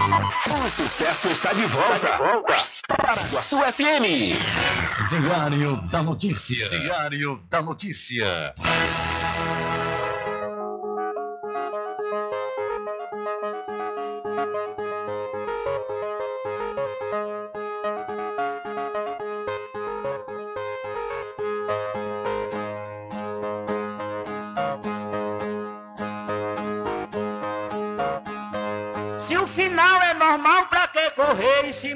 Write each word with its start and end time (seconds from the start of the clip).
O 0.00 0.70
sucesso 0.70 1.28
está 1.28 1.52
de 1.52 1.66
volta. 1.66 2.18
Paraguaçu 2.96 3.58
FM. 3.58 4.38
Diário 5.10 5.76
da 5.90 6.02
Notícia. 6.02 6.68
Diário 6.70 7.42
da 7.50 7.60
Notícia. 7.60 8.54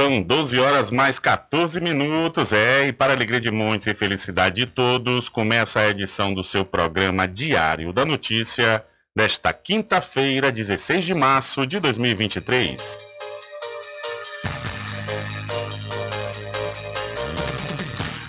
São 0.00 0.22
12 0.22 0.58
horas 0.58 0.90
mais 0.90 1.18
14 1.18 1.78
minutos, 1.78 2.54
é, 2.54 2.86
e 2.86 2.92
para 2.92 3.12
alegria 3.12 3.38
de 3.38 3.50
muitos 3.50 3.86
e 3.86 3.92
felicidade 3.92 4.64
de 4.64 4.72
todos, 4.72 5.28
começa 5.28 5.78
a 5.78 5.90
edição 5.90 6.32
do 6.32 6.42
seu 6.42 6.64
programa 6.64 7.28
Diário 7.28 7.92
da 7.92 8.06
Notícia 8.06 8.82
desta 9.14 9.52
quinta-feira, 9.52 10.50
16 10.50 11.04
de 11.04 11.12
março 11.12 11.66
de 11.66 11.78
2023. 11.78 12.96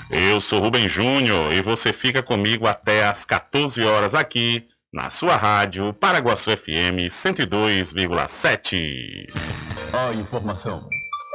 Eu 0.09 0.41
sou 0.41 0.59
Rubem 0.59 0.89
Júnior 0.89 1.53
e 1.53 1.61
você 1.61 1.93
fica 1.93 2.21
comigo 2.21 2.67
até 2.67 3.05
às 3.05 3.23
14 3.23 3.81
horas 3.81 4.13
aqui 4.13 4.67
na 4.91 5.09
sua 5.09 5.37
rádio 5.37 5.93
Paraguaçu 5.93 6.51
FM 6.51 7.07
102,7. 7.09 9.27
A 9.93 10.13
informação, 10.15 10.85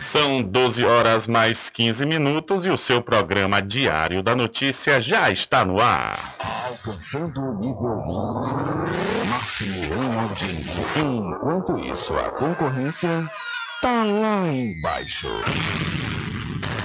São 0.00 0.42
12 0.42 0.86
horas 0.86 1.28
mais 1.28 1.68
15 1.68 2.06
minutos 2.06 2.64
e 2.64 2.70
o 2.70 2.78
seu 2.78 3.02
programa 3.02 3.60
Diário 3.60 4.22
da 4.22 4.34
Notícia 4.34 5.02
já 5.02 5.30
está 5.30 5.66
no 5.66 5.82
ar. 5.82 6.18
Alcançando 6.66 7.42
o 7.42 7.60
nível 7.60 8.02
máximo 9.28 10.18
audiência. 10.18 10.82
Enquanto 10.96 11.78
isso, 11.80 12.16
a 12.16 12.30
concorrência 12.30 13.30
tá 13.82 14.04
lá 14.04 14.48
embaixo. 14.48 15.28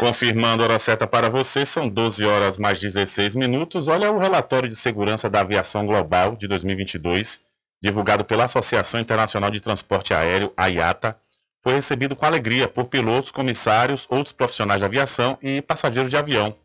Confirmando 0.00 0.62
a 0.62 0.64
hora 0.64 0.78
certa 0.78 1.06
para 1.06 1.28
você, 1.28 1.66
são 1.66 1.86
12 1.86 2.24
horas 2.24 2.56
mais 2.56 2.80
16 2.80 3.36
minutos. 3.36 3.86
Olha 3.86 4.10
o 4.10 4.18
relatório 4.18 4.66
de 4.66 4.74
segurança 4.74 5.28
da 5.28 5.42
aviação 5.42 5.84
global 5.84 6.34
de 6.36 6.48
2022, 6.48 7.38
divulgado 7.82 8.24
pela 8.24 8.44
Associação 8.44 8.98
Internacional 8.98 9.50
de 9.50 9.60
Transporte 9.60 10.14
Aéreo, 10.14 10.54
a 10.56 10.68
IATA, 10.68 11.20
foi 11.62 11.74
recebido 11.74 12.16
com 12.16 12.24
alegria 12.24 12.66
por 12.66 12.86
pilotos, 12.86 13.30
comissários, 13.30 14.06
outros 14.08 14.32
profissionais 14.32 14.80
de 14.80 14.86
aviação 14.86 15.36
e 15.42 15.60
passageiros 15.60 16.10
de 16.10 16.16
avião. 16.16 16.56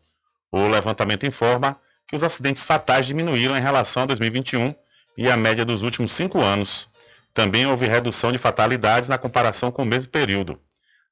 O 0.50 0.66
levantamento 0.66 1.26
informa 1.26 1.76
que 2.08 2.16
os 2.16 2.24
acidentes 2.24 2.64
fatais 2.64 3.04
diminuíram 3.04 3.54
em 3.54 3.60
relação 3.60 4.04
a 4.04 4.06
2021 4.06 4.74
e 5.18 5.30
a 5.30 5.36
média 5.36 5.62
dos 5.62 5.82
últimos 5.82 6.12
cinco 6.12 6.40
anos. 6.40 6.88
Também 7.34 7.66
houve 7.66 7.86
redução 7.86 8.32
de 8.32 8.38
fatalidades 8.38 9.10
na 9.10 9.18
comparação 9.18 9.70
com 9.70 9.82
o 9.82 9.86
mesmo 9.86 10.10
período. 10.10 10.58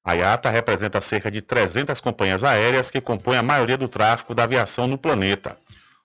A 0.04 0.14
IATA 0.14 0.50
representa 0.50 1.00
cerca 1.00 1.30
de 1.30 1.40
300 1.40 1.98
companhias 1.98 2.44
aéreas 2.44 2.90
que 2.90 3.00
compõem 3.00 3.38
a 3.38 3.42
maioria 3.42 3.78
do 3.78 3.88
tráfego 3.88 4.34
da 4.34 4.42
aviação 4.42 4.86
no 4.86 4.98
planeta. 4.98 5.56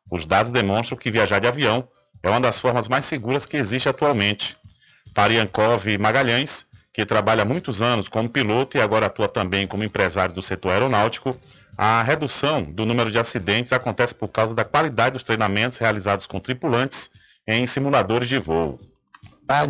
Os 0.10 0.26
dados 0.26 0.54
demonstram 0.54 0.98
que 0.98 1.12
viajar 1.12 1.40
de 1.40 1.48
avião 1.48 1.86
é 2.24 2.30
uma 2.30 2.40
das 2.40 2.62
formas 2.62 2.88
mais 2.88 3.04
seguras 3.04 3.46
que 3.46 3.58
existe 3.58 3.90
atualmente. 3.90 4.56
Para 5.14 5.34
Yankov 5.34 5.98
Magalhães, 5.98 6.66
que 6.94 7.06
trabalha 7.06 7.42
há 7.42 7.46
muitos 7.46 7.82
anos 7.82 8.08
como 8.08 8.30
piloto 8.30 8.78
e 8.78 8.82
agora 8.82 9.08
atua 9.08 9.28
também 9.28 9.68
como 9.68 9.84
empresário 9.84 10.34
do 10.34 10.42
setor 10.42 10.72
aeronáutico, 10.72 11.38
a 11.78 12.02
redução 12.02 12.64
do 12.64 12.86
número 12.86 13.12
de 13.12 13.20
acidentes 13.20 13.74
acontece 13.74 14.16
por 14.16 14.30
causa 14.30 14.56
da 14.56 14.64
qualidade 14.64 15.14
dos 15.14 15.24
treinamentos 15.24 15.78
realizados 15.78 16.26
com 16.26 16.40
tripulantes 16.40 17.10
em 17.46 17.68
simuladores 17.68 18.30
de 18.30 18.40
voo 18.40 18.80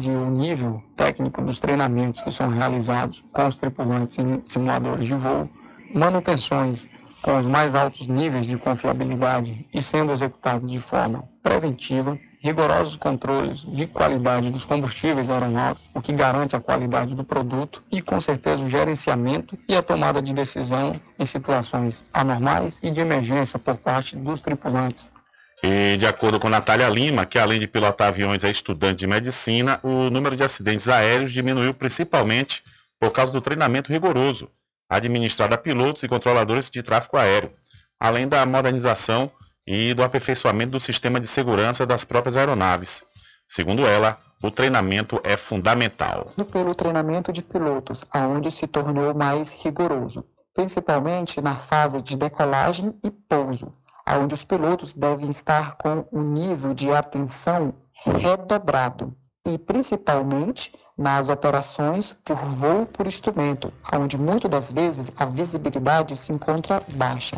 e 0.01 0.09
o 0.09 0.29
nível 0.29 0.83
técnico 0.97 1.41
dos 1.41 1.61
treinamentos 1.61 2.21
que 2.21 2.31
são 2.31 2.49
realizados 2.49 3.23
com 3.31 3.47
os 3.47 3.57
tripulantes 3.57 4.19
em 4.19 4.43
simuladores 4.45 5.05
de 5.05 5.13
voo, 5.13 5.49
manutenções 5.95 6.89
com 7.21 7.37
os 7.37 7.47
mais 7.47 7.73
altos 7.73 8.05
níveis 8.07 8.45
de 8.45 8.57
confiabilidade 8.57 9.65
e 9.73 9.81
sendo 9.81 10.11
executado 10.11 10.67
de 10.67 10.79
forma 10.79 11.23
preventiva, 11.41 12.19
rigorosos 12.41 12.97
controles 12.97 13.59
de 13.59 13.87
qualidade 13.87 14.49
dos 14.49 14.65
combustíveis 14.65 15.29
aeronáuticos, 15.29 15.89
o 15.93 16.01
que 16.01 16.11
garante 16.11 16.57
a 16.57 16.59
qualidade 16.59 17.15
do 17.15 17.23
produto 17.23 17.81
e, 17.89 18.01
com 18.01 18.19
certeza, 18.19 18.61
o 18.61 18.69
gerenciamento 18.69 19.57
e 19.67 19.75
a 19.77 19.81
tomada 19.81 20.21
de 20.21 20.33
decisão 20.33 20.93
em 21.17 21.25
situações 21.25 22.03
anormais 22.13 22.81
e 22.83 22.91
de 22.91 22.99
emergência 22.99 23.57
por 23.57 23.77
parte 23.77 24.17
dos 24.17 24.41
tripulantes 24.41 25.09
e 25.63 25.97
de 25.97 26.05
acordo 26.05 26.39
com 26.39 26.49
Natália 26.49 26.89
Lima, 26.89 27.25
que 27.25 27.37
além 27.37 27.59
de 27.59 27.67
pilotar 27.67 28.07
aviões 28.07 28.43
é 28.43 28.49
estudante 28.49 28.99
de 28.99 29.07
medicina, 29.07 29.79
o 29.83 30.09
número 30.09 30.35
de 30.35 30.43
acidentes 30.43 30.87
aéreos 30.87 31.31
diminuiu 31.31 31.73
principalmente 31.73 32.63
por 32.99 33.11
causa 33.11 33.31
do 33.31 33.41
treinamento 33.41 33.91
rigoroso 33.91 34.49
administrado 34.89 35.53
a 35.53 35.57
pilotos 35.57 36.01
e 36.01 36.07
controladores 36.07 36.69
de 36.69 36.81
tráfego 36.81 37.17
aéreo, 37.17 37.51
além 37.99 38.27
da 38.27 38.45
modernização 38.45 39.31
e 39.67 39.93
do 39.93 40.01
aperfeiçoamento 40.01 40.71
do 40.71 40.79
sistema 40.79 41.19
de 41.19 41.27
segurança 41.27 41.85
das 41.85 42.03
próprias 42.03 42.35
aeronaves. 42.35 43.03
Segundo 43.47 43.85
ela, 43.85 44.17
o 44.41 44.49
treinamento 44.49 45.21
é 45.23 45.37
fundamental. 45.37 46.31
Pelo 46.51 46.73
treinamento 46.73 47.31
de 47.31 47.43
pilotos, 47.43 48.03
aonde 48.11 48.51
se 48.51 48.65
tornou 48.65 49.13
mais 49.13 49.51
rigoroso, 49.51 50.25
principalmente 50.55 51.39
na 51.39 51.55
fase 51.55 52.01
de 52.01 52.15
decolagem 52.15 52.95
e 53.03 53.11
pouso, 53.11 53.71
onde 54.17 54.33
os 54.33 54.43
pilotos 54.43 54.95
devem 54.95 55.29
estar 55.29 55.75
com 55.75 56.05
um 56.11 56.21
nível 56.21 56.73
de 56.73 56.91
atenção 56.91 57.73
redobrado 57.93 59.15
e 59.45 59.57
principalmente 59.57 60.71
nas 60.97 61.27
operações 61.27 62.13
por 62.25 62.37
voo 62.37 62.85
por 62.85 63.07
instrumento, 63.07 63.71
onde 63.93 64.17
muitas 64.17 64.49
das 64.49 64.71
vezes 64.71 65.11
a 65.17 65.25
visibilidade 65.25 66.15
se 66.15 66.31
encontra 66.31 66.81
baixa. 66.93 67.37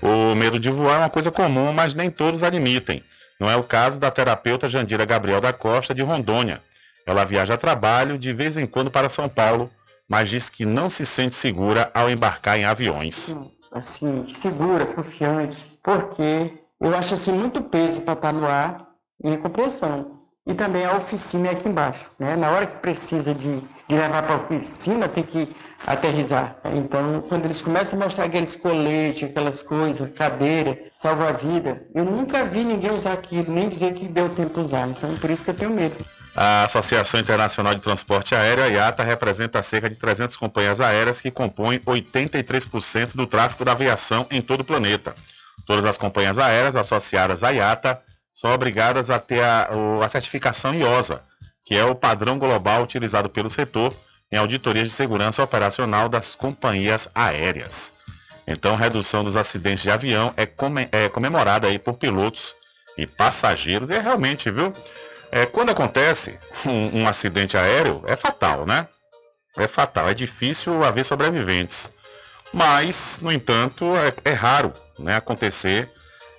O 0.00 0.34
medo 0.34 0.58
de 0.58 0.70
voar 0.70 0.96
é 0.96 0.98
uma 0.98 1.10
coisa 1.10 1.30
comum, 1.30 1.72
mas 1.72 1.94
nem 1.94 2.10
todos 2.10 2.42
admitem. 2.42 3.02
Não 3.38 3.50
é 3.50 3.56
o 3.56 3.62
caso 3.62 3.98
da 3.98 4.10
terapeuta 4.10 4.68
Jandira 4.68 5.04
Gabriel 5.04 5.40
da 5.40 5.52
Costa, 5.52 5.94
de 5.94 6.02
Rondônia. 6.02 6.60
Ela 7.06 7.24
viaja 7.24 7.54
a 7.54 7.58
trabalho 7.58 8.16
de 8.16 8.32
vez 8.32 8.56
em 8.56 8.66
quando 8.66 8.90
para 8.90 9.08
São 9.08 9.28
Paulo, 9.28 9.70
mas 10.08 10.28
diz 10.28 10.48
que 10.48 10.64
não 10.64 10.88
se 10.88 11.04
sente 11.04 11.34
segura 11.34 11.90
ao 11.94 12.08
embarcar 12.08 12.58
em 12.58 12.64
aviões 12.64 13.34
assim, 13.72 14.26
segura, 14.28 14.86
confiante, 14.86 15.78
porque 15.82 16.62
eu 16.80 16.94
acho 16.94 17.14
assim 17.14 17.32
muito 17.32 17.62
peso 17.62 18.00
para 18.02 18.14
estar 18.14 18.32
no 18.32 18.46
ar 18.46 18.94
e 19.22 19.36
compreensão. 19.38 20.21
E 20.44 20.54
também 20.54 20.84
a 20.84 20.96
oficina 20.96 21.52
aqui 21.52 21.68
embaixo, 21.68 22.10
né? 22.18 22.34
Na 22.34 22.50
hora 22.50 22.66
que 22.66 22.78
precisa 22.78 23.32
de, 23.32 23.60
de 23.60 23.94
levar 23.94 24.24
para 24.24 24.34
a 24.34 24.38
oficina, 24.38 25.08
tem 25.08 25.22
que 25.22 25.54
aterrizar. 25.86 26.56
Então, 26.74 27.24
quando 27.28 27.44
eles 27.44 27.62
começam 27.62 27.96
a 28.00 28.04
mostrar 28.04 28.24
aqueles 28.24 28.56
coletes, 28.56 29.22
aquelas 29.22 29.62
coisas, 29.62 30.12
cadeira, 30.14 30.76
salva-vida, 30.92 31.86
eu 31.94 32.04
nunca 32.04 32.44
vi 32.44 32.64
ninguém 32.64 32.90
usar 32.90 33.12
aquilo, 33.12 33.52
nem 33.52 33.68
dizer 33.68 33.94
que 33.94 34.08
deu 34.08 34.28
tempo 34.30 34.60
usar. 34.60 34.88
Então, 34.88 35.16
por 35.16 35.30
isso 35.30 35.44
que 35.44 35.50
eu 35.50 35.54
tenho 35.54 35.70
medo. 35.70 36.04
A 36.34 36.64
Associação 36.64 37.20
Internacional 37.20 37.74
de 37.76 37.80
Transporte 37.80 38.34
Aéreo, 38.34 38.64
a 38.64 38.66
IATA, 38.66 39.04
representa 39.04 39.62
cerca 39.62 39.88
de 39.88 39.96
300 39.96 40.36
companhias 40.36 40.80
aéreas 40.80 41.20
que 41.20 41.30
compõem 41.30 41.78
83% 41.78 43.14
do 43.14 43.28
tráfego 43.28 43.64
da 43.64 43.72
aviação 43.72 44.26
em 44.28 44.42
todo 44.42 44.62
o 44.62 44.64
planeta. 44.64 45.14
Todas 45.68 45.84
as 45.84 45.96
companhias 45.96 46.38
aéreas 46.38 46.74
associadas 46.74 47.44
à 47.44 47.50
IATA 47.50 48.02
são 48.32 48.50
obrigadas 48.50 49.10
a 49.10 49.18
ter 49.18 49.42
a, 49.42 49.68
a 50.02 50.08
certificação 50.08 50.74
IOSA, 50.74 51.22
que 51.64 51.76
é 51.76 51.84
o 51.84 51.94
padrão 51.94 52.38
global 52.38 52.82
utilizado 52.82 53.28
pelo 53.28 53.50
setor 53.50 53.94
em 54.30 54.36
auditoria 54.36 54.82
de 54.82 54.90
segurança 54.90 55.42
operacional 55.42 56.08
das 56.08 56.34
companhias 56.34 57.08
aéreas. 57.14 57.92
Então, 58.46 58.74
redução 58.74 59.22
dos 59.22 59.36
acidentes 59.36 59.82
de 59.82 59.90
avião 59.90 60.34
é, 60.36 60.48
é 61.04 61.08
comemorada 61.08 61.68
aí 61.68 61.78
por 61.78 61.94
pilotos 61.94 62.56
e 62.96 63.06
passageiros, 63.06 63.90
e 63.90 63.94
é 63.94 64.00
realmente, 64.00 64.50
viu? 64.50 64.72
É, 65.30 65.46
quando 65.46 65.70
acontece 65.70 66.38
um, 66.66 67.00
um, 67.00 67.08
acidente 67.08 67.56
aéreo, 67.56 68.02
é 68.06 68.16
fatal, 68.16 68.66
né? 68.66 68.86
É 69.56 69.68
fatal, 69.68 70.08
é 70.08 70.14
difícil 70.14 70.82
haver 70.84 71.04
sobreviventes. 71.04 71.90
Mas, 72.52 73.18
no 73.22 73.30
entanto, 73.30 73.84
é, 73.96 74.30
é 74.30 74.32
raro 74.32 74.72
né, 74.98 75.16
acontecer 75.16 75.90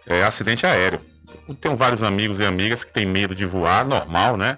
é, 0.05 0.23
acidente 0.23 0.65
aéreo. 0.65 1.01
Eu 1.47 1.55
tenho 1.55 1.75
vários 1.75 2.03
amigos 2.03 2.39
e 2.39 2.45
amigas 2.45 2.83
que 2.83 2.91
têm 2.91 3.05
medo 3.05 3.35
de 3.35 3.45
voar, 3.45 3.85
normal, 3.85 4.37
né? 4.37 4.57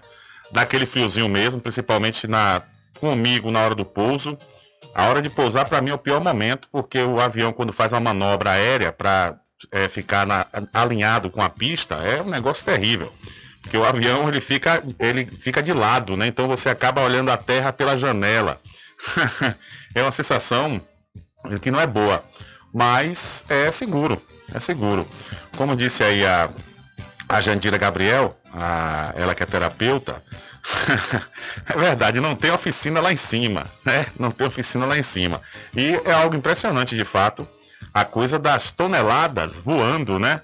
Daquele 0.51 0.86
friozinho 0.86 1.27
mesmo, 1.27 1.60
principalmente 1.60 2.27
na 2.27 2.62
comigo 3.00 3.51
na 3.51 3.60
hora 3.62 3.75
do 3.75 3.86
pouso. 3.86 4.38
A 4.94 5.05
hora 5.05 5.22
de 5.22 5.29
pousar, 5.29 5.67
para 5.67 5.82
mim, 5.82 5.89
é 5.89 5.94
o 5.94 5.98
pior 5.98 6.22
momento, 6.22 6.67
porque 6.72 7.01
o 7.01 7.20
avião, 7.20 7.51
quando 7.51 7.74
faz 7.74 7.91
uma 7.91 8.00
manobra 8.00 8.51
aérea 8.51 8.91
para 8.91 9.36
é, 9.72 9.88
ficar 9.88 10.25
na, 10.25 10.46
alinhado 10.74 11.29
com 11.29 11.41
a 11.41 11.50
pista, 11.50 11.96
é 11.96 12.22
um 12.22 12.29
negócio 12.29 12.63
terrível. 12.63 13.12
Porque 13.62 13.77
o 13.77 13.84
avião 13.84 14.29
ele 14.29 14.39
fica, 14.39 14.84
ele 15.00 15.25
fica 15.25 15.62
de 15.62 15.74
lado, 15.74 16.15
né? 16.15 16.27
Então 16.27 16.48
você 16.48 16.70
acaba 16.70 17.01
olhando 17.01 17.32
a 17.32 17.38
terra 17.38 17.74
pela 17.74 17.98
janela. 17.98 18.62
é 19.94 20.01
uma 20.01 20.12
sensação 20.12 20.79
que 21.62 21.72
não 21.72 21.79
é 21.79 21.88
boa, 21.88 22.24
mas 22.75 23.41
é 23.48 23.72
seguro, 23.72 24.22
é 24.53 24.60
seguro. 24.60 25.08
Como 25.55 25.77
disse 25.77 26.03
aí 26.03 26.25
a, 26.25 26.50
a 27.29 27.39
Jandira 27.39 27.77
Gabriel, 27.77 28.38
a, 28.53 29.13
ela 29.15 29.34
que 29.34 29.41
é 29.41 29.46
terapeuta, 29.46 30.22
é 31.74 31.77
verdade, 31.79 32.20
não 32.20 32.36
tem 32.36 32.51
oficina 32.51 33.00
lá 33.00 33.13
em 33.13 33.15
cima, 33.15 33.63
né? 33.86 34.05
Não 34.20 34.29
tem 34.29 34.46
oficina 34.46 34.86
lá 34.86 34.98
em 34.98 35.03
cima. 35.03 35.41
E 35.74 36.01
é 36.03 36.12
algo 36.12 36.36
impressionante 36.36 36.98
de 36.98 37.05
fato, 37.05 37.48
a 37.94 38.03
coisa 38.03 38.38
das 38.38 38.72
toneladas 38.72 39.62
voando, 39.62 40.20
né? 40.20 40.41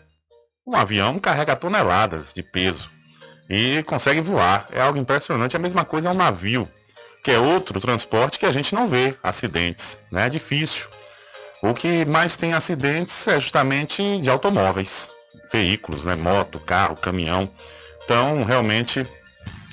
Um 0.66 0.78
avião 0.78 1.20
carrega 1.20 1.54
toneladas 1.58 2.34
de 2.34 2.42
peso 2.42 2.90
e 3.50 3.84
consegue 3.84 4.22
voar. 4.22 4.68
É 4.72 4.80
algo 4.80 4.98
impressionante. 4.98 5.58
A 5.58 5.60
mesma 5.60 5.84
coisa 5.84 6.08
é 6.08 6.12
um 6.14 6.18
navio, 6.18 6.66
que 7.26 7.32
é 7.32 7.38
outro 7.38 7.82
transporte 7.82 8.40
que 8.40 8.46
a 8.46 8.54
gente 8.54 8.74
não 8.74 8.88
vê 8.88 9.18
acidentes, 9.22 9.98
né? 10.10 10.28
É 10.28 10.30
difícil. 10.30 10.88
O 11.62 11.74
que 11.76 12.06
mais 12.06 12.36
tem 12.36 12.54
acidentes 12.54 13.28
é 13.28 13.40
justamente 13.40 14.20
de 14.20 14.30
automóveis, 14.30 15.12
veículos, 15.52 16.06
né? 16.06 16.16
Moto, 16.16 16.60
carro, 16.60 16.96
caminhão. 16.96 17.48
Então, 18.04 18.44
realmente, 18.44 19.06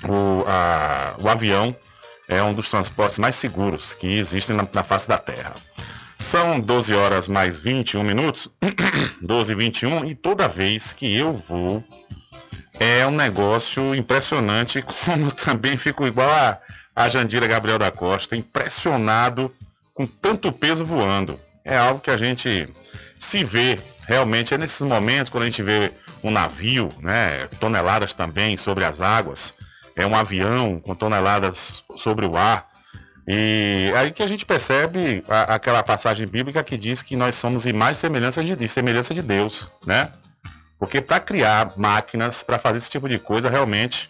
o, 0.04 0.44
a, 0.46 1.16
o 1.18 1.28
avião 1.28 1.74
é 2.28 2.42
um 2.42 2.52
dos 2.52 2.68
transportes 2.68 3.18
mais 3.18 3.36
seguros 3.36 3.94
que 3.94 4.06
existem 4.06 4.54
na, 4.54 4.68
na 4.70 4.84
face 4.84 5.08
da 5.08 5.16
Terra. 5.16 5.54
São 6.18 6.60
12 6.60 6.92
horas 6.94 7.26
mais 7.26 7.60
21 7.60 8.02
minutos, 8.02 8.50
12 9.22 9.52
e 9.52 9.56
21, 9.56 10.04
e 10.04 10.14
toda 10.14 10.46
vez 10.46 10.92
que 10.92 11.16
eu 11.16 11.32
vou, 11.32 11.82
é 12.78 13.06
um 13.06 13.12
negócio 13.12 13.94
impressionante, 13.94 14.82
como 15.04 15.32
também 15.32 15.78
fico 15.78 16.06
igual 16.06 16.28
a, 16.28 16.58
a 16.94 17.08
Jandira 17.08 17.46
Gabriel 17.46 17.78
da 17.78 17.90
Costa, 17.90 18.36
impressionado 18.36 19.54
com 19.94 20.06
tanto 20.06 20.52
peso 20.52 20.84
voando. 20.84 21.40
É 21.68 21.76
algo 21.76 22.00
que 22.00 22.10
a 22.10 22.16
gente 22.16 22.66
se 23.18 23.44
vê 23.44 23.78
realmente, 24.06 24.54
é 24.54 24.58
nesses 24.58 24.80
momentos 24.80 25.28
quando 25.28 25.42
a 25.42 25.46
gente 25.46 25.62
vê 25.62 25.92
um 26.24 26.30
navio, 26.30 26.88
né, 27.00 27.46
toneladas 27.60 28.14
também 28.14 28.56
sobre 28.56 28.86
as 28.86 29.02
águas, 29.02 29.52
é 29.94 30.06
um 30.06 30.16
avião 30.16 30.80
com 30.80 30.94
toneladas 30.94 31.84
sobre 31.98 32.24
o 32.24 32.38
ar. 32.38 32.66
E 33.26 33.92
aí 33.94 34.10
que 34.10 34.22
a 34.22 34.26
gente 34.26 34.46
percebe 34.46 35.22
a, 35.28 35.56
aquela 35.56 35.82
passagem 35.82 36.26
bíblica 36.26 36.64
que 36.64 36.78
diz 36.78 37.02
que 37.02 37.14
nós 37.14 37.34
somos 37.34 37.66
imagem 37.66 37.92
e 37.92 37.96
semelhança 37.96 38.42
de, 38.42 38.66
semelhança 38.66 39.12
de 39.12 39.20
Deus, 39.20 39.70
né? 39.86 40.10
Porque 40.78 41.02
para 41.02 41.20
criar 41.20 41.76
máquinas, 41.76 42.42
para 42.42 42.58
fazer 42.58 42.78
esse 42.78 42.88
tipo 42.88 43.06
de 43.10 43.18
coisa, 43.18 43.50
realmente 43.50 44.08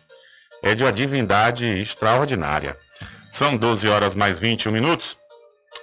é 0.62 0.76
de 0.76 0.84
uma 0.84 0.92
divindade 0.92 1.66
extraordinária. 1.66 2.76
São 3.28 3.56
12 3.56 3.88
horas 3.88 4.14
mais 4.14 4.38
21 4.38 4.70
minutos. 4.70 5.16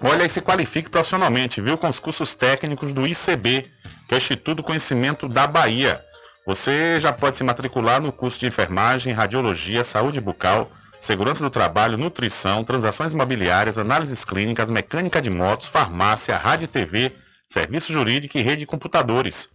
Olha 0.01 0.25
e 0.25 0.29
se 0.29 0.41
qualifique 0.41 0.89
profissionalmente, 0.89 1.61
viu? 1.61 1.77
Com 1.77 1.87
os 1.87 1.99
cursos 1.99 2.35
técnicos 2.35 2.91
do 2.91 3.07
ICB, 3.07 3.65
que 4.07 4.13
é 4.13 4.15
o 4.15 4.17
Instituto 4.17 4.61
Conhecimento 4.61 5.27
da 5.27 5.47
Bahia. 5.47 6.03
Você 6.45 6.99
já 6.99 7.11
pode 7.11 7.37
se 7.37 7.43
matricular 7.43 8.01
no 8.01 8.11
curso 8.11 8.39
de 8.39 8.45
enfermagem, 8.45 9.13
radiologia, 9.13 9.83
saúde 9.83 10.19
bucal, 10.19 10.69
segurança 10.99 11.43
do 11.43 11.49
trabalho, 11.49 11.97
nutrição, 11.97 12.63
transações 12.63 13.13
imobiliárias, 13.13 13.77
análises 13.77 14.25
clínicas, 14.25 14.69
mecânica 14.69 15.21
de 15.21 15.29
motos, 15.29 15.69
farmácia, 15.69 16.35
rádio 16.35 16.65
e 16.65 16.67
TV, 16.67 17.11
serviço 17.47 17.93
jurídico 17.93 18.37
e 18.37 18.41
rede 18.41 18.59
de 18.59 18.65
computadores. 18.65 19.49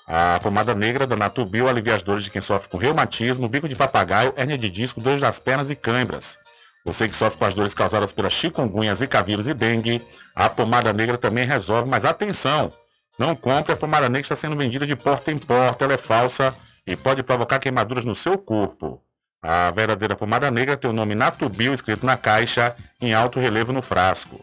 A 0.06 0.38
pomada 0.42 0.74
negra 0.74 1.06
da 1.06 1.16
Natubio 1.16 1.68
alivia 1.68 1.94
as 1.94 2.02
dores 2.02 2.24
de 2.24 2.30
quem 2.30 2.40
sofre 2.40 2.68
com 2.68 2.76
reumatismo, 2.76 3.48
bico 3.48 3.68
de 3.68 3.74
papagaio, 3.74 4.34
hérnia 4.36 4.58
de 4.58 4.68
disco, 4.68 5.00
dores 5.00 5.20
nas 5.20 5.38
pernas 5.38 5.70
e 5.70 5.76
câimbras. 5.76 6.38
Você 6.84 7.08
que 7.08 7.14
sofre 7.14 7.38
com 7.38 7.44
as 7.46 7.54
dores 7.54 7.74
causadas 7.74 8.12
pelas 8.12 8.32
chikungunya, 8.32 8.94
zika 8.94 9.22
vírus 9.22 9.48
e 9.48 9.54
dengue, 9.54 10.02
a 10.34 10.50
pomada 10.50 10.92
negra 10.92 11.16
também 11.16 11.46
resolve, 11.46 11.88
mas 11.88 12.04
atenção! 12.04 12.70
Não 13.18 13.34
compre, 13.34 13.72
a 13.72 13.76
pomada 13.76 14.08
negra 14.08 14.22
está 14.22 14.36
sendo 14.36 14.56
vendida 14.56 14.86
de 14.86 14.96
porta 14.96 15.30
em 15.30 15.38
porta, 15.38 15.84
ela 15.84 15.94
é 15.94 15.98
falsa 15.98 16.54
e 16.86 16.96
pode 16.96 17.22
provocar 17.22 17.58
queimaduras 17.58 18.04
no 18.04 18.14
seu 18.14 18.36
corpo. 18.36 19.03
A 19.46 19.70
verdadeira 19.70 20.16
pomada 20.16 20.50
negra 20.50 20.74
tem 20.74 20.88
o 20.88 20.94
nome 20.94 21.14
Natubio 21.14 21.74
escrito 21.74 22.06
na 22.06 22.16
caixa 22.16 22.74
em 22.98 23.12
alto 23.12 23.38
relevo 23.38 23.74
no 23.74 23.82
frasco. 23.82 24.42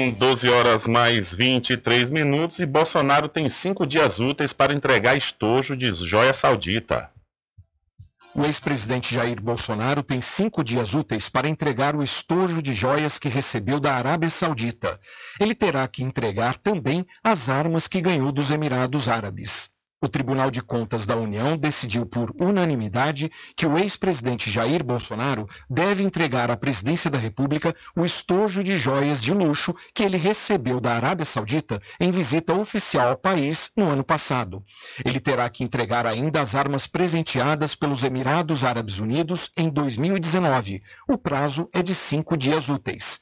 São 0.00 0.10
12 0.12 0.48
horas 0.48 0.86
mais 0.86 1.34
23 1.34 2.10
minutos 2.10 2.58
e 2.58 2.64
Bolsonaro 2.64 3.28
tem 3.28 3.50
cinco 3.50 3.86
dias 3.86 4.18
úteis 4.18 4.50
para 4.50 4.72
entregar 4.72 5.14
estojo 5.14 5.76
de 5.76 5.92
joia 5.92 6.32
saudita. 6.32 7.10
O 8.34 8.42
ex-presidente 8.46 9.14
Jair 9.14 9.42
Bolsonaro 9.42 10.02
tem 10.02 10.22
cinco 10.22 10.64
dias 10.64 10.94
úteis 10.94 11.28
para 11.28 11.48
entregar 11.50 11.94
o 11.94 12.02
estojo 12.02 12.62
de 12.62 12.72
joias 12.72 13.18
que 13.18 13.28
recebeu 13.28 13.78
da 13.78 13.92
Arábia 13.92 14.30
Saudita. 14.30 14.98
Ele 15.38 15.54
terá 15.54 15.86
que 15.86 16.02
entregar 16.02 16.56
também 16.56 17.06
as 17.22 17.50
armas 17.50 17.86
que 17.86 18.00
ganhou 18.00 18.32
dos 18.32 18.50
Emirados 18.50 19.06
Árabes. 19.06 19.68
O 20.02 20.08
Tribunal 20.08 20.50
de 20.50 20.62
Contas 20.62 21.04
da 21.04 21.14
União 21.14 21.58
decidiu 21.58 22.06
por 22.06 22.34
unanimidade 22.40 23.30
que 23.54 23.66
o 23.66 23.76
ex-presidente 23.76 24.50
Jair 24.50 24.82
Bolsonaro 24.82 25.46
deve 25.68 26.02
entregar 26.02 26.50
à 26.50 26.56
presidência 26.56 27.10
da 27.10 27.18
República 27.18 27.76
o 27.94 28.02
estojo 28.02 28.64
de 28.64 28.78
joias 28.78 29.20
de 29.20 29.34
luxo 29.34 29.76
que 29.92 30.02
ele 30.02 30.16
recebeu 30.16 30.80
da 30.80 30.92
Arábia 30.92 31.26
Saudita 31.26 31.82
em 32.00 32.10
visita 32.10 32.54
oficial 32.54 33.10
ao 33.10 33.16
país 33.18 33.70
no 33.76 33.90
ano 33.90 34.02
passado. 34.02 34.64
Ele 35.04 35.20
terá 35.20 35.50
que 35.50 35.62
entregar 35.62 36.06
ainda 36.06 36.40
as 36.40 36.54
armas 36.54 36.86
presenteadas 36.86 37.74
pelos 37.74 38.02
Emirados 38.02 38.64
Árabes 38.64 39.00
Unidos 39.00 39.50
em 39.54 39.68
2019. 39.68 40.82
O 41.10 41.18
prazo 41.18 41.68
é 41.74 41.82
de 41.82 41.94
cinco 41.94 42.38
dias 42.38 42.70
úteis. 42.70 43.20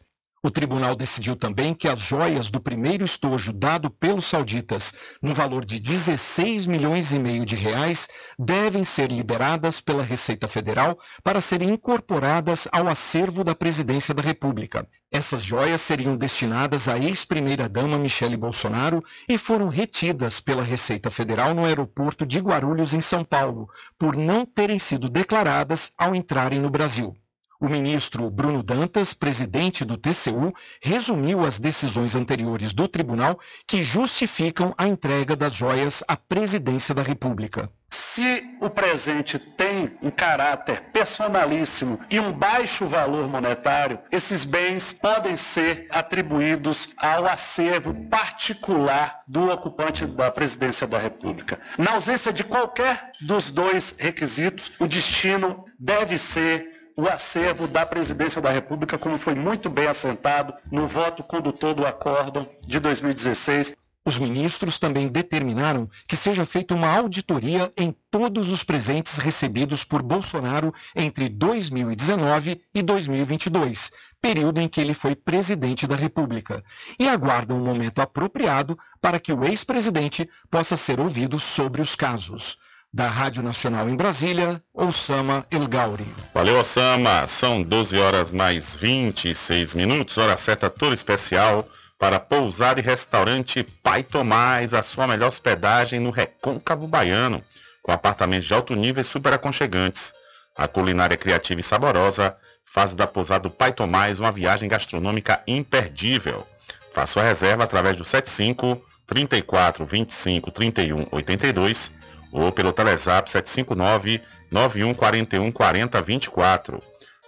O 0.48 0.50
tribunal 0.50 0.96
decidiu 0.96 1.36
também 1.36 1.74
que 1.74 1.86
as 1.86 2.00
joias 2.00 2.48
do 2.48 2.58
primeiro 2.58 3.04
estojo 3.04 3.52
dado 3.52 3.90
pelos 3.90 4.24
sauditas, 4.24 4.94
no 5.20 5.34
valor 5.34 5.62
de 5.62 5.78
16 5.78 6.64
milhões 6.64 7.12
e 7.12 7.18
meio 7.18 7.44
de 7.44 7.54
reais, 7.54 8.08
devem 8.38 8.82
ser 8.82 9.12
liberadas 9.12 9.78
pela 9.82 10.02
Receita 10.02 10.48
Federal 10.48 10.98
para 11.22 11.42
serem 11.42 11.68
incorporadas 11.68 12.66
ao 12.72 12.88
acervo 12.88 13.44
da 13.44 13.54
Presidência 13.54 14.14
da 14.14 14.22
República. 14.22 14.88
Essas 15.12 15.42
joias 15.42 15.82
seriam 15.82 16.16
destinadas 16.16 16.88
à 16.88 16.98
ex-primeira-dama 16.98 17.98
Michele 17.98 18.34
Bolsonaro 18.34 19.04
e 19.28 19.36
foram 19.36 19.68
retidas 19.68 20.40
pela 20.40 20.62
Receita 20.62 21.10
Federal 21.10 21.52
no 21.52 21.66
aeroporto 21.66 22.24
de 22.24 22.40
Guarulhos, 22.40 22.94
em 22.94 23.02
São 23.02 23.22
Paulo, 23.22 23.68
por 23.98 24.16
não 24.16 24.46
terem 24.46 24.78
sido 24.78 25.10
declaradas 25.10 25.92
ao 25.98 26.14
entrarem 26.14 26.58
no 26.58 26.70
Brasil. 26.70 27.14
O 27.60 27.68
ministro 27.68 28.30
Bruno 28.30 28.62
Dantas, 28.62 29.12
presidente 29.12 29.84
do 29.84 29.96
TCU, 29.96 30.54
resumiu 30.80 31.44
as 31.44 31.58
decisões 31.58 32.14
anteriores 32.14 32.72
do 32.72 32.86
tribunal 32.86 33.36
que 33.66 33.82
justificam 33.82 34.72
a 34.78 34.86
entrega 34.86 35.34
das 35.34 35.54
joias 35.54 36.04
à 36.06 36.16
presidência 36.16 36.94
da 36.94 37.02
República. 37.02 37.68
Se 37.90 38.44
o 38.60 38.70
presente 38.70 39.40
tem 39.40 39.96
um 40.00 40.10
caráter 40.10 40.82
personalíssimo 40.92 41.98
e 42.08 42.20
um 42.20 42.30
baixo 42.32 42.86
valor 42.86 43.26
monetário, 43.26 43.98
esses 44.12 44.44
bens 44.44 44.92
podem 44.92 45.36
ser 45.36 45.88
atribuídos 45.90 46.90
ao 46.96 47.26
acervo 47.26 47.92
particular 48.08 49.22
do 49.26 49.50
ocupante 49.50 50.06
da 50.06 50.30
presidência 50.30 50.86
da 50.86 50.98
República. 50.98 51.58
Na 51.76 51.94
ausência 51.94 52.32
de 52.32 52.44
qualquer 52.44 53.10
dos 53.20 53.50
dois 53.50 53.96
requisitos, 53.98 54.70
o 54.78 54.86
destino 54.86 55.64
deve 55.76 56.18
ser 56.18 56.77
o 56.98 57.06
acervo 57.06 57.68
da 57.68 57.86
Presidência 57.86 58.42
da 58.42 58.50
República, 58.50 58.98
como 58.98 59.16
foi 59.16 59.32
muito 59.32 59.70
bem 59.70 59.86
assentado 59.86 60.52
no 60.68 60.88
voto 60.88 61.22
condutor 61.22 61.72
do 61.72 61.86
acórdão 61.86 62.50
de 62.66 62.80
2016. 62.80 63.72
Os 64.04 64.18
ministros 64.18 64.80
também 64.80 65.06
determinaram 65.06 65.88
que 66.08 66.16
seja 66.16 66.44
feita 66.44 66.74
uma 66.74 66.92
auditoria 66.92 67.72
em 67.76 67.94
todos 68.10 68.50
os 68.50 68.64
presentes 68.64 69.18
recebidos 69.18 69.84
por 69.84 70.02
Bolsonaro 70.02 70.74
entre 70.96 71.28
2019 71.28 72.60
e 72.74 72.82
2022, 72.82 73.92
período 74.20 74.60
em 74.60 74.66
que 74.66 74.80
ele 74.80 74.92
foi 74.92 75.14
presidente 75.14 75.86
da 75.86 75.94
República, 75.94 76.64
e 76.98 77.08
aguardam 77.08 77.58
um 77.58 77.64
momento 77.64 78.00
apropriado 78.00 78.76
para 79.00 79.20
que 79.20 79.32
o 79.32 79.44
ex-presidente 79.44 80.28
possa 80.50 80.76
ser 80.76 80.98
ouvido 80.98 81.38
sobre 81.38 81.80
os 81.80 81.94
casos 81.94 82.58
da 82.92 83.08
Rádio 83.08 83.42
Nacional 83.42 83.88
em 83.88 83.96
Brasília, 83.96 84.62
Osama 84.72 85.46
El 85.50 85.66
Gauri. 85.66 86.06
Valeu, 86.32 86.58
Osama. 86.58 87.26
São 87.26 87.62
12 87.62 87.98
horas 87.98 88.32
mais 88.32 88.76
26 88.76 89.74
minutos, 89.74 90.16
hora 90.16 90.36
certa 90.36 90.70
toda 90.70 90.94
especial 90.94 91.68
para 91.98 92.20
pousar 92.20 92.78
e 92.78 92.82
restaurante 92.82 93.64
Pai 93.82 94.02
Tomás, 94.02 94.72
a 94.72 94.82
sua 94.82 95.06
melhor 95.06 95.28
hospedagem 95.28 95.98
no 95.98 96.10
Recôncavo 96.10 96.86
Baiano, 96.86 97.42
com 97.82 97.90
apartamentos 97.90 98.46
de 98.46 98.54
alto 98.54 98.74
nível 98.74 99.00
e 99.00 99.04
super 99.04 99.32
aconchegantes. 99.32 100.12
A 100.56 100.66
culinária 100.66 101.16
criativa 101.16 101.60
e 101.60 101.62
saborosa 101.62 102.36
faz 102.64 102.94
da 102.94 103.06
pousada 103.06 103.50
Pai 103.50 103.72
Tomás 103.72 104.20
uma 104.20 104.32
viagem 104.32 104.68
gastronômica 104.68 105.42
imperdível. 105.46 106.46
Faça 106.94 107.14
sua 107.14 107.22
reserva 107.24 107.64
através 107.64 107.96
do 107.96 108.04
75 108.04 108.80
34 109.06 109.84
25 109.84 110.50
31 110.50 111.06
82 111.10 111.90
ou 112.32 112.50
pelo 112.52 112.72
Telezap 112.72 113.30
759 113.30 114.20
9141 114.50 115.52
4024. 115.52 116.82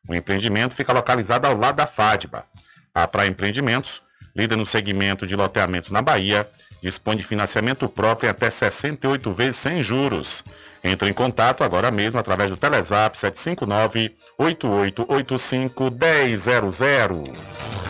O 0.09 0.15
empreendimento 0.15 0.75
fica 0.75 0.93
localizado 0.93 1.47
ao 1.47 1.57
lado 1.57 1.77
da 1.77 1.87
FADBA. 1.87 2.45
A 2.93 3.07
Praia 3.07 3.29
Empreendimentos, 3.29 4.03
líder 4.35 4.57
no 4.57 4.67
segmento 4.67 5.27
de 5.27 5.37
loteamentos 5.37 5.91
na 5.91 6.03
Bahia, 6.03 6.49
dispõe 6.83 7.17
de 7.17 7.23
financiamento 7.23 7.89
próprio 7.89 8.27
em 8.27 8.31
até 8.31 8.51
68 8.51 9.33
vezes 9.33 9.57
sem 9.57 9.83
juros. 9.83 10.43
Entre 10.83 11.09
em 11.09 11.13
contato 11.13 11.63
agora 11.63 11.91
mesmo 11.91 12.19
através 12.19 12.51
do 12.51 12.57
Telezap 12.57 13.17
759 13.17 14.17
8885 14.39 15.91
1000. 15.91 17.90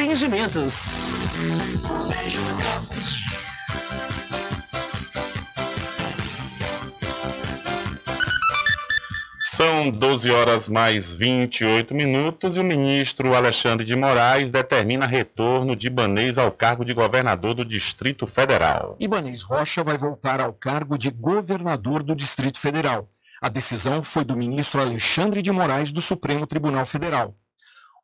empreendimentos. 0.00 0.74
São 9.42 9.90
12 9.90 10.30
horas 10.30 10.68
mais 10.68 11.12
28 11.12 11.94
minutos 11.94 12.56
e 12.56 12.60
o 12.60 12.64
ministro 12.64 13.34
Alexandre 13.34 13.84
de 13.84 13.94
Moraes 13.94 14.50
determina 14.50 15.06
retorno 15.06 15.76
de 15.76 15.88
Ibanês 15.88 16.38
ao 16.38 16.50
cargo 16.50 16.82
de 16.82 16.94
governador 16.94 17.54
do 17.54 17.64
Distrito 17.64 18.26
Federal. 18.26 18.96
Ibanês 18.98 19.42
Rocha 19.42 19.84
vai 19.84 19.98
voltar 19.98 20.40
ao 20.40 20.54
cargo 20.54 20.96
de 20.96 21.10
governador 21.10 22.02
do 22.02 22.16
Distrito 22.16 22.58
Federal. 22.58 23.06
A 23.42 23.50
decisão 23.50 24.02
foi 24.02 24.24
do 24.24 24.36
ministro 24.36 24.80
Alexandre 24.80 25.42
de 25.42 25.52
Moraes 25.52 25.92
do 25.92 26.00
Supremo 26.00 26.46
Tribunal 26.46 26.86
Federal. 26.86 27.34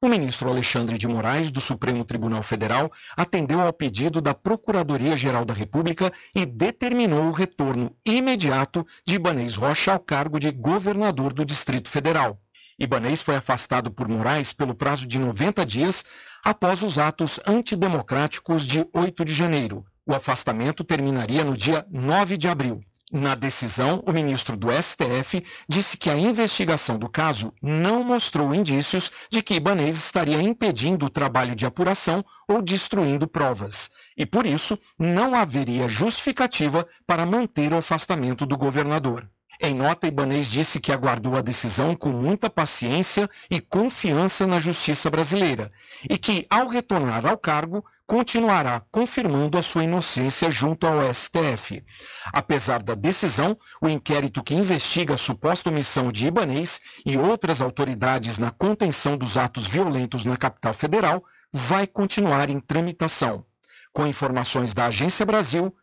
O 0.03 0.09
ministro 0.09 0.51
Alexandre 0.51 0.99
de 0.99 1.09
Moraes, 1.09 1.51
do 1.51 1.59
Supremo 1.59 2.05
Tribunal 2.05 2.43
Federal, 2.43 2.93
atendeu 3.17 3.63
ao 3.63 3.73
pedido 3.73 4.21
da 4.21 4.35
Procuradoria-Geral 4.35 5.43
da 5.43 5.55
República 5.55 6.13
e 6.35 6.45
determinou 6.45 7.25
o 7.25 7.33
retorno 7.33 7.97
imediato 8.05 8.87
de 9.07 9.15
Ibanês 9.15 9.57
Rocha 9.57 9.95
ao 9.95 9.99
cargo 9.99 10.39
de 10.39 10.51
governador 10.51 11.33
do 11.33 11.47
Distrito 11.47 11.89
Federal. 11.89 12.39
Ibanês 12.79 13.23
foi 13.23 13.37
afastado 13.37 13.91
por 13.91 14.07
Moraes 14.07 14.53
pelo 14.53 14.75
prazo 14.75 15.07
de 15.07 15.19
90 15.19 15.65
dias 15.65 16.05
após 16.45 16.83
os 16.83 16.99
atos 16.99 17.41
antidemocráticos 17.47 18.67
de 18.67 18.87
8 18.93 19.25
de 19.25 19.33
janeiro. 19.33 19.83
O 20.05 20.13
afastamento 20.13 20.85
terminaria 20.85 21.43
no 21.43 21.57
dia 21.57 21.87
9 21.91 22.37
de 22.37 22.49
abril. 22.49 22.83
Na 23.13 23.37
decisão, 23.37 24.03
o 24.05 24.13
ministro 24.13 24.57
do 24.57 24.67
STF 24.71 25.45
disse 25.69 25.97
que 25.97 26.11
a 26.11 26.19
investigação 26.19 26.99
do 26.99 27.09
caso 27.09 27.53
não 27.63 28.03
mostrou 28.03 28.53
indícios 28.53 29.13
de 29.31 29.43
que 29.43 29.55
Ibanez 29.55 29.97
estaria 29.97 30.43
impedindo 30.43 31.07
o 31.07 31.11
trabalho 31.11 31.55
de 31.55 31.65
apuração 31.65 32.25
ou 32.49 32.61
destruindo 32.61 33.29
provas. 33.29 33.91
E 34.17 34.27
por 34.27 34.45
isso, 34.45 34.77
não 34.99 35.37
haveria 35.37 35.89
justificativa 35.89 36.85
para 37.07 37.25
manter 37.25 37.73
o 37.73 37.77
afastamento 37.77 38.45
do 38.45 38.57
governador. 38.57 39.31
Em 39.61 39.73
nota, 39.73 40.09
Ibanez 40.09 40.51
disse 40.51 40.81
que 40.81 40.93
aguardou 40.93 41.37
a 41.37 41.43
decisão 41.43 41.95
com 41.95 42.11
muita 42.11 42.51
paciência 42.51 43.31
e 43.49 43.61
confiança 43.61 44.47
na 44.49 44.59
justiça 44.59 45.09
brasileira 45.09 45.71
e 46.11 46.19
que, 46.19 46.45
ao 46.51 46.69
retornar 46.69 47.25
ao 47.25 47.39
cargo, 47.39 47.85
continuará 48.07 48.83
confirmando 48.91 49.59
a 49.59 49.63
sua 49.63 49.85
inocência 49.85 50.51
junto 50.51 50.87
ao 50.87 51.13
STF. 51.13 51.85
Apesar 52.33 52.83
da 52.83 52.95
decisão, 52.95 53.59
o 53.81 53.89
inquérito 53.89 54.43
que 54.43 54.55
investiga 54.55 55.15
a 55.15 55.19
suposta 55.19 55.71
omissão 55.71 56.13
de 56.13 56.27
Ibanês 56.27 56.81
e 57.05 57.17
outras 57.17 57.61
autoridades 57.61 58.39
na 58.39 58.51
contenção 58.51 59.17
dos 59.17 59.37
atos 59.37 59.67
violentos 59.67 60.25
na 60.25 60.37
capital 60.37 60.73
federal 60.73 61.25
vai 61.53 61.87
continuar 61.87 62.49
em 62.49 62.61
tramitação. 62.61 63.45
Com 63.93 64.07
informações 64.07 64.73
da 64.73 64.87
Agência 64.87 65.27
Brasil, 65.27 65.75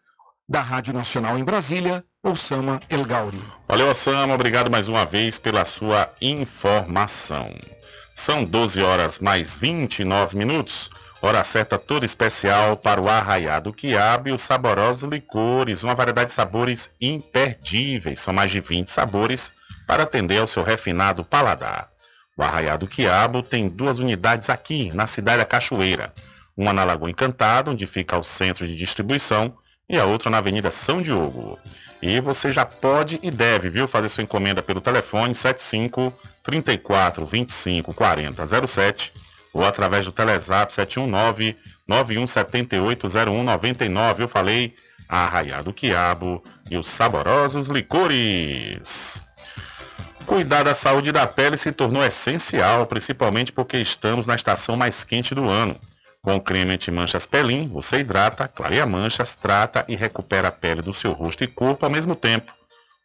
da 0.48 0.62
Rádio 0.62 0.94
Nacional 0.94 1.38
em 1.38 1.44
Brasília, 1.44 2.06
Osama 2.24 2.80
El 2.90 3.04
Gauri. 3.04 3.42
Valeu, 3.68 3.88
Osama. 3.88 4.34
Obrigado 4.34 4.70
mais 4.70 4.88
uma 4.88 5.06
vez 5.06 5.40
pela 5.40 5.66
sua 5.66 6.10
informação. 6.22 7.54
São 8.14 8.44
12 8.44 8.82
horas 8.82 9.20
mais 9.20 9.58
29 9.58 10.38
minutos. 10.38 10.90
Hora 11.26 11.42
certa 11.46 11.80
toda 11.80 12.06
especial 12.06 12.76
para 12.76 13.02
o 13.02 13.08
arraiado 13.08 13.72
quiabo 13.72 14.28
e 14.28 14.34
os 14.34 14.42
saborosos 14.42 15.10
licores, 15.10 15.82
uma 15.82 15.96
variedade 15.96 16.32
de 16.32 16.36
sabores 16.36 16.90
imperdíveis. 17.00 18.20
São 18.20 18.34
mais 18.34 18.52
de 18.52 18.60
20 18.60 18.90
sabores 18.92 19.50
para 19.88 20.04
atender 20.04 20.40
ao 20.40 20.48
seu 20.48 20.64
refinado 20.64 21.24
paladar. 21.24 21.88
O 22.36 22.44
arraiado 22.44 22.88
quiabo 22.88 23.42
tem 23.42 23.70
duas 23.70 24.00
unidades 24.00 24.50
aqui, 24.50 24.92
na 24.94 25.08
cidade 25.08 25.38
da 25.38 25.46
Cachoeira. 25.46 26.14
Uma 26.58 26.74
na 26.74 26.84
Lagoa 26.84 27.10
Encantada, 27.10 27.72
onde 27.72 27.88
fica 27.88 28.18
o 28.18 28.24
centro 28.24 28.68
de 28.68 28.76
distribuição, 28.76 29.56
e 29.88 29.98
a 29.98 30.04
outra 30.04 30.30
na 30.30 30.40
Avenida 30.40 30.72
São 30.72 31.02
Diogo. 31.02 31.58
E 32.02 32.20
você 32.20 32.52
já 32.52 32.66
pode 32.66 33.18
e 33.24 33.32
deve, 33.32 33.70
viu, 33.70 33.88
fazer 33.88 34.10
sua 34.10 34.26
encomenda 34.26 34.62
pelo 34.62 34.82
telefone 34.82 35.34
75 35.34 36.14
34 36.44 37.26
25 37.26 37.94
40 37.94 38.68
07 38.68 39.14
ou 39.54 39.64
através 39.64 40.06
do 40.06 40.12
Telezap 40.12 40.74
719 40.74 41.56
91780199. 41.88 44.22
Eu 44.22 44.28
falei 44.28 44.74
Arraiado 45.08 45.72
Quiabo 45.72 46.44
e 46.70 46.78
os 46.78 46.88
saborosos 46.88 47.68
licores. 47.68 49.22
Cuidar 50.26 50.64
da 50.64 50.74
saúde 50.74 51.12
da 51.12 51.28
pele 51.28 51.58
se 51.58 51.72
tornou 51.72 52.04
essencial, 52.04 52.88
principalmente 52.88 53.52
porque 53.52 53.78
estamos 53.78 54.26
na 54.26 54.36
estação 54.36 54.76
mais 54.76 55.04
quente 55.04 55.36
do 55.36 55.50
ano. 55.50 55.78
Com 56.22 56.38
o 56.38 56.42
creme 56.42 56.72
anti-manchas 56.72 57.26
Pelin, 57.26 57.68
você 57.68 58.00
hidrata, 58.00 58.48
clareia 58.48 58.86
manchas, 58.86 59.36
trata 59.36 59.84
e 59.90 59.96
recupera 59.96 60.48
a 60.48 60.52
pele 60.52 60.82
do 60.82 60.94
seu 60.94 61.12
rosto 61.12 61.44
e 61.44 61.48
corpo 61.48 61.86
ao 61.86 61.92
mesmo 61.92 62.16
tempo. 62.16 62.54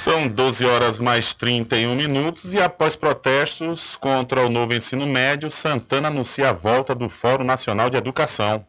São 0.00 0.26
12 0.26 0.64
horas 0.64 0.98
mais 0.98 1.34
31 1.34 1.94
minutos 1.94 2.54
e 2.54 2.58
após 2.58 2.96
protestos 2.96 3.96
contra 3.96 4.46
o 4.46 4.48
novo 4.48 4.72
ensino 4.72 5.06
médio, 5.06 5.50
Santana 5.50 6.08
anuncia 6.08 6.48
a 6.48 6.54
volta 6.54 6.94
do 6.94 7.06
Fórum 7.06 7.44
Nacional 7.44 7.90
de 7.90 7.98
Educação. 7.98 8.66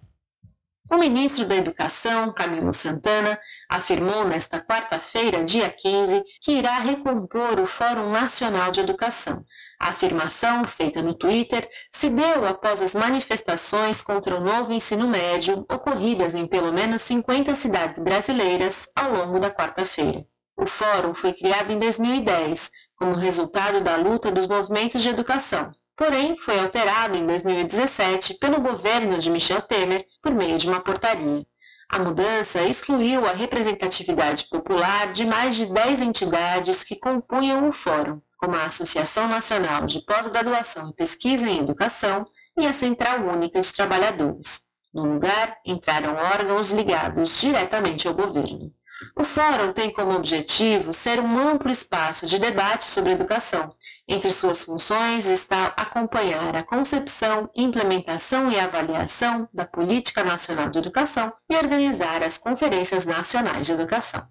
O 0.91 0.97
ministro 0.97 1.45
da 1.45 1.55
Educação, 1.55 2.33
Camilo 2.33 2.73
Santana, 2.73 3.39
afirmou 3.69 4.25
nesta 4.25 4.59
quarta-feira, 4.59 5.41
dia 5.45 5.69
15, 5.69 6.21
que 6.41 6.51
irá 6.51 6.79
recompor 6.79 7.61
o 7.61 7.65
Fórum 7.65 8.11
Nacional 8.11 8.69
de 8.69 8.81
Educação. 8.81 9.45
A 9.79 9.87
afirmação, 9.87 10.65
feita 10.65 11.01
no 11.01 11.13
Twitter, 11.13 11.65
se 11.93 12.09
deu 12.09 12.45
após 12.45 12.81
as 12.81 12.93
manifestações 12.93 14.01
contra 14.01 14.35
o 14.35 14.43
novo 14.43 14.73
ensino 14.73 15.07
médio 15.07 15.65
ocorridas 15.71 16.35
em 16.35 16.45
pelo 16.45 16.73
menos 16.73 17.01
50 17.03 17.55
cidades 17.55 18.03
brasileiras 18.03 18.85
ao 18.93 19.13
longo 19.13 19.39
da 19.39 19.49
quarta-feira. 19.49 20.25
O 20.57 20.65
fórum 20.65 21.13
foi 21.13 21.33
criado 21.33 21.71
em 21.71 21.79
2010 21.79 22.69
como 22.95 23.15
resultado 23.15 23.81
da 23.81 23.95
luta 23.95 24.31
dos 24.31 24.47
movimentos 24.47 25.01
de 25.01 25.09
educação, 25.09 25.71
porém 25.95 26.37
foi 26.37 26.59
alterado 26.59 27.17
em 27.17 27.25
2017 27.25 28.35
pelo 28.35 28.61
governo 28.61 29.17
de 29.17 29.29
Michel 29.29 29.61
Temer 29.61 30.05
por 30.21 30.33
meio 30.33 30.57
de 30.57 30.67
uma 30.67 30.81
portaria. 30.81 31.45
A 31.89 31.99
mudança 31.99 32.61
excluiu 32.63 33.25
a 33.25 33.33
representatividade 33.33 34.45
popular 34.49 35.11
de 35.11 35.25
mais 35.25 35.55
de 35.55 35.65
10 35.65 36.01
entidades 36.01 36.83
que 36.83 36.95
compunham 36.95 37.67
o 37.67 37.71
fórum, 37.71 38.21
como 38.37 38.55
a 38.55 38.65
Associação 38.65 39.27
Nacional 39.27 39.85
de 39.85 39.99
Pós-Graduação 40.05 40.89
e 40.89 40.95
Pesquisa 40.95 41.49
em 41.49 41.59
Educação 41.59 42.25
e 42.57 42.65
a 42.65 42.73
Central 42.73 43.19
Única 43.27 43.59
de 43.59 43.73
Trabalhadores. 43.73 44.61
No 44.93 45.05
lugar, 45.05 45.57
entraram 45.65 46.15
órgãos 46.15 46.71
ligados 46.71 47.39
diretamente 47.39 48.07
ao 48.07 48.13
governo. 48.13 48.73
O 49.17 49.23
Fórum 49.23 49.73
tem 49.73 49.91
como 49.91 50.15
objetivo 50.15 50.93
ser 50.93 51.19
um 51.19 51.37
amplo 51.37 51.71
espaço 51.71 52.27
de 52.27 52.37
debate 52.37 52.85
sobre 52.85 53.11
educação. 53.11 53.75
Entre 54.07 54.29
suas 54.29 54.63
funções 54.63 55.25
está 55.25 55.73
acompanhar 55.75 56.55
a 56.55 56.63
concepção, 56.63 57.49
implementação 57.55 58.51
e 58.51 58.59
avaliação 58.59 59.49
da 59.53 59.65
Política 59.65 60.23
Nacional 60.23 60.69
de 60.69 60.77
Educação 60.77 61.33
e 61.49 61.55
organizar 61.55 62.21
as 62.21 62.37
conferências 62.37 63.03
nacionais 63.03 63.65
de 63.65 63.73
educação. 63.73 64.27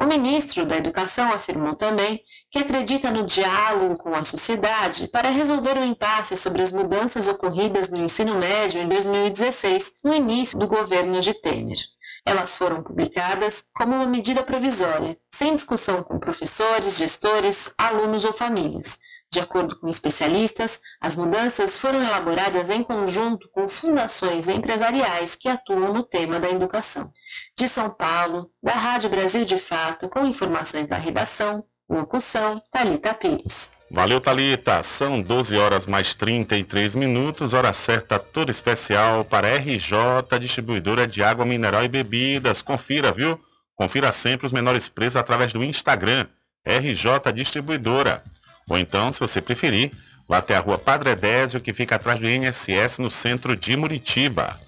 O 0.00 0.06
ministro 0.06 0.64
da 0.64 0.76
Educação 0.76 1.32
afirmou 1.32 1.74
também 1.74 2.22
que 2.50 2.58
acredita 2.58 3.10
no 3.10 3.24
diálogo 3.24 3.96
com 3.96 4.14
a 4.14 4.24
sociedade 4.24 5.08
para 5.08 5.30
resolver 5.30 5.78
o 5.78 5.84
impasse 5.84 6.36
sobre 6.36 6.62
as 6.62 6.72
mudanças 6.72 7.28
ocorridas 7.28 7.88
no 7.88 8.02
ensino 8.02 8.34
médio 8.38 8.80
em 8.80 8.88
2016, 8.88 9.92
no 10.04 10.14
início 10.14 10.58
do 10.58 10.66
governo 10.66 11.20
de 11.20 11.34
Temer. 11.34 11.78
Elas 12.26 12.56
foram 12.56 12.82
publicadas 12.82 13.64
como 13.72 13.94
uma 13.94 14.04
medida 14.04 14.42
provisória, 14.42 15.16
sem 15.32 15.54
discussão 15.54 16.02
com 16.02 16.18
professores, 16.18 16.96
gestores, 16.96 17.72
alunos 17.78 18.24
ou 18.24 18.32
famílias. 18.32 18.98
De 19.30 19.38
acordo 19.38 19.78
com 19.78 19.88
especialistas, 19.88 20.80
as 21.00 21.14
mudanças 21.14 21.78
foram 21.78 22.02
elaboradas 22.02 22.68
em 22.68 22.82
conjunto 22.82 23.48
com 23.52 23.68
fundações 23.68 24.48
empresariais 24.48 25.36
que 25.36 25.48
atuam 25.48 25.92
no 25.92 26.02
tema 26.02 26.40
da 26.40 26.50
educação. 26.50 27.12
De 27.56 27.68
São 27.68 27.90
Paulo, 27.90 28.50
da 28.60 28.72
Rádio 28.72 29.08
Brasil 29.08 29.44
de 29.44 29.56
Fato, 29.56 30.08
com 30.08 30.26
informações 30.26 30.88
da 30.88 30.96
redação, 30.96 31.64
locução, 31.88 32.60
Talita 32.72 33.14
Pires. 33.14 33.75
Valeu, 33.90 34.20
Talita. 34.20 34.82
São 34.82 35.22
12 35.22 35.56
horas 35.56 35.86
mais 35.86 36.14
33 36.14 36.96
minutos, 36.96 37.54
hora 37.54 37.72
certa 37.72 38.18
toda 38.18 38.50
especial 38.50 39.24
para 39.24 39.56
RJ, 39.56 40.38
distribuidora 40.40 41.06
de 41.06 41.22
água 41.22 41.46
mineral 41.46 41.84
e 41.84 41.88
bebidas. 41.88 42.62
Confira, 42.62 43.12
viu? 43.12 43.40
Confira 43.76 44.10
sempre 44.10 44.46
os 44.46 44.52
menores 44.52 44.88
preços 44.88 45.16
através 45.16 45.52
do 45.52 45.62
Instagram, 45.62 46.26
RJ 46.64 47.32
Distribuidora. 47.32 48.22
Ou 48.68 48.76
então, 48.76 49.12
se 49.12 49.20
você 49.20 49.40
preferir, 49.40 49.92
vá 50.28 50.38
até 50.38 50.56
a 50.56 50.60
rua 50.60 50.78
Padre 50.78 51.10
Edésio, 51.10 51.60
que 51.60 51.72
fica 51.72 51.94
atrás 51.94 52.18
do 52.18 52.28
INSS, 52.28 52.98
no 52.98 53.10
centro 53.10 53.56
de 53.56 53.76
Muritiba. 53.76 54.58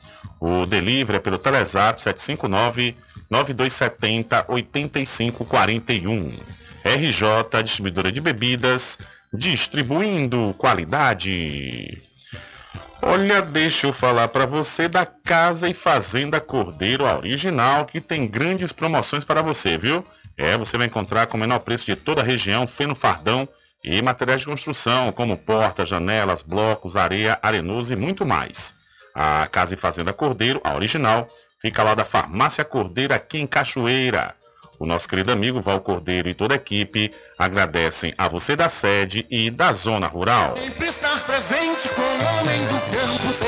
O 0.41 0.65
delivery 0.65 1.17
é 1.17 1.21
pelo 1.21 1.39
Telezap 1.39 2.01
759 2.01 2.95
9270 3.29 4.45
8541. 4.47 6.68
RJ, 6.89 7.63
distribuidora 7.63 8.11
de 8.11 8.21
bebidas, 8.21 8.99
distribuindo 9.33 10.55
qualidade. 10.55 12.03
Olha, 13.03 13.43
deixa 13.43 13.87
eu 13.87 13.93
falar 13.93 14.29
para 14.29 14.47
você 14.47 14.89
da 14.89 15.05
Casa 15.05 15.69
e 15.69 15.75
Fazenda 15.75 16.41
Cordeiro 16.41 17.05
Original, 17.05 17.85
que 17.85 18.01
tem 18.01 18.27
grandes 18.27 18.73
promoções 18.73 19.25
para 19.25 19.43
você, 19.43 19.77
viu? 19.77 20.03
É, 20.37 20.57
você 20.57 20.79
vai 20.79 20.87
encontrar 20.87 21.27
com 21.27 21.37
o 21.37 21.41
menor 21.41 21.61
preço 21.61 21.85
de 21.85 21.95
toda 21.95 22.23
a 22.23 22.25
região, 22.25 22.67
feno 22.67 22.95
fardão 22.95 23.47
e 23.85 24.01
materiais 24.01 24.41
de 24.41 24.47
construção, 24.47 25.13
como 25.13 25.37
portas, 25.37 25.89
janelas, 25.89 26.43
blocos, 26.43 26.97
areia, 26.97 27.39
arenoso 27.43 27.93
e 27.93 27.97
muito 27.97 28.25
mais. 28.25 28.73
A 29.15 29.47
Casa 29.47 29.75
e 29.75 29.77
Fazenda 29.77 30.13
Cordeiro, 30.13 30.61
a 30.65 30.75
original, 30.75 31.29
fica 31.61 31.83
lá 31.83 31.95
da 31.95 32.05
Farmácia 32.05 32.65
Cordeiro, 32.65 33.15
aqui 33.15 33.39
em 33.39 33.47
Cachoeira. 33.47 34.35
O 34.79 34.87
nosso 34.87 35.09
querido 35.09 35.33
amigo 35.33 35.61
Val 35.61 35.81
Cordeiro 35.81 36.29
e 36.29 36.35
toda 36.35 36.55
a 36.55 36.57
equipe 36.57 37.13
agradecem 37.37 38.15
a 38.17 38.29
você 38.29 38.55
da 38.55 38.69
sede 38.69 39.27
e 39.29 39.51
da 39.51 39.73
zona 39.73 40.07
rural. 40.07 40.57
Sempre 40.57 40.87
estar 40.87 41.27
presente 41.27 41.89
com 41.89 42.01
o 42.01 42.39
homem 42.39 42.61
do 42.67 42.81
campo, 42.93 43.48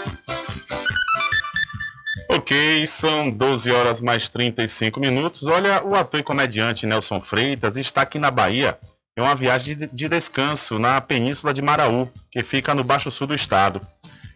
Ok, 2.51 2.85
são 2.85 3.31
12 3.31 3.71
horas 3.71 4.01
mais 4.01 4.27
35 4.27 4.99
minutos. 4.99 5.43
Olha, 5.43 5.81
o 5.85 5.95
ator 5.95 6.19
e 6.19 6.23
comediante 6.23 6.85
Nelson 6.85 7.21
Freitas 7.21 7.77
está 7.77 8.01
aqui 8.01 8.19
na 8.19 8.29
Bahia 8.29 8.77
em 9.17 9.21
uma 9.21 9.33
viagem 9.33 9.77
de, 9.77 9.87
de 9.87 10.09
descanso 10.09 10.77
na 10.77 10.99
Península 10.99 11.53
de 11.53 11.61
Maraú, 11.61 12.11
que 12.29 12.43
fica 12.43 12.75
no 12.75 12.83
Baixo 12.83 13.09
Sul 13.09 13.27
do 13.27 13.33
estado. 13.33 13.79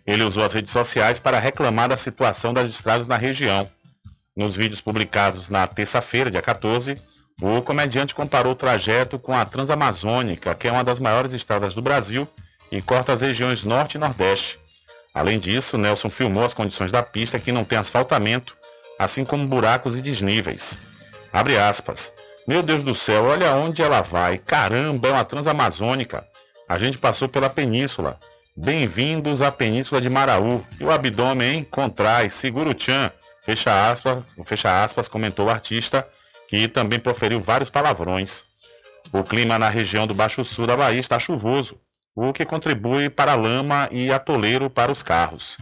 Ele 0.08 0.24
usou 0.24 0.46
as 0.46 0.54
redes 0.54 0.72
sociais 0.72 1.20
para 1.20 1.40
reclamar 1.40 1.90
da 1.90 1.98
situação 1.98 2.54
das 2.54 2.70
estradas 2.70 3.06
na 3.06 3.18
região. 3.18 3.70
Nos 4.34 4.56
vídeos 4.56 4.80
publicados 4.80 5.50
na 5.50 5.68
terça-feira, 5.68 6.32
dia 6.32 6.42
14, 6.42 6.96
o 7.42 7.62
comediante 7.64 8.16
comparou 8.16 8.54
o 8.54 8.56
trajeto 8.56 9.20
com 9.20 9.36
a 9.36 9.44
Transamazônica, 9.44 10.56
que 10.56 10.70
é 10.70 10.72
uma 10.72 10.86
das 10.86 11.02
maiores 11.02 11.34
estradas 11.34 11.76
do 11.76 11.82
Brasil 11.82 12.26
e 12.72 12.82
corta 12.82 13.12
as 13.12 13.20
regiões 13.20 13.66
Norte 13.66 13.96
e 13.96 13.98
Nordeste. 13.98 14.58
Além 15.16 15.40
disso, 15.40 15.78
Nelson 15.78 16.10
filmou 16.10 16.44
as 16.44 16.54
condições 16.54 16.92
da 16.92 17.02
pista 17.02 17.40
que 17.40 17.50
não 17.50 17.64
tem 17.64 17.78
asfaltamento, 17.78 18.54
assim 19.00 19.24
como 19.24 19.48
buracos 19.48 19.96
e 19.96 20.02
desníveis. 20.02 20.78
Abre 21.32 21.58
aspas. 21.58 22.12
Meu 22.46 22.62
Deus 22.62 22.84
do 22.84 22.94
céu, 22.94 23.24
olha 23.24 23.56
onde 23.56 23.82
ela 23.82 24.02
vai. 24.02 24.38
Caramba, 24.38 25.08
é 25.08 25.12
uma 25.12 25.24
transamazônica. 25.24 26.28
A 26.68 26.78
gente 26.78 26.98
passou 26.98 27.30
pela 27.30 27.50
península. 27.50 28.20
Bem-vindos 28.58 29.42
à 29.42 29.50
península 29.54 30.02
de 30.02 30.10
Maraú. 30.10 30.62
E 30.82 30.84
o 30.84 30.92
abdômen, 30.92 31.50
hein? 31.50 31.64
Contrai, 31.64 32.30
segura 32.30 32.70
o 32.70 32.74
tchan. 32.74 33.10
Fecha 33.42 33.90
aspas, 33.90 34.22
fecha 34.44 34.84
aspas, 34.84 35.08
comentou 35.08 35.46
o 35.46 35.50
artista, 35.50 36.06
que 36.50 36.68
também 36.68 37.00
proferiu 37.00 37.40
vários 37.40 37.70
palavrões. 37.70 38.44
O 39.14 39.24
clima 39.24 39.58
na 39.58 39.70
região 39.70 40.06
do 40.06 40.14
Baixo 40.14 40.44
Sul 40.44 40.68
da 40.68 40.76
Bahia 40.76 41.00
está 41.00 41.18
chuvoso 41.18 41.80
o 42.16 42.32
que 42.32 42.46
contribui 42.46 43.10
para 43.10 43.36
lama 43.36 43.90
e 43.92 44.12
atoleiro 44.12 44.70
para 44.70 44.92
os 44.92 45.04
carros. 45.04 45.58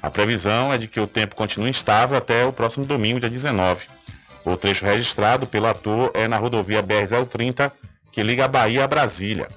A 0.00 0.08
previsão 0.08 0.72
é 0.72 0.78
de 0.78 0.86
que 0.86 1.00
o 1.00 1.06
tempo 1.06 1.34
continue 1.34 1.70
instável 1.70 2.16
até 2.16 2.44
o 2.44 2.52
próximo 2.52 2.86
domingo, 2.86 3.18
dia 3.18 3.28
19. 3.28 3.86
O 4.44 4.56
trecho 4.56 4.86
registrado 4.86 5.46
pelo 5.46 5.66
ator 5.66 6.12
é 6.14 6.28
na 6.28 6.36
rodovia 6.36 6.82
BR-030, 6.82 7.72
que 8.12 8.22
liga 8.22 8.44
a 8.44 8.48
Bahia 8.48 8.84
a 8.84 8.88
Brasília. 8.88 9.48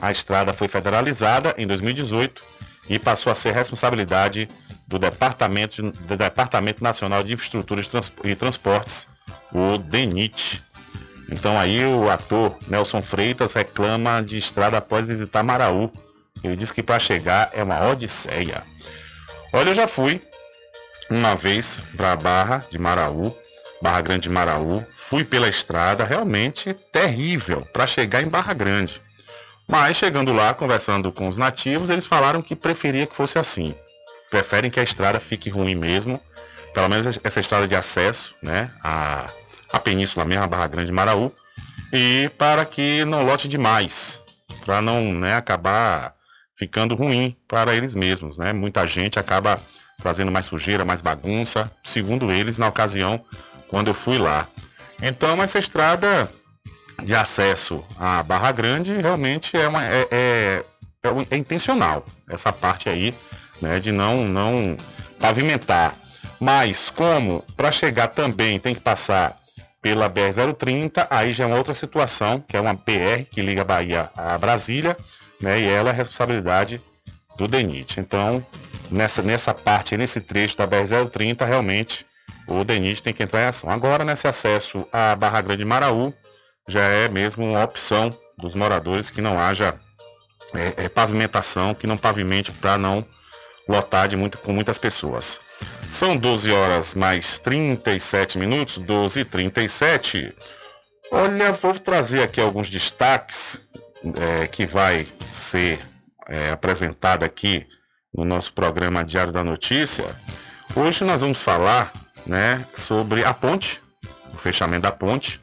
A 0.00 0.10
estrada 0.10 0.54
foi 0.54 0.68
federalizada 0.68 1.54
em 1.58 1.66
2018 1.66 2.42
e 2.88 2.98
passou 2.98 3.30
a 3.30 3.34
ser 3.34 3.52
responsabilidade 3.52 4.48
do 4.88 4.98
Departamento, 4.98 5.82
do 5.82 6.16
Departamento 6.16 6.82
Nacional 6.82 7.22
de 7.22 7.34
Infraestrutura 7.34 7.82
e 8.24 8.34
Transportes, 8.34 9.06
o 9.52 9.76
DENIT. 9.76 10.62
Então 11.30 11.58
aí 11.58 11.84
o 11.84 12.10
ator 12.10 12.56
Nelson 12.68 13.02
Freitas 13.02 13.52
reclama 13.52 14.22
de 14.22 14.38
estrada 14.38 14.78
após 14.78 15.06
visitar 15.06 15.42
Maraú. 15.42 15.90
Ele 16.42 16.56
diz 16.56 16.70
que 16.70 16.82
para 16.82 16.98
chegar 16.98 17.50
é 17.52 17.62
uma 17.62 17.88
odisseia. 17.88 18.62
Olha, 19.52 19.70
eu 19.70 19.74
já 19.74 19.88
fui 19.88 20.20
uma 21.10 21.34
vez 21.34 21.78
para 21.96 22.12
a 22.12 22.16
Barra 22.16 22.64
de 22.70 22.78
Maraú, 22.78 23.36
Barra 23.80 24.00
Grande 24.00 24.22
de 24.22 24.30
Maraú. 24.30 24.84
Fui 24.96 25.24
pela 25.24 25.48
estrada, 25.48 26.04
realmente 26.04 26.74
terrível 26.92 27.60
para 27.72 27.86
chegar 27.86 28.22
em 28.22 28.28
Barra 28.28 28.52
Grande. 28.52 29.00
Mas 29.68 29.96
chegando 29.96 30.32
lá, 30.32 30.52
conversando 30.54 31.10
com 31.12 31.28
os 31.28 31.36
nativos, 31.36 31.88
eles 31.88 32.06
falaram 32.06 32.42
que 32.42 32.54
preferia 32.54 33.06
que 33.06 33.14
fosse 33.14 33.38
assim. 33.38 33.74
Preferem 34.30 34.70
que 34.70 34.80
a 34.80 34.82
estrada 34.82 35.20
fique 35.20 35.48
ruim 35.48 35.74
mesmo, 35.74 36.20
pelo 36.74 36.88
menos 36.88 37.18
essa 37.22 37.40
estrada 37.40 37.68
de 37.68 37.74
acesso, 37.74 38.34
né, 38.42 38.70
a 38.82 39.28
a 39.74 39.80
península 39.80 40.24
mesmo, 40.24 40.44
a 40.44 40.46
Barra 40.46 40.68
Grande 40.68 40.86
de 40.86 40.92
Maraú, 40.92 41.32
e 41.92 42.30
para 42.38 42.64
que 42.64 43.04
não 43.04 43.24
lote 43.24 43.48
demais, 43.48 44.20
para 44.64 44.80
não 44.80 45.12
né, 45.12 45.34
acabar 45.34 46.14
ficando 46.56 46.94
ruim 46.94 47.36
para 47.48 47.74
eles 47.74 47.96
mesmos. 47.96 48.38
Né? 48.38 48.52
Muita 48.52 48.86
gente 48.86 49.18
acaba 49.18 49.58
trazendo 50.00 50.30
mais 50.30 50.44
sujeira, 50.44 50.84
mais 50.84 51.02
bagunça, 51.02 51.70
segundo 51.82 52.30
eles, 52.30 52.56
na 52.56 52.68
ocasião 52.68 53.20
quando 53.66 53.88
eu 53.88 53.94
fui 53.94 54.16
lá. 54.16 54.46
Então, 55.02 55.42
essa 55.42 55.58
estrada 55.58 56.30
de 57.02 57.12
acesso 57.12 57.84
à 57.98 58.22
Barra 58.22 58.52
Grande 58.52 58.96
realmente 58.96 59.56
é, 59.56 59.66
uma, 59.66 59.84
é, 59.84 60.06
é, 60.08 60.64
é, 61.02 61.08
é 61.32 61.36
intencional, 61.36 62.04
essa 62.28 62.52
parte 62.52 62.88
aí, 62.88 63.12
né, 63.60 63.80
de 63.80 63.90
não, 63.90 64.24
não 64.24 64.76
pavimentar. 65.18 65.96
Mas 66.38 66.90
como 66.90 67.44
para 67.56 67.72
chegar 67.72 68.08
também 68.08 68.60
tem 68.60 68.72
que 68.72 68.80
passar 68.80 69.36
pela 69.84 70.08
BR-030, 70.08 71.06
aí 71.10 71.34
já 71.34 71.44
é 71.44 71.46
uma 71.46 71.58
outra 71.58 71.74
situação, 71.74 72.40
que 72.40 72.56
é 72.56 72.60
uma 72.60 72.72
BR 72.72 73.26
que 73.30 73.42
liga 73.42 73.62
Bahia 73.62 74.10
a 74.16 74.38
Brasília, 74.38 74.96
né, 75.42 75.60
e 75.60 75.68
ela 75.68 75.90
é 75.90 75.92
responsabilidade 75.92 76.80
do 77.36 77.46
DENIT. 77.46 78.00
Então, 78.00 78.44
nessa, 78.90 79.20
nessa 79.20 79.52
parte, 79.52 79.94
nesse 79.94 80.22
trecho 80.22 80.56
da 80.56 80.66
BR-030, 80.66 81.46
realmente 81.46 82.06
o 82.48 82.64
DENIT 82.64 83.02
tem 83.02 83.12
que 83.12 83.22
entrar 83.22 83.42
em 83.42 83.48
ação. 83.48 83.68
Agora, 83.68 84.06
nesse 84.06 84.26
acesso 84.26 84.88
à 84.90 85.14
Barra 85.14 85.42
Grande 85.42 85.66
Maraú, 85.66 86.14
já 86.66 86.84
é 86.84 87.06
mesmo 87.06 87.46
uma 87.46 87.62
opção 87.62 88.10
dos 88.38 88.54
moradores 88.54 89.10
que 89.10 89.20
não 89.20 89.38
haja 89.38 89.74
é, 90.54 90.84
é, 90.84 90.88
pavimentação, 90.88 91.74
que 91.74 91.86
não 91.86 91.98
pavimente 91.98 92.50
para 92.52 92.78
não 92.78 93.04
lotar 93.68 94.08
de 94.08 94.16
muito, 94.16 94.38
com 94.38 94.52
muitas 94.52 94.78
pessoas. 94.78 95.40
São 95.90 96.16
12 96.16 96.50
horas 96.50 96.94
mais 96.94 97.38
37 97.38 98.38
minutos, 98.38 98.78
12 98.78 99.20
e 99.20 99.24
37. 99.24 100.34
Olha, 101.10 101.52
vou 101.52 101.78
trazer 101.78 102.22
aqui 102.22 102.40
alguns 102.40 102.68
destaques 102.68 103.60
é, 104.20 104.46
que 104.46 104.66
vai 104.66 105.06
ser 105.30 105.78
é, 106.28 106.50
apresentado 106.50 107.24
aqui 107.24 107.66
no 108.12 108.24
nosso 108.24 108.52
programa 108.52 109.04
Diário 109.04 109.32
da 109.32 109.44
Notícia. 109.44 110.04
Hoje 110.74 111.04
nós 111.04 111.20
vamos 111.20 111.40
falar 111.40 111.92
né, 112.26 112.64
sobre 112.74 113.24
a 113.24 113.32
ponte, 113.32 113.80
o 114.32 114.36
fechamento 114.36 114.82
da 114.82 114.92
ponte. 114.92 115.40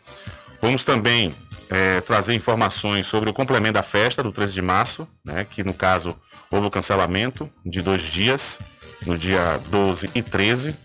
Vamos 0.61 0.83
também 0.83 1.33
é, 1.69 2.01
trazer 2.01 2.33
informações 2.33 3.07
sobre 3.07 3.29
o 3.29 3.33
complemento 3.33 3.73
da 3.73 3.83
festa 3.83 4.21
do 4.21 4.31
13 4.31 4.53
de 4.53 4.61
março, 4.61 5.07
né, 5.25 5.45
que 5.49 5.63
no 5.63 5.73
caso 5.73 6.19
houve 6.51 6.67
o 6.67 6.71
cancelamento 6.71 7.49
de 7.65 7.81
dois 7.81 8.03
dias 8.03 8.59
no 9.05 9.17
dia 9.17 9.59
12 9.69 10.09
e 10.13 10.21
13, 10.21 10.75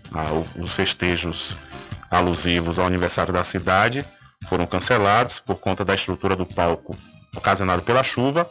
os 0.56 0.72
festejos 0.72 1.56
alusivos 2.10 2.78
ao 2.78 2.86
aniversário 2.86 3.32
da 3.32 3.44
cidade 3.44 4.04
foram 4.48 4.66
cancelados 4.66 5.40
por 5.40 5.56
conta 5.56 5.84
da 5.84 5.94
estrutura 5.94 6.36
do 6.36 6.46
palco 6.46 6.96
ocasionado 7.36 7.82
pela 7.82 8.02
chuva. 8.02 8.48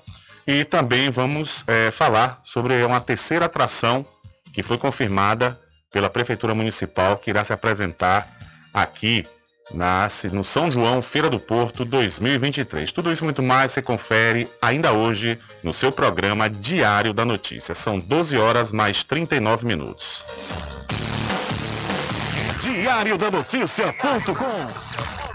E 0.47 0.63
também 0.63 1.09
vamos 1.09 1.63
é, 1.65 1.89
falar 1.89 2.39
sobre 2.43 2.83
uma 2.83 3.01
terceira 3.01 3.45
atração 3.45 4.05
que 4.53 4.61
foi 4.61 4.77
confirmada 4.77 5.59
pela 5.91 6.09
Prefeitura 6.09 6.53
Municipal, 6.53 7.17
que 7.17 7.31
irá 7.31 7.43
se 7.43 7.51
apresentar 7.51 8.27
aqui 8.71 9.25
nasce 9.73 10.27
no 10.27 10.43
São 10.43 10.69
João 10.69 11.01
Feira 11.01 11.29
do 11.29 11.39
Porto 11.39 11.85
2023. 11.85 12.91
Tudo 12.91 13.11
isso 13.11 13.23
e 13.23 13.25
muito 13.25 13.41
mais 13.41 13.71
você 13.71 13.81
confere 13.81 14.47
ainda 14.61 14.91
hoje 14.91 15.39
no 15.63 15.73
seu 15.73 15.91
programa 15.91 16.49
Diário 16.49 17.13
da 17.13 17.25
Notícia. 17.25 17.73
São 17.73 17.97
12 17.97 18.37
horas 18.37 18.71
mais 18.71 19.03
39 19.03 19.65
minutos. 19.65 20.23
Diário 22.61 23.17
da 23.17 23.31
Notícia.com 23.31 25.34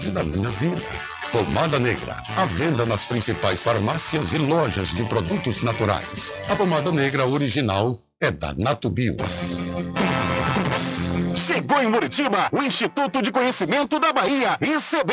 da 0.00 0.24
minha 0.24 0.48
vida. 0.48 0.80
Pomada 1.30 1.78
Negra, 1.78 2.16
à 2.36 2.46
venda 2.46 2.86
nas 2.86 3.04
principais 3.04 3.60
farmácias 3.60 4.32
e 4.32 4.38
lojas 4.38 4.88
de 4.88 5.04
produtos 5.04 5.62
naturais. 5.62 6.32
A 6.48 6.56
pomada 6.56 6.90
negra 6.90 7.26
original 7.26 7.98
é 8.18 8.30
da 8.30 8.54
Natubio. 8.54 9.16
Chegou 11.46 11.82
em 11.82 11.88
Muritiba 11.88 12.48
o 12.52 12.62
Instituto 12.62 13.20
de 13.20 13.30
Conhecimento 13.30 13.98
da 13.98 14.12
Bahia, 14.12 14.56
ICB. 14.60 15.12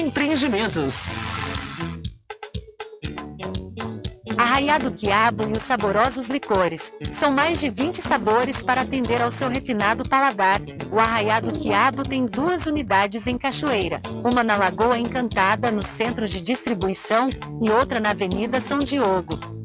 Empreendimentos. 0.00 0.94
Arraiado 4.38 4.92
Quiabo 4.92 5.46
e 5.46 5.52
os 5.52 5.62
saborosos 5.62 6.28
licores. 6.28 6.90
São 7.12 7.30
mais 7.30 7.60
de 7.60 7.68
20 7.68 8.00
sabores 8.00 8.62
para 8.62 8.80
atender 8.80 9.20
ao 9.20 9.30
seu 9.30 9.50
refinado 9.50 10.08
paladar. 10.08 10.58
O 10.90 10.98
Arraiado 10.98 11.52
Quiabo 11.52 12.02
tem 12.02 12.24
duas 12.24 12.66
unidades 12.66 13.26
em 13.26 13.36
Cachoeira. 13.36 14.00
Uma 14.24 14.42
na 14.42 14.56
Lagoa 14.56 14.98
Encantada, 14.98 15.70
no 15.70 15.82
centro 15.82 16.26
de 16.26 16.40
distribuição, 16.40 17.28
e 17.62 17.70
outra 17.70 18.00
na 18.00 18.10
Avenida 18.10 18.58
São 18.58 18.78
Diogo. 18.78 19.38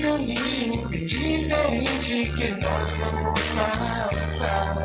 Caminho 0.00 0.88
diferente 0.88 2.32
que 2.36 2.48
nós 2.62 2.96
vamos 2.98 3.40
alçar. 3.58 4.84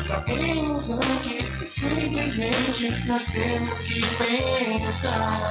Sabemos 0.00 0.90
antes 0.90 1.56
que 1.56 1.66
simplesmente 1.66 3.06
nós 3.06 3.24
temos 3.26 3.78
que 3.80 4.00
pensar 4.16 5.50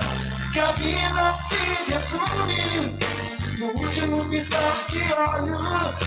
que 0.51 0.59
a 0.59 0.71
vida 0.71 1.35
se 1.47 1.91
resume 1.91 2.97
no 3.59 3.67
último 3.79 4.25
piscar 4.29 4.85
de 4.89 5.03
olhos. 5.13 5.99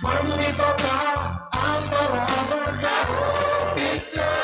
Quando 0.00 0.36
me 0.36 0.52
faltar 0.54 1.48
as 1.52 1.88
palavras 1.88 2.80
da 2.80 3.02
opção. 3.72 4.36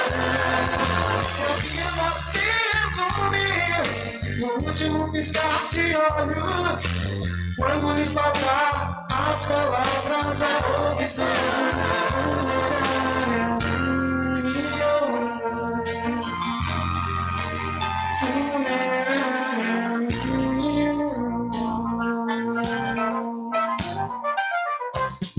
Que 1.22 1.40
a 1.42 1.52
vida 1.62 2.06
se 2.30 2.44
resume 2.76 4.40
no 4.40 4.48
último 4.68 5.12
piscar 5.12 5.68
de 5.70 5.96
olhos. 5.96 7.41
Quando 7.62 7.92
lhe 7.92 8.07
faltar 8.07 9.07
as 9.09 9.46
palavras 9.46 10.38
da 10.38 10.92
opção. 10.92 11.27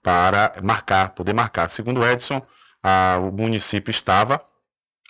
para 0.04 0.54
marcar, 0.62 1.12
poder 1.12 1.34
marcar. 1.34 1.70
Segundo 1.70 2.06
Edson, 2.06 2.46
a, 2.84 3.18
o 3.22 3.32
município 3.32 3.90
estava 3.90 4.44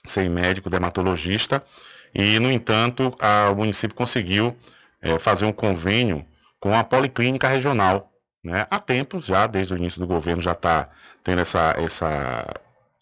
sem 0.08 0.30
médico 0.30 0.70
dermatologista 0.70 1.64
e, 2.14 2.39
no 2.39 2.52
entanto, 2.52 3.16
a, 3.20 3.50
o 3.50 3.56
município 3.56 3.95
conseguiu 3.95 4.56
é, 5.02 5.18
fazer 5.18 5.45
um 5.45 5.52
convênio 5.52 6.24
com 6.60 6.76
a 6.76 6.84
Policlínica 6.84 7.47
Regional 7.47 8.10
né? 8.43 8.66
Há 8.70 8.80
tempos 8.80 9.26
já, 9.26 9.47
desde 9.47 9.74
o 9.74 9.78
início 9.78 10.00
do 10.00 10.08
governo, 10.08 10.41
já 10.41 10.54
está 10.54 10.89
tendo 11.24 11.41
essa, 11.41 11.76
essa, 11.78 12.45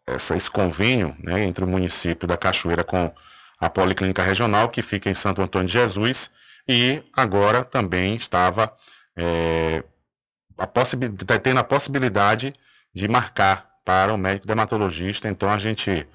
essa, 0.08 0.36
esse 0.36 0.50
convênio 0.50 1.16
né, 1.20 1.44
entre 1.44 1.64
o 1.64 1.68
município 1.68 2.28
da 2.28 2.38
Cachoeira 2.38 2.84
com 2.84 3.14
a 3.60 3.70
Policlínica 3.70 4.24
Regional, 4.24 4.70
que 4.70 4.82
fica 4.82 5.10
em 5.10 5.14
Santo 5.14 5.42
Antônio 5.42 5.68
de 5.68 5.74
Jesus, 5.74 6.32
e 6.68 7.04
agora 7.14 7.64
também 7.64 8.16
estava 8.16 8.74
é, 9.16 9.84
a 10.58 10.66
tá 10.66 11.40
tendo 11.40 11.60
a 11.60 11.64
possibilidade 11.64 12.54
de 12.94 13.08
marcar 13.08 13.68
para 13.84 14.14
o 14.14 14.18
médico 14.18 14.48
dermatologista. 14.48 15.28
Então 15.28 15.50
a 15.50 15.58
gente, 15.58 16.08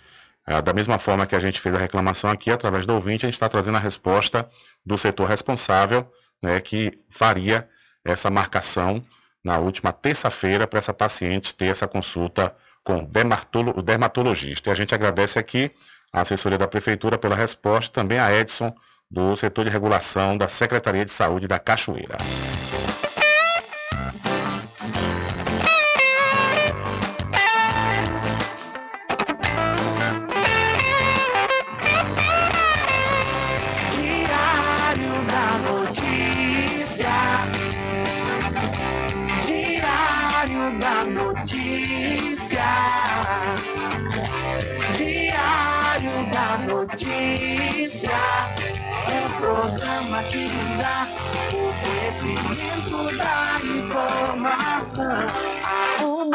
é, 0.47 0.63
da 0.63 0.73
mesma 0.73 0.99
forma 0.99 1.27
que 1.27 1.35
a 1.35 1.41
gente 1.41 1.61
fez 1.61 1.75
a 1.75 1.79
reclamação 1.79 2.31
aqui, 2.31 2.51
através 2.51 2.87
do 2.87 2.95
ouvinte, 2.95 3.25
a 3.25 3.29
gente 3.29 3.35
está 3.35 3.49
trazendo 3.49 3.77
a 3.77 3.81
resposta 3.81 4.49
do 4.85 4.97
setor 4.97 5.29
responsável, 5.29 6.11
né, 6.43 6.61
que 6.61 6.99
faria 7.09 7.69
essa 8.05 8.31
marcação 8.31 9.05
na 9.45 9.59
última 9.59 9.93
terça-feira 9.93 10.67
para 10.67 10.79
essa 10.79 10.95
paciente 10.95 11.55
ter 11.55 11.67
essa 11.67 11.89
consulta 11.89 12.55
com 12.85 13.09
o 13.77 13.83
dermatologista. 13.83 14.71
E 14.71 14.73
a 14.73 14.75
gente 14.75 14.95
agradece 14.95 15.39
aqui 15.39 15.71
a 16.13 16.21
assessoria 16.21 16.59
da 16.59 16.69
Prefeitura 16.69 17.17
pela 17.17 17.35
resposta, 17.35 17.93
também 17.93 18.19
a 18.19 18.33
Edson, 18.33 18.75
do 19.11 19.37
setor 19.37 19.65
de 19.65 19.71
regulação 19.71 20.37
da 20.37 20.49
Secretaria 20.49 21.05
de 21.05 21.11
Saúde 21.11 21.47
da 21.47 21.59
Cachoeira. 21.59 22.17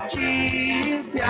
Notícia. 0.00 1.26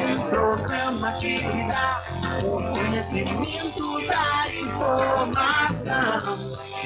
Um 0.00 0.28
programa 0.28 1.12
que 1.12 1.38
dá 1.68 2.02
o 2.44 2.60
conhecimento 2.72 4.06
da 4.06 4.48
informação. 4.52 6.22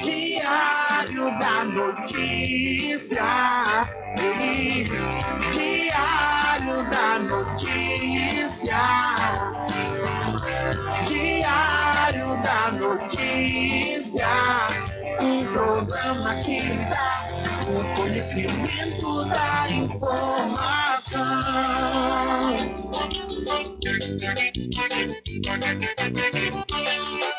Diário 0.03 1.39
da 1.39 1.63
notícia. 1.65 3.23
Diário 5.53 6.83
da 6.89 7.19
notícia. 7.19 8.83
Diário 11.07 12.37
da 12.43 12.71
notícia. 12.71 14.27
Um 15.21 15.45
programa 15.45 16.35
que 16.43 16.61
dá 16.89 17.23
o 17.67 17.95
conhecimento 17.95 19.25
da 19.25 19.69
informação. 19.69 20.82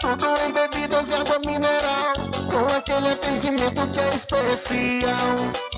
Tudo 0.01 0.27
em 0.47 0.53
bebidas 0.53 1.11
e 1.11 1.15
água 1.15 1.39
mineral, 1.47 2.13
com 2.51 2.77
aquele 2.77 3.09
atendimento 3.13 3.87
que 3.89 4.01
é 4.01 4.15
especial. 4.15 5.75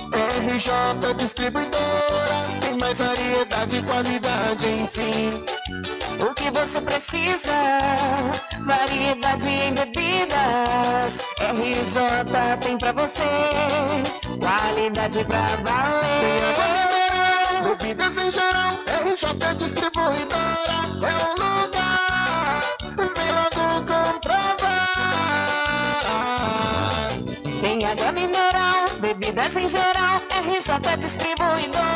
RJ 0.47 1.15
Distribuidora, 1.15 2.47
tem 2.61 2.79
mais 2.79 2.99
variedade 2.99 3.79
e 3.79 3.83
qualidade, 3.83 4.67
enfim. 4.67 5.45
O 6.21 6.35
que 6.35 6.51
você 6.51 6.81
precisa? 6.81 7.79
Variedade 8.67 9.49
em 9.49 9.75
bebidas. 9.75 11.13
RJ 11.41 12.57
tem 12.63 12.79
pra 12.79 12.93
você. 12.93 13.23
Qualidade 14.41 15.25
pra 15.25 15.47
valer. 15.65 17.06
Bebidas 17.79 18.17
em 18.17 18.31
geral. 18.31 18.73
RJ 19.05 19.55
Distribuidora 19.59 20.79
é 21.03 21.15
um 21.25 21.35
lugar. 21.35 22.63
Vem 22.97 23.33
logo 23.33 23.65
comprovar. 23.87 24.89
Tem 27.61 27.85
água 27.85 28.13
mineral, 28.13 28.89
bebidas 29.01 29.57
em 29.57 29.69
geral. 29.69 30.23
RJ 30.31 30.97
Distribuidora 30.99 31.96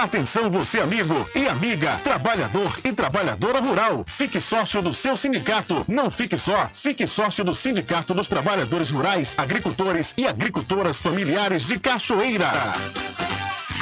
Atenção 0.00 0.50
você 0.50 0.80
amigo 0.80 1.28
e 1.34 1.46
amiga, 1.46 1.94
trabalhador 2.02 2.72
e 2.82 2.90
trabalhadora 2.90 3.60
rural. 3.60 4.02
Fique 4.08 4.40
sócio 4.40 4.80
do 4.80 4.94
seu 4.94 5.14
sindicato. 5.14 5.84
Não 5.86 6.10
fique 6.10 6.38
só, 6.38 6.66
fique 6.68 7.06
sócio 7.06 7.44
do 7.44 7.52
Sindicato 7.52 8.14
dos 8.14 8.26
Trabalhadores 8.26 8.90
Rurais, 8.90 9.34
Agricultores 9.36 10.14
e 10.16 10.26
Agricultoras 10.26 10.98
Familiares 10.98 11.66
de 11.66 11.78
Cachoeira. 11.78 12.50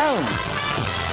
phone. 0.00 0.99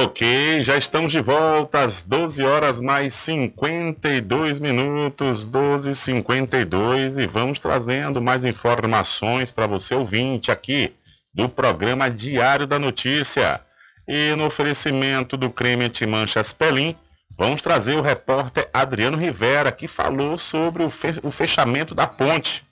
Ok, 0.00 0.62
já 0.62 0.76
estamos 0.76 1.10
de 1.10 1.20
volta 1.20 1.80
às 1.80 2.02
12 2.02 2.44
horas 2.44 2.80
mais 2.80 3.12
52 3.14 4.60
minutos, 4.60 5.44
12 5.44 5.92
52 5.92 7.18
e 7.18 7.26
vamos 7.26 7.58
trazendo 7.58 8.22
mais 8.22 8.44
informações 8.44 9.50
para 9.50 9.66
você 9.66 9.96
ouvinte 9.96 10.52
aqui 10.52 10.94
do 11.34 11.48
programa 11.48 12.08
Diário 12.08 12.64
da 12.64 12.78
Notícia. 12.78 13.60
E 14.06 14.36
no 14.36 14.46
oferecimento 14.46 15.36
do 15.36 15.50
creme 15.50 15.86
antimanchas 15.86 16.52
Pelin, 16.52 16.94
vamos 17.36 17.60
trazer 17.60 17.96
o 17.96 18.00
repórter 18.00 18.70
Adriano 18.72 19.18
Rivera, 19.18 19.72
que 19.72 19.88
falou 19.88 20.38
sobre 20.38 20.84
o 20.84 21.30
fechamento 21.32 21.92
da 21.92 22.06
ponte. 22.06 22.64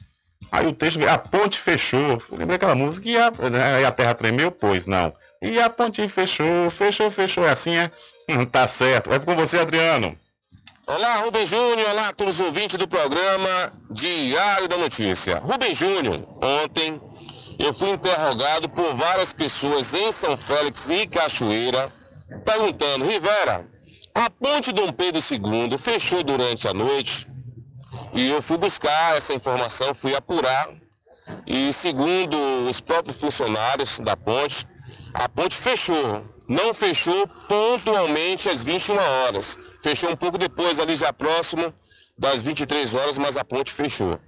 Aí 0.52 0.66
o 0.66 0.72
texto 0.72 1.00
a 1.06 1.18
ponte 1.18 1.58
fechou. 1.58 2.22
Lembrei 2.30 2.56
aquela 2.56 2.74
música 2.74 3.08
e 3.08 3.16
a, 3.16 3.30
né, 3.50 3.82
e 3.82 3.84
a 3.84 3.90
terra 3.90 4.14
tremeu? 4.14 4.50
Pois 4.50 4.86
não. 4.86 5.12
E 5.42 5.60
a 5.60 5.68
ponte 5.68 6.06
fechou, 6.08 6.70
fechou, 6.70 7.10
fechou. 7.10 7.46
É 7.46 7.50
assim, 7.50 7.74
é? 7.74 7.90
tá 8.50 8.66
certo. 8.66 9.10
Vai 9.10 9.20
com 9.20 9.34
você, 9.34 9.58
Adriano. 9.58 10.16
Olá, 10.86 11.16
Rubem 11.16 11.44
Júnior. 11.44 11.90
Olá 11.90 12.12
todos 12.12 12.38
os 12.38 12.46
ouvintes 12.46 12.76
do 12.76 12.86
programa 12.86 13.72
Diário 13.90 14.68
da 14.68 14.78
Notícia. 14.78 15.38
Rubem 15.38 15.74
Júnior, 15.74 16.24
ontem 16.40 17.00
eu 17.58 17.74
fui 17.74 17.90
interrogado 17.90 18.68
por 18.68 18.94
várias 18.94 19.32
pessoas 19.32 19.92
em 19.94 20.12
São 20.12 20.36
Félix 20.36 20.88
e 20.90 21.06
Cachoeira, 21.06 21.92
perguntando: 22.44 23.04
Rivera, 23.04 23.66
a 24.14 24.30
ponte 24.30 24.72
Dom 24.72 24.92
Pedro 24.92 25.20
II 25.20 25.76
fechou 25.76 26.22
durante 26.22 26.68
a 26.68 26.74
noite? 26.74 27.26
E 28.16 28.30
eu 28.30 28.40
fui 28.40 28.56
buscar 28.56 29.14
essa 29.14 29.34
informação, 29.34 29.92
fui 29.92 30.14
apurar. 30.14 30.70
E 31.46 31.70
segundo 31.70 32.34
os 32.66 32.80
próprios 32.80 33.20
funcionários 33.20 34.00
da 34.00 34.16
ponte, 34.16 34.66
a 35.12 35.28
ponte 35.28 35.54
fechou. 35.54 36.24
Não 36.48 36.72
fechou 36.72 37.28
pontualmente 37.46 38.48
às 38.48 38.64
21 38.64 38.96
horas. 38.96 39.58
Fechou 39.82 40.10
um 40.10 40.16
pouco 40.16 40.38
depois, 40.38 40.80
ali 40.80 40.96
já 40.96 41.12
próximo 41.12 41.74
das 42.16 42.42
23 42.42 42.94
horas, 42.94 43.18
mas 43.18 43.36
a 43.36 43.44
ponte 43.44 43.70
fechou. 43.70 44.18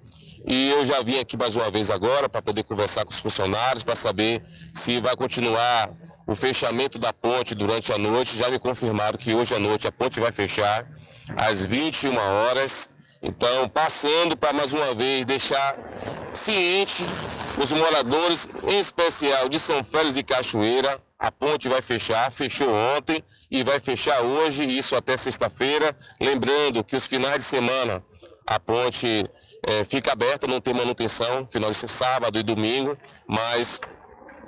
E 0.46 0.68
eu 0.68 0.84
já 0.84 1.02
vim 1.02 1.18
aqui 1.18 1.38
mais 1.38 1.56
uma 1.56 1.70
vez 1.70 1.90
agora 1.90 2.28
para 2.28 2.42
poder 2.42 2.64
conversar 2.64 3.06
com 3.06 3.10
os 3.10 3.18
funcionários, 3.18 3.82
para 3.82 3.94
saber 3.94 4.44
se 4.74 5.00
vai 5.00 5.16
continuar 5.16 5.90
o 6.26 6.34
fechamento 6.34 6.98
da 6.98 7.10
ponte 7.10 7.54
durante 7.54 7.90
a 7.90 7.96
noite. 7.96 8.36
Já 8.36 8.50
me 8.50 8.58
confirmaram 8.58 9.16
que 9.16 9.32
hoje 9.32 9.54
à 9.54 9.58
noite 9.58 9.88
a 9.88 9.92
ponte 9.92 10.20
vai 10.20 10.30
fechar 10.30 10.86
às 11.38 11.64
21 11.64 12.14
horas. 12.18 12.90
Então, 13.22 13.68
passando 13.68 14.36
para 14.36 14.52
mais 14.52 14.72
uma 14.72 14.94
vez 14.94 15.24
deixar 15.26 15.76
ciente 16.32 17.04
os 17.60 17.72
moradores, 17.72 18.48
em 18.64 18.78
especial 18.78 19.48
de 19.48 19.58
São 19.58 19.82
Félix 19.82 20.16
e 20.16 20.22
Cachoeira, 20.22 21.00
a 21.18 21.32
ponte 21.32 21.68
vai 21.68 21.82
fechar, 21.82 22.30
fechou 22.30 22.72
ontem 22.72 23.24
e 23.50 23.64
vai 23.64 23.80
fechar 23.80 24.22
hoje, 24.22 24.64
isso 24.64 24.94
até 24.94 25.16
sexta-feira. 25.16 25.96
Lembrando 26.20 26.84
que 26.84 26.94
os 26.94 27.06
finais 27.06 27.38
de 27.38 27.42
semana 27.42 28.04
a 28.46 28.60
ponte 28.60 29.28
é, 29.66 29.84
fica 29.84 30.12
aberta, 30.12 30.46
não 30.46 30.60
tem 30.60 30.72
manutenção, 30.72 31.44
final 31.46 31.70
de 31.70 31.76
sábado 31.76 32.38
e 32.38 32.42
domingo, 32.44 32.96
mas 33.26 33.80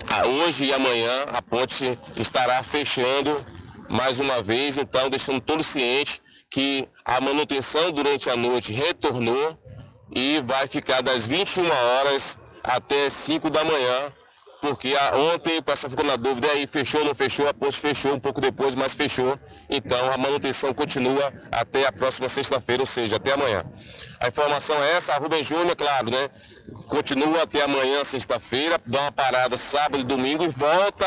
ah, 0.09 0.27
hoje 0.27 0.67
e 0.67 0.73
amanhã 0.73 1.25
a 1.33 1.43
ponte 1.43 1.99
estará 2.17 2.63
fechando 2.63 3.45
mais 3.89 4.21
uma 4.21 4.41
vez, 4.41 4.79
então 4.79 5.11
deixando 5.11 5.41
todos 5.41 5.67
cientes 5.67 6.23
que 6.51 6.89
a 7.05 7.21
manutenção 7.21 7.93
durante 7.93 8.29
a 8.29 8.37
noite 8.37 8.73
retornou 8.73 9.59
e 10.15 10.41
vai 10.41 10.67
ficar 10.67 11.01
das 11.01 11.27
21 11.27 11.71
horas 11.71 12.39
até 12.65 13.09
5 13.09 13.49
da 13.49 13.65
manhã 13.65 14.13
porque 14.61 14.95
a, 14.95 15.17
ontem 15.17 15.59
o 15.59 15.63
pessoal 15.63 15.91
ficou 15.91 16.05
na 16.05 16.17
dúvida, 16.17 16.47
aí 16.49 16.67
fechou, 16.67 17.05
não 17.05 17.15
fechou, 17.15 17.49
a 17.49 17.55
ponte 17.55 17.79
fechou 17.79 18.15
um 18.15 18.21
pouco 18.21 18.41
depois, 18.41 18.75
mas 18.75 18.93
fechou. 18.93 19.39
Então 19.69 20.13
a 20.13 20.19
manutenção 20.19 20.75
continua 20.75 21.33
até 21.51 21.87
a 21.87 21.93
próxima 21.93 22.29
sexta-feira, 22.29 22.83
ou 22.83 22.87
seja, 22.87 23.17
até 23.17 23.33
amanhã. 23.33 23.65
A 24.21 24.29
informação 24.29 24.77
é 24.83 24.97
essa, 24.97 25.15
a 25.15 25.17
Rubem 25.17 25.43
Júnior, 25.43 25.75
claro, 25.75 26.11
né? 26.11 26.29
Continua 26.89 27.43
até 27.43 27.63
amanhã, 27.63 28.05
sexta-feira, 28.05 28.79
dá 28.87 29.01
uma 29.01 29.13
parada 29.13 29.57
sábado 29.57 30.01
e 30.01 30.05
domingo 30.05 30.45
e 30.45 30.49
volta 30.49 31.07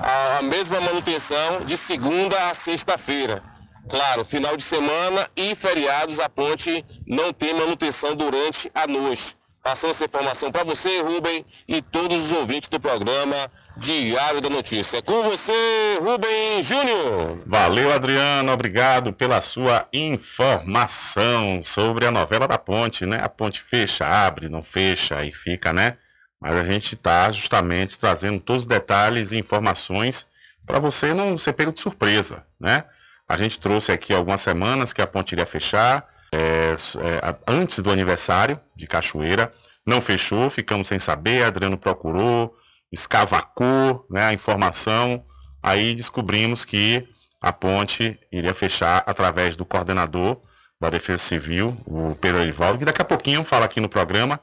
a, 0.00 0.38
a 0.38 0.42
mesma 0.42 0.80
manutenção 0.80 1.64
de 1.64 1.76
segunda 1.76 2.48
a 2.48 2.54
sexta-feira. 2.54 3.42
Claro, 3.88 4.24
final 4.24 4.56
de 4.56 4.62
semana 4.62 5.28
e 5.36 5.54
feriados 5.54 6.20
a 6.20 6.28
ponte 6.28 6.84
não 7.06 7.32
tem 7.32 7.54
manutenção 7.54 8.14
durante 8.14 8.70
a 8.74 8.86
noite. 8.86 9.36
Passando 9.62 9.90
essa 9.90 10.04
informação 10.04 10.52
para 10.52 10.64
você, 10.64 11.00
Rubem, 11.00 11.44
e 11.66 11.82
todos 11.82 12.26
os 12.26 12.32
ouvintes 12.32 12.68
do 12.68 12.78
programa 12.78 13.50
Diário 13.76 14.40
da 14.40 14.48
Notícia. 14.48 14.98
É 14.98 15.02
com 15.02 15.22
você, 15.22 15.98
Rubem 16.00 16.62
Júnior. 16.62 17.42
Valeu, 17.44 17.92
Adriano. 17.92 18.52
Obrigado 18.52 19.12
pela 19.12 19.40
sua 19.40 19.86
informação 19.92 21.60
sobre 21.62 22.06
a 22.06 22.10
novela 22.10 22.46
da 22.46 22.56
ponte, 22.56 23.04
né? 23.04 23.20
A 23.22 23.28
ponte 23.28 23.60
fecha, 23.60 24.06
abre, 24.06 24.48
não 24.48 24.62
fecha 24.62 25.22
e 25.24 25.32
fica, 25.32 25.72
né? 25.72 25.98
Mas 26.40 26.58
a 26.58 26.64
gente 26.64 26.94
está 26.94 27.30
justamente 27.30 27.98
trazendo 27.98 28.40
todos 28.40 28.62
os 28.62 28.68
detalhes 28.68 29.32
e 29.32 29.38
informações 29.38 30.26
para 30.66 30.78
você 30.78 31.12
não 31.12 31.36
ser 31.36 31.52
pego 31.52 31.72
de 31.72 31.80
surpresa, 31.80 32.44
né? 32.60 32.84
A 33.28 33.36
gente 33.36 33.58
trouxe 33.58 33.92
aqui 33.92 34.14
algumas 34.14 34.40
semanas 34.40 34.92
que 34.92 35.02
a 35.02 35.06
ponte 35.06 35.32
iria 35.32 35.44
fechar, 35.44 36.08
é, 36.32 36.74
é, 36.74 37.36
antes 37.46 37.80
do 37.80 37.90
aniversário 37.90 38.58
de 38.74 38.86
Cachoeira. 38.86 39.50
Não 39.86 40.00
fechou, 40.00 40.48
ficamos 40.48 40.88
sem 40.88 40.98
saber. 40.98 41.42
Adriano 41.42 41.76
procurou, 41.76 42.56
escavacou 42.90 44.06
né, 44.10 44.24
a 44.24 44.32
informação. 44.32 45.24
Aí 45.62 45.94
descobrimos 45.94 46.64
que 46.64 47.06
a 47.40 47.52
ponte 47.52 48.18
iria 48.32 48.54
fechar 48.54 49.02
através 49.06 49.56
do 49.56 49.64
coordenador 49.64 50.40
da 50.80 50.90
Defesa 50.90 51.22
Civil, 51.22 51.76
o 51.86 52.14
Pedro 52.14 52.40
Erivaldo, 52.40 52.78
que 52.78 52.84
daqui 52.84 53.02
a 53.02 53.04
pouquinho 53.04 53.44
fala 53.44 53.64
aqui 53.64 53.80
no 53.80 53.88
programa, 53.88 54.40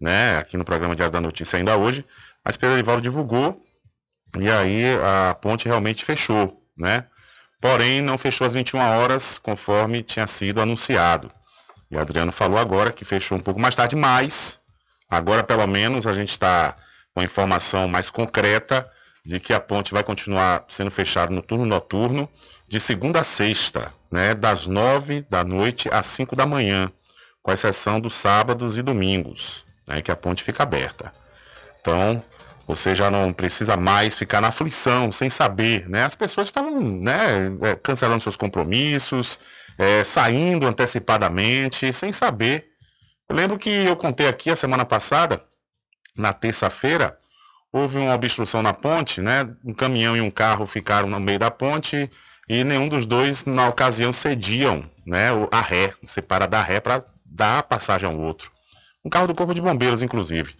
né, 0.00 0.38
aqui 0.38 0.56
no 0.56 0.64
programa 0.64 0.96
Diário 0.96 1.12
da 1.12 1.20
Notícia 1.20 1.58
ainda 1.58 1.76
hoje, 1.76 2.04
mas 2.44 2.56
Pedro 2.56 2.76
Erivaldo 2.76 3.02
divulgou 3.02 3.62
e 4.36 4.50
aí 4.50 4.82
a 5.02 5.34
ponte 5.34 5.66
realmente 5.66 6.04
fechou, 6.04 6.60
né? 6.76 7.06
Porém 7.60 8.00
não 8.00 8.18
fechou 8.18 8.46
às 8.46 8.52
21 8.52 8.78
horas, 8.78 9.38
conforme 9.38 10.02
tinha 10.02 10.26
sido 10.26 10.60
anunciado. 10.60 11.30
E 11.90 11.96
Adriano 11.96 12.32
falou 12.32 12.58
agora 12.58 12.92
que 12.92 13.04
fechou 13.04 13.38
um 13.38 13.42
pouco 13.42 13.60
mais 13.60 13.74
tarde, 13.74 13.94
mas 13.94 14.58
agora 15.10 15.42
pelo 15.42 15.66
menos 15.66 16.06
a 16.06 16.12
gente 16.12 16.30
está 16.30 16.74
com 17.14 17.20
a 17.20 17.24
informação 17.24 17.88
mais 17.88 18.10
concreta 18.10 18.88
de 19.24 19.40
que 19.40 19.52
a 19.52 19.60
ponte 19.60 19.92
vai 19.92 20.04
continuar 20.04 20.64
sendo 20.68 20.90
fechada 20.90 21.34
no 21.34 21.42
turno 21.42 21.64
noturno 21.64 22.28
de 22.68 22.80
segunda 22.80 23.20
a 23.20 23.24
sexta, 23.24 23.92
né, 24.10 24.34
das 24.34 24.66
9 24.66 25.24
da 25.30 25.44
noite 25.44 25.88
às 25.92 26.06
5 26.06 26.34
da 26.34 26.46
manhã, 26.46 26.90
com 27.42 27.52
exceção 27.52 28.00
dos 28.00 28.14
sábados 28.14 28.76
e 28.76 28.82
domingos, 28.82 29.64
né, 29.86 30.02
que 30.02 30.10
a 30.10 30.16
ponte 30.16 30.42
fica 30.42 30.62
aberta. 30.62 31.12
Então, 31.80 32.22
você 32.66 32.96
já 32.96 33.10
não 33.10 33.32
precisa 33.32 33.76
mais 33.76 34.16
ficar 34.16 34.40
na 34.40 34.48
aflição, 34.48 35.12
sem 35.12 35.30
saber, 35.30 35.88
né? 35.88 36.04
As 36.04 36.16
pessoas 36.16 36.48
estavam, 36.48 36.80
né, 36.80 37.46
é, 37.62 37.76
cancelando 37.76 38.22
seus 38.22 38.36
compromissos, 38.36 39.38
é, 39.78 40.02
saindo 40.02 40.66
antecipadamente, 40.66 41.92
sem 41.92 42.10
saber. 42.10 42.66
Eu 43.28 43.36
lembro 43.36 43.58
que 43.58 43.70
eu 43.70 43.96
contei 43.96 44.26
aqui 44.26 44.50
a 44.50 44.56
semana 44.56 44.84
passada, 44.84 45.44
na 46.16 46.32
terça-feira, 46.32 47.16
houve 47.72 47.98
uma 47.98 48.14
obstrução 48.14 48.62
na 48.62 48.72
ponte, 48.72 49.20
né? 49.20 49.48
Um 49.64 49.74
caminhão 49.74 50.16
e 50.16 50.20
um 50.20 50.30
carro 50.30 50.66
ficaram 50.66 51.08
no 51.08 51.20
meio 51.20 51.38
da 51.38 51.50
ponte 51.50 52.10
e 52.48 52.64
nenhum 52.64 52.88
dos 52.88 53.06
dois, 53.06 53.44
na 53.44 53.68
ocasião, 53.68 54.12
cediam, 54.12 54.88
né? 55.06 55.28
A 55.52 55.60
ré, 55.60 55.92
separa 56.04 56.46
da 56.46 56.62
ré 56.62 56.80
para 56.80 57.04
dar 57.24 57.62
passagem 57.64 58.08
ao 58.08 58.18
outro. 58.18 58.50
Um 59.04 59.10
carro 59.10 59.28
do 59.28 59.34
Corpo 59.34 59.54
de 59.54 59.60
Bombeiros, 59.60 60.02
inclusive. 60.02 60.56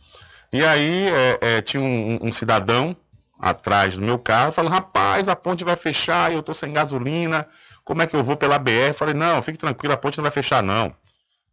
E 0.53 0.65
aí 0.65 1.09
é, 1.09 1.39
é, 1.41 1.63
tinha 1.63 1.83
um, 1.83 2.19
um, 2.23 2.33
cidadão 2.33 2.97
atrás 3.39 3.97
do 3.97 4.03
meu 4.03 4.19
carro 4.19 4.53
falando, 4.53 4.73
rapaz, 4.73 5.29
a 5.29 5.37
ponte 5.37 5.65
vai 5.65 5.77
fechar, 5.77 6.33
eu 6.33 6.41
estou 6.41 6.55
sem 6.55 6.73
gasolina, 6.73 7.47
como 7.85 8.03
é 8.03 8.07
que 8.07 8.17
eu 8.17 8.25
vou 8.25 8.37
pela 8.37 8.59
BR? 8.59 8.89
Eu 8.89 8.95
falei, 8.95 9.15
não, 9.15 9.41
fique 9.43 9.59
tranquilo, 9.59 9.95
a 9.95 9.97
ponte 9.97 10.19
não 10.19 10.23
vai 10.23 10.33
fechar 10.33 10.63
não. 10.63 10.95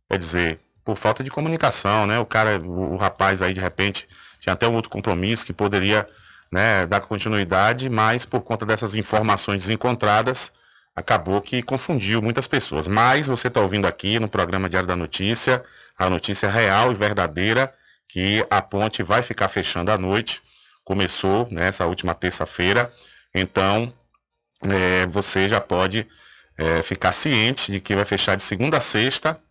Quer 0.10 0.18
dizer, 0.18 0.60
por 0.84 0.96
falta 0.96 1.24
de 1.24 1.30
comunicação, 1.30 2.06
né? 2.06 2.20
O 2.20 2.26
cara, 2.26 2.60
o, 2.60 2.94
o 2.94 2.98
rapaz 2.98 3.42
aí 3.42 3.54
de 3.54 3.60
repente 3.60 4.08
tinha 4.40 4.54
até 4.54 4.68
um 4.68 4.76
outro 4.76 4.90
compromisso 4.90 5.46
que 5.46 5.54
poderia 5.54 6.08
né, 6.52 6.86
dar 6.86 7.02
continuidade, 7.02 7.90
mas 7.90 8.26
por 8.26 8.42
conta 8.42 8.66
dessas 8.66 8.94
informações 8.94 9.64
desencontradas, 9.64 10.52
acabou 10.96 11.42
que 11.42 11.64
confundiu 11.64 12.22
muitas 12.22 12.48
pessoas. 12.48 12.88
Mas 12.88 13.28
você 13.28 13.48
está 13.48 13.60
ouvindo 13.60 13.88
aqui 13.88 14.20
no 14.20 14.28
programa 14.28 14.70
Diário 14.70 14.88
da 14.88 14.96
Notícia, 14.96 15.64
a 15.98 16.10
notícia 16.10 16.50
real 16.50 16.92
e 16.92 16.96
verdadeira 16.96 17.74
que 18.14 18.46
a 18.48 18.62
ponte 18.62 19.02
vai 19.02 19.24
ficar 19.24 19.48
fechando 19.48 19.92
à 19.92 19.98
noite. 19.98 20.40
Começou 20.84 21.48
nessa 21.50 21.88
última 21.88 22.14
terça-feira, 22.14 22.94
então 23.34 23.92
é, 24.62 25.08
você 25.08 25.50
já 25.50 25.60
pode 25.60 26.08
é, 26.56 26.84
ficar 26.84 27.12
ciente 27.12 27.72
de 27.72 27.80
que 27.80 27.96
vai 27.96 28.06
fechar 28.06 28.36
de 28.36 28.44
segunda 28.44 28.78
a 28.78 28.82
sexta, 28.82 29.42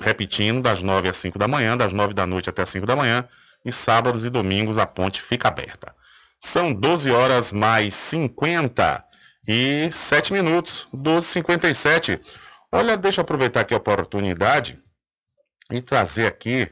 repetindo, 0.00 0.60
das 0.60 0.82
9 0.82 1.08
às 1.08 1.16
5 1.16 1.38
da 1.38 1.46
manhã, 1.46 1.76
das 1.76 1.92
9 1.92 2.12
da 2.12 2.26
noite 2.26 2.50
até 2.50 2.62
as 2.62 2.68
5 2.70 2.84
da 2.84 2.96
manhã, 2.96 3.24
e 3.64 3.70
sábados 3.70 4.24
e 4.24 4.30
domingos 4.30 4.78
a 4.78 4.86
ponte 4.86 5.22
fica 5.22 5.46
aberta. 5.46 5.94
São 6.40 6.72
12 6.72 7.12
horas 7.12 7.52
mais 7.52 7.94
57 7.94 10.32
minutos, 10.32 10.88
12h57. 10.92 12.20
Olha, 12.72 12.96
deixa 12.96 13.20
eu 13.20 13.22
aproveitar 13.22 13.60
aqui 13.60 13.74
a 13.74 13.78
oportunidade 13.78 14.76
e 15.70 15.80
trazer 15.80 16.26
aqui 16.26 16.68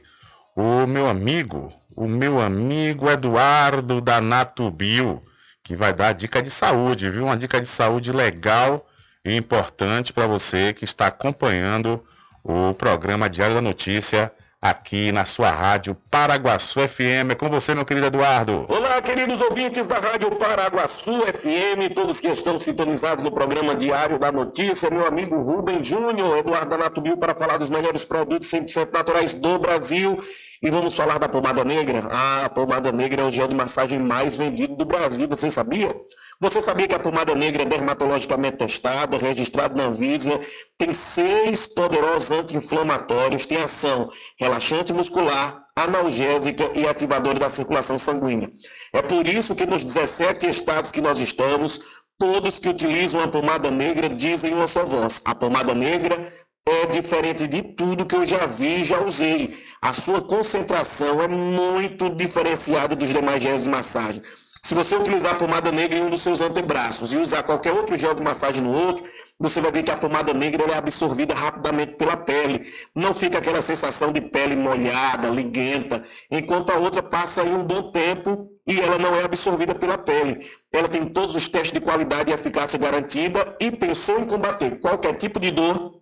o 0.57 0.87
meu 0.87 1.07
amigo, 1.07 1.71
o 1.95 2.07
meu 2.07 2.41
amigo 2.41 3.07
Eduardo 3.11 4.01
da 4.01 4.19
Natubio, 4.19 5.21
que 5.63 5.75
vai 5.75 5.93
dar 5.93 6.13
dica 6.13 6.41
de 6.41 6.49
saúde, 6.49 7.11
viu? 7.11 7.25
Uma 7.25 7.37
dica 7.37 7.61
de 7.61 7.67
saúde 7.67 8.11
legal 8.11 8.83
e 9.23 9.35
importante 9.35 10.11
para 10.11 10.25
você 10.25 10.73
que 10.73 10.83
está 10.83 11.05
acompanhando 11.07 12.03
o 12.43 12.73
programa 12.73 13.29
Diário 13.29 13.53
da 13.53 13.61
Notícia 13.61 14.31
aqui 14.59 15.11
na 15.11 15.25
sua 15.25 15.51
rádio 15.51 15.95
Paraguaçu 16.09 16.79
FM. 16.79 17.29
É 17.33 17.35
com 17.35 17.51
você, 17.51 17.75
meu 17.75 17.85
querido 17.85 18.07
Eduardo. 18.07 18.65
Olá, 18.67 18.99
queridos 18.99 19.39
ouvintes 19.39 19.85
da 19.85 19.99
rádio 19.99 20.35
Paraguaçu 20.37 21.21
FM, 21.21 21.93
todos 21.93 22.19
que 22.19 22.29
estão 22.29 22.59
sintonizados 22.59 23.23
no 23.23 23.31
programa 23.31 23.75
Diário 23.75 24.17
da 24.17 24.31
Notícia, 24.31 24.89
meu 24.89 25.05
amigo 25.05 25.39
Rubem 25.39 25.83
Júnior, 25.83 26.39
Eduardo 26.39 26.71
Danatubio, 26.71 27.15
para 27.15 27.35
falar 27.35 27.57
dos 27.57 27.69
melhores 27.69 28.03
produtos 28.03 28.49
100% 28.49 28.91
naturais 28.91 29.35
do 29.35 29.59
Brasil 29.59 30.17
e 30.61 30.69
vamos 30.69 30.95
falar 30.95 31.17
da 31.17 31.29
pomada 31.29 31.63
negra? 31.63 32.07
Ah, 32.11 32.45
a 32.45 32.49
pomada 32.49 32.91
negra 32.91 33.21
é 33.21 33.25
o 33.25 33.31
gel 33.31 33.47
de 33.47 33.55
massagem 33.55 33.99
mais 33.99 34.35
vendido 34.35 34.75
do 34.75 34.85
Brasil, 34.85 35.27
você 35.27 35.49
sabia? 35.51 35.95
Você 36.39 36.61
sabia 36.61 36.87
que 36.87 36.93
a 36.93 36.99
pomada 36.99 37.33
negra 37.33 37.63
é 37.63 37.65
dermatologicamente 37.65 38.57
testada, 38.57 39.17
registrada 39.17 39.75
na 39.75 39.89
Anvisa, 39.89 40.39
tem 40.77 40.93
seis 40.93 41.65
poderosos 41.65 42.29
anti-inflamatórios, 42.29 43.45
tem 43.45 43.57
ação 43.57 44.11
relaxante 44.39 44.93
muscular, 44.93 45.63
analgésica 45.75 46.71
e 46.75 46.87
ativadora 46.87 47.39
da 47.39 47.49
circulação 47.49 47.97
sanguínea. 47.97 48.51
É 48.93 49.01
por 49.01 49.27
isso 49.27 49.55
que 49.55 49.65
nos 49.65 49.83
17 49.83 50.47
estados 50.47 50.91
que 50.91 51.01
nós 51.01 51.19
estamos, 51.19 51.81
todos 52.19 52.59
que 52.59 52.69
utilizam 52.69 53.21
a 53.21 53.27
pomada 53.27 53.69
negra 53.71 54.09
dizem 54.09 54.53
uma 54.53 54.67
só 54.67 54.83
voz: 54.83 55.21
a 55.25 55.33
pomada 55.35 55.73
negra 55.73 56.31
é 56.69 56.85
diferente 56.87 57.47
de 57.47 57.61
tudo 57.61 58.05
que 58.05 58.15
eu 58.15 58.25
já 58.25 58.45
vi 58.45 58.81
e 58.81 58.83
já 58.83 58.99
usei. 59.01 59.57
A 59.81 59.93
sua 59.93 60.21
concentração 60.21 61.21
é 61.21 61.27
muito 61.27 62.09
diferenciada 62.09 62.95
dos 62.95 63.09
demais 63.09 63.41
gels 63.41 63.63
de 63.63 63.69
massagem. 63.69 64.21
Se 64.61 64.75
você 64.75 64.97
utilizar 64.97 65.33
a 65.33 65.37
pomada 65.37 65.71
negra 65.71 65.97
em 65.97 66.01
um 66.01 66.09
dos 66.09 66.21
seus 66.21 66.41
antebraços 66.41 67.13
e 67.13 67.17
usar 67.17 67.43
qualquer 67.43 67.71
outro 67.71 67.97
gel 67.97 68.13
de 68.13 68.21
massagem 68.21 68.61
no 68.61 68.73
outro, 68.73 69.05
você 69.39 69.61
vai 69.61 69.71
ver 69.71 69.83
que 69.83 69.91
a 69.91 69.95
pomada 69.95 70.33
negra 70.33 70.63
é 70.63 70.75
absorvida 70.75 71.33
rapidamente 71.33 71.93
pela 71.93 72.17
pele. 72.17 72.69
Não 72.93 73.13
fica 73.13 73.37
aquela 73.37 73.61
sensação 73.61 74.11
de 74.11 74.19
pele 74.19 74.57
molhada, 74.57 75.29
liguenta, 75.29 76.03
enquanto 76.29 76.71
a 76.71 76.77
outra 76.79 77.01
passa 77.01 77.43
aí 77.43 77.53
um 77.53 77.63
bom 77.63 77.91
tempo 77.91 78.51
e 78.67 78.77
ela 78.81 78.97
não 78.97 79.15
é 79.15 79.23
absorvida 79.23 79.73
pela 79.73 79.97
pele. 79.97 80.45
Ela 80.73 80.89
tem 80.89 81.05
todos 81.05 81.33
os 81.33 81.47
testes 81.47 81.71
de 81.71 81.79
qualidade 81.79 82.29
e 82.29 82.33
eficácia 82.33 82.77
garantida 82.77 83.55
e 83.61 83.71
pensou 83.71 84.19
em 84.19 84.25
combater 84.25 84.81
qualquer 84.81 85.13
tipo 85.13 85.39
de 85.39 85.49
dor, 85.49 86.01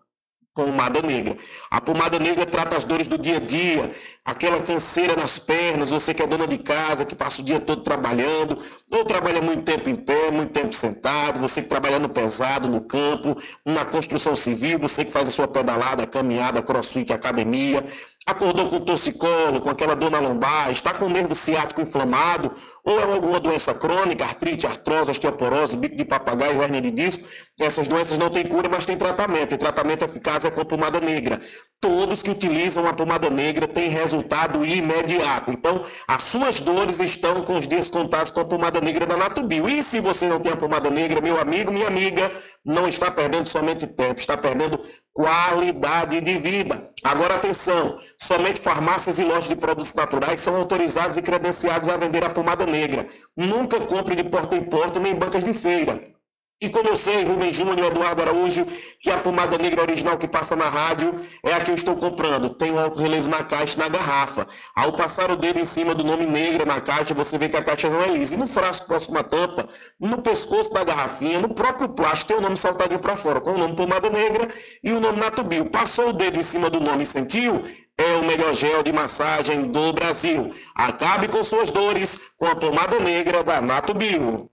pomada 0.56 1.02
negra. 1.02 1.38
A 1.70 1.82
pomada 1.82 2.18
negra 2.18 2.46
trata 2.46 2.78
as 2.78 2.86
dores 2.86 3.10
do 3.10 3.18
dia 3.18 3.38
a 3.38 3.40
dia, 3.42 3.92
aquela 4.24 4.62
canseira 4.62 5.14
nas 5.14 5.38
pernas, 5.38 5.90
você 5.90 6.14
que 6.14 6.24
é 6.24 6.28
dona 6.28 6.48
de 6.48 6.58
casa, 6.58 7.04
que 7.04 7.14
passa 7.14 7.42
o 7.42 7.46
dia 7.46 7.60
todo 7.60 7.84
trabalhando, 7.84 8.58
ou 8.90 9.04
trabalha 9.04 9.42
muito 9.42 9.64
tempo 9.64 9.90
em 9.90 9.96
pé, 9.96 10.32
muito 10.32 10.54
tempo 10.54 10.74
sentado, 10.74 11.42
você 11.42 11.62
que 11.62 11.68
trabalha 11.68 12.00
no 12.00 12.08
pesado, 12.08 12.70
no 12.70 12.80
campo, 12.80 13.36
na 13.66 13.84
construção 13.84 14.34
civil, 14.34 14.80
você 14.80 15.04
que 15.04 15.12
faz 15.12 15.28
a 15.28 15.32
sua 15.32 15.48
pedalada, 15.48 16.08
caminhada, 16.08 16.64
crossfit, 16.64 17.12
academia, 17.12 17.86
acordou 18.26 18.70
com 18.70 18.80
torcicolo, 18.80 19.60
com 19.60 19.70
aquela 19.70 19.94
dor 19.94 20.10
na 20.10 20.20
lombar, 20.20 20.72
está 20.72 20.94
com 20.94 21.06
o 21.06 21.10
nervo 21.10 21.36
ciático 21.36 21.82
inflamado, 21.82 22.54
ou 22.86 23.00
é 23.00 23.04
alguma 23.04 23.40
doença 23.40 23.74
crônica, 23.74 24.24
artrite, 24.24 24.68
artrose, 24.68 25.10
osteoporose, 25.10 25.76
bico 25.76 25.96
de 25.96 26.06
papagaio, 26.06 26.62
hernia 26.62 26.82
de 26.82 26.92
disco. 26.92 27.28
Essas 27.60 27.88
doenças 27.88 28.20
não 28.20 28.30
têm 28.30 28.46
cura, 28.46 28.70
mas 28.70 28.86
têm 28.86 28.96
tratamento. 28.96 29.56
O 29.56 29.58
tratamento 29.58 30.06
eficaz 30.06 30.46
é 30.46 30.52
com 30.52 30.62
a 30.62 30.66
pomada 30.66 31.00
negra. 31.00 31.42
Todos 31.82 32.22
que 32.22 32.30
utilizam 32.30 32.88
a 32.88 32.94
pomada 32.94 33.28
negra 33.30 33.68
têm 33.68 33.90
resultado 33.90 34.64
imediato. 34.64 35.52
Então, 35.52 35.84
as 36.08 36.24
suas 36.24 36.62
dores 36.62 37.00
estão 37.00 37.42
com 37.42 37.58
os 37.58 37.68
dias 37.68 37.90
contados 37.90 38.30
com 38.30 38.42
a 38.42 38.46
pomada 38.46 38.80
negra 38.80 39.08
da 39.08 39.18
Natubio. 39.18 39.68
E 39.68 39.82
se 39.82 40.00
você 40.00 40.28
não 40.28 40.40
tem 40.40 40.52
a 40.52 40.58
pomada 40.58 40.92
negra, 40.92 41.20
meu 41.22 41.40
amigo, 41.40 41.72
minha 41.72 41.88
amiga, 41.88 42.32
não 42.64 42.88
está 42.88 43.10
perdendo 43.10 43.48
somente 43.48 43.88
tempo, 43.88 44.20
está 44.20 44.38
perdendo 44.38 44.80
qualidade 45.16 46.20
de 46.20 46.38
vida. 46.38 46.92
Agora 47.02 47.36
atenção, 47.36 47.98
somente 48.18 48.60
farmácias 48.60 49.18
e 49.18 49.24
lojas 49.24 49.48
de 49.48 49.56
produtos 49.56 49.96
naturais 49.96 50.42
são 50.42 50.58
autorizadas 50.58 51.16
e 51.16 51.22
credenciadas 51.22 51.88
a 51.88 51.96
vender 51.96 52.22
a 52.26 52.30
pomada 52.30 52.66
negra. 52.66 53.08
Nunca 53.36 53.80
compre 53.80 54.14
de 54.14 54.26
porta 54.26 54.58
em 54.58 54.66
porta 54.66 55.00
nem 55.00 55.16
bancas 55.16 55.46
de 55.46 55.54
feira. 55.54 56.15
E 56.62 56.70
como 56.70 56.88
eu 56.88 56.96
sei, 56.96 57.26
Rubens 57.26 57.54
Júnior, 57.58 57.92
Eduardo 57.92 58.22
Araújo, 58.22 58.66
que 59.02 59.12
a 59.12 59.18
pomada 59.18 59.58
negra 59.58 59.82
original 59.82 60.18
que 60.18 60.26
passa 60.26 60.56
na 60.56 60.70
rádio 60.70 61.14
é 61.44 61.54
a 61.54 61.60
que 61.60 61.70
eu 61.70 61.76
estou 61.76 61.98
comprando. 61.98 62.50
Tem 62.50 62.72
um 62.72 62.80
alto 62.80 63.02
relevo 63.02 63.28
na 63.28 63.44
caixa 63.44 63.76
e 63.76 63.80
na 63.80 63.90
garrafa. 63.90 64.48
Ao 64.74 64.94
passar 64.94 65.30
o 65.30 65.36
dedo 65.36 65.60
em 65.60 65.66
cima 65.66 65.94
do 65.94 66.02
nome 66.02 66.26
negra 66.26 66.66
na 66.66 66.80
caixa, 66.80 67.14
você 67.14 67.38
vê 67.38 67.50
que 67.50 67.58
a 67.58 67.64
caixa 67.64 67.90
não 67.90 68.02
é 68.02 68.08
lisa. 68.08 68.36
E 68.36 68.38
no 68.38 68.48
frasco 68.48 68.88
próximo 68.88 69.18
à 69.18 69.24
tampa, 69.24 69.68
no 70.00 70.22
pescoço 70.22 70.72
da 70.72 70.86
garrafinha, 70.86 71.42
no 71.42 71.54
próprio 71.54 71.90
plástico, 71.90 72.30
tem 72.30 72.38
o 72.38 72.42
nome 72.42 72.56
saltadinho 72.56 73.02
para 73.02 73.18
fora, 73.18 73.42
com 73.42 73.52
o 73.52 73.58
nome 73.58 73.76
pomada 73.76 74.10
negra 74.10 74.48
e 74.82 74.94
o 74.94 75.02
nome 75.02 75.20
Natubio. 75.20 75.70
Passou 75.70 76.10
o 76.10 76.14
dedo 76.14 76.40
em 76.40 76.44
cima 76.44 76.70
do 76.70 76.80
nome 76.80 77.04
e 77.04 77.06
sentiu? 77.06 77.64
É 77.98 78.16
o 78.16 78.24
melhor 78.24 78.54
gel 78.54 78.82
de 78.82 78.94
massagem 78.94 79.70
do 79.72 79.92
Brasil. 79.92 80.56
Acabe 80.74 81.28
com 81.28 81.44
suas 81.44 81.70
dores 81.70 82.18
com 82.38 82.46
a 82.46 82.56
pomada 82.56 82.98
negra 83.00 83.44
da 83.44 83.60
Natubio. 83.60 84.50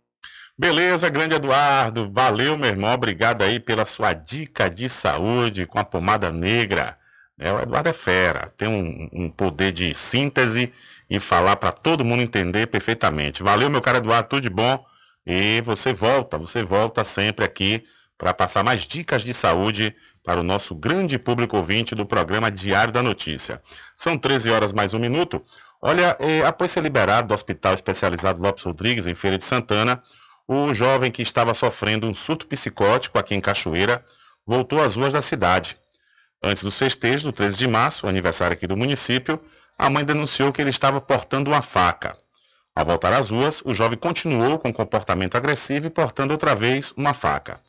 Beleza, 0.57 1.09
grande 1.09 1.35
Eduardo. 1.35 2.11
Valeu, 2.13 2.57
meu 2.57 2.69
irmão. 2.69 2.93
Obrigado 2.93 3.43
aí 3.43 3.59
pela 3.59 3.85
sua 3.85 4.13
dica 4.13 4.69
de 4.69 4.89
saúde 4.89 5.67
com 5.67 5.79
a 5.79 5.85
pomada 5.85 6.31
negra. 6.31 6.99
É, 7.39 7.53
o 7.53 7.61
Eduardo 7.61 7.89
é 7.89 7.93
fera, 7.93 8.53
tem 8.57 8.69
um, 8.69 9.09
um 9.13 9.31
poder 9.31 9.73
de 9.73 9.95
síntese 9.95 10.73
e 11.09 11.19
falar 11.19 11.57
para 11.57 11.73
todo 11.73 12.05
mundo 12.05 12.23
entender 12.23 12.67
perfeitamente. 12.67 13.43
Valeu, 13.43 13.71
meu 13.71 13.81
caro 13.81 13.99
Eduardo, 13.99 14.29
tudo 14.29 14.43
de 14.43 14.51
bom. 14.51 14.85
E 15.27 15.61
você 15.63 15.93
volta, 15.93 16.37
você 16.37 16.63
volta 16.63 17.03
sempre 17.05 17.45
aqui 17.45 17.85
para 18.19 18.35
passar 18.35 18.63
mais 18.63 18.83
dicas 18.83 19.23
de 19.23 19.33
saúde 19.33 19.95
para 20.25 20.41
o 20.41 20.45
nosso 20.45 20.75
grande 20.75 21.19
público 21.19 21.57
ouvinte 21.57 21.95
do 21.95 22.07
programa 22.07 22.51
Diário 22.51 22.93
da 22.93 23.03
Notícia. 23.03 23.61
São 23.97 24.17
13 24.17 24.51
horas 24.51 24.73
mais 24.73 24.95
um 24.95 24.99
minuto. 24.99 25.45
Olha, 25.81 26.17
eh, 26.21 26.45
após 26.45 26.71
ser 26.71 26.83
liberado 26.83 27.29
do 27.29 27.35
Hospital 27.35 27.75
Especializado 27.75 28.41
Lopes 28.41 28.63
Rodrigues, 28.63 29.07
em 29.07 29.15
Feira 29.15 29.37
de 29.37 29.45
Santana, 29.45 30.01
o 30.47 30.75
jovem 30.75 31.11
que 31.11 31.23
estava 31.23 31.55
sofrendo 31.55 32.07
um 32.07 32.15
surto 32.15 32.47
psicótico 32.47 33.19
aqui 33.19 33.35
em 33.35 33.41
Cachoeira 33.41 34.05
voltou 34.47 34.81
às 34.83 34.97
ruas 34.97 35.13
da 35.13 35.23
cidade. 35.23 35.77
Antes 36.43 36.63
dos 36.63 36.77
festejos 36.77 37.23
do 37.23 37.33
13 37.33 37.57
de 37.57 37.69
março, 37.69 38.07
aniversário 38.07 38.55
aqui 38.55 38.67
do 38.67 38.77
município, 38.77 39.41
a 39.79 39.89
mãe 39.89 40.05
denunciou 40.05 40.53
que 40.53 40.61
ele 40.61 40.71
estava 40.71 41.01
portando 41.01 41.51
uma 41.51 41.63
faca. 41.63 42.17
Ao 42.75 42.85
voltar 42.85 43.13
às 43.13 43.31
ruas, 43.31 43.63
o 43.65 43.75
jovem 43.75 43.99
continuou 43.99 44.59
com 44.59 44.73
comportamento 44.73 45.37
agressivo 45.37 45.87
e 45.87 45.91
portando 45.91 46.33
outra 46.33 46.55
vez 46.55 46.93
uma 46.97 47.15
faca. 47.15 47.61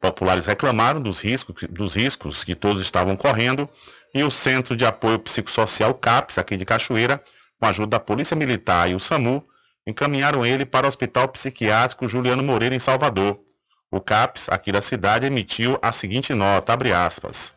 Populares 0.00 0.46
reclamaram 0.46 1.00
dos 1.00 1.20
riscos, 1.20 1.64
dos 1.70 1.94
riscos 1.94 2.44
que 2.44 2.54
todos 2.54 2.82
estavam 2.82 3.16
correndo 3.16 3.68
e 4.14 4.22
o 4.22 4.30
Centro 4.30 4.76
de 4.76 4.84
Apoio 4.84 5.18
Psicossocial 5.18 5.94
CAPS, 5.94 6.38
aqui 6.38 6.56
de 6.56 6.64
Cachoeira, 6.64 7.22
com 7.58 7.66
a 7.66 7.70
ajuda 7.70 7.90
da 7.90 8.00
Polícia 8.00 8.36
Militar 8.36 8.90
e 8.90 8.94
o 8.94 9.00
SAMU, 9.00 9.44
encaminharam 9.88 10.44
ele 10.44 10.66
para 10.66 10.84
o 10.84 10.88
Hospital 10.88 11.26
Psiquiátrico 11.28 12.06
Juliano 12.06 12.42
Moreira, 12.42 12.74
em 12.74 12.78
Salvador. 12.78 13.40
O 13.90 14.02
CAPS, 14.02 14.46
aqui 14.50 14.70
da 14.70 14.82
cidade, 14.82 15.24
emitiu 15.24 15.78
a 15.80 15.90
seguinte 15.92 16.34
nota, 16.34 16.74
abre 16.74 16.92
aspas. 16.92 17.54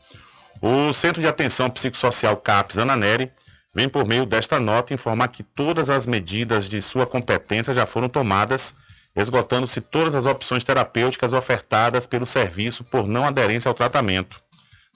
O 0.61 0.93
Centro 0.93 1.21
de 1.21 1.27
Atenção 1.27 1.69
Psicossocial 1.69 2.37
CAPS 2.37 2.77
Ananeri 2.77 3.29
vem 3.75 3.89
por 3.89 4.05
meio 4.05 4.25
desta 4.25 4.61
nota 4.61 4.93
informar 4.93 5.27
que 5.27 5.43
todas 5.43 5.89
as 5.89 6.05
medidas 6.05 6.69
de 6.69 6.81
sua 6.81 7.05
competência 7.05 7.73
já 7.73 7.85
foram 7.85 8.07
tomadas, 8.07 8.73
esgotando-se 9.13 9.81
todas 9.81 10.15
as 10.15 10.25
opções 10.25 10.63
terapêuticas 10.63 11.33
ofertadas 11.33 12.07
pelo 12.07 12.25
serviço 12.25 12.81
por 12.85 13.09
não 13.09 13.25
aderência 13.25 13.67
ao 13.67 13.75
tratamento. 13.75 14.41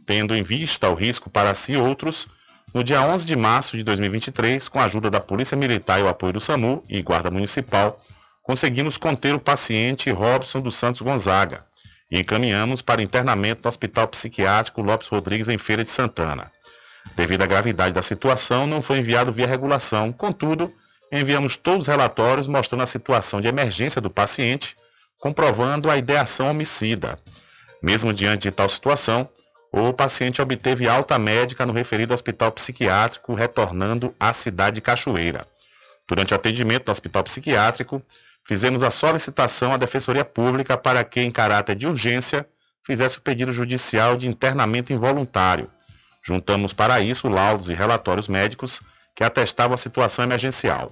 Tendo 0.05 0.33
em 0.33 0.43
vista 0.43 0.89
o 0.89 0.93
risco 0.93 1.29
para 1.29 1.53
si 1.53 1.73
e 1.73 1.77
outros, 1.77 2.27
no 2.73 2.83
dia 2.83 3.01
11 3.01 3.25
de 3.25 3.35
março 3.35 3.77
de 3.77 3.83
2023, 3.83 4.67
com 4.67 4.79
a 4.79 4.85
ajuda 4.85 5.09
da 5.09 5.19
Polícia 5.19 5.55
Militar 5.55 5.99
e 5.99 6.03
o 6.03 6.09
apoio 6.09 6.33
do 6.33 6.41
SAMU 6.41 6.83
e 6.89 7.01
Guarda 7.01 7.31
Municipal, 7.31 7.99
conseguimos 8.43 8.97
conter 8.97 9.33
o 9.33 9.39
paciente 9.39 10.11
Robson 10.11 10.59
dos 10.59 10.75
Santos 10.75 11.01
Gonzaga 11.01 11.65
e 12.11 12.19
encaminhamos 12.19 12.81
para 12.81 13.01
internamento 13.01 13.61
no 13.63 13.69
Hospital 13.69 14.07
Psiquiátrico 14.07 14.81
Lopes 14.81 15.07
Rodrigues 15.07 15.49
em 15.49 15.57
Feira 15.57 15.83
de 15.83 15.89
Santana. 15.89 16.51
Devido 17.15 17.43
à 17.43 17.45
gravidade 17.45 17.93
da 17.93 18.01
situação, 18.01 18.67
não 18.67 18.81
foi 18.81 18.99
enviado 18.99 19.31
via 19.31 19.47
regulação, 19.47 20.11
contudo, 20.11 20.73
enviamos 21.11 21.55
todos 21.55 21.81
os 21.81 21.87
relatórios 21.87 22.47
mostrando 22.47 22.81
a 22.81 22.87
situação 22.87 23.39
de 23.39 23.47
emergência 23.47 24.01
do 24.01 24.09
paciente, 24.09 24.75
comprovando 25.19 25.89
a 25.89 25.97
ideação 25.97 26.49
homicida. 26.49 27.17
Mesmo 27.81 28.13
diante 28.13 28.43
de 28.43 28.51
tal 28.51 28.67
situação, 28.67 29.29
o 29.77 29.91
paciente 29.91 30.41
obteve 30.41 30.87
alta 30.87 31.19
médica 31.19 31.65
no 31.65 31.73
referido 31.73 32.13
hospital 32.13 32.49
psiquiátrico, 32.49 33.33
retornando 33.33 34.15
à 34.17 34.31
cidade 34.31 34.75
de 34.75 34.81
Cachoeira. 34.81 35.45
Durante 36.07 36.31
o 36.31 36.35
atendimento 36.35 36.85
no 36.87 36.93
hospital 36.93 37.23
psiquiátrico, 37.25 38.01
fizemos 38.45 38.83
a 38.83 38.89
solicitação 38.89 39.73
à 39.73 39.77
Defensoria 39.77 40.23
Pública 40.23 40.77
para 40.77 41.03
que, 41.03 41.19
em 41.19 41.29
caráter 41.29 41.75
de 41.75 41.87
urgência, 41.87 42.47
fizesse 42.85 43.17
o 43.17 43.21
pedido 43.21 43.51
judicial 43.51 44.15
de 44.15 44.27
internamento 44.27 44.93
involuntário. 44.93 45.69
Juntamos 46.23 46.71
para 46.71 47.01
isso 47.01 47.27
laudos 47.27 47.67
e 47.67 47.73
relatórios 47.73 48.29
médicos 48.29 48.79
que 49.13 49.25
atestavam 49.25 49.75
a 49.75 49.77
situação 49.77 50.23
emergencial. 50.23 50.89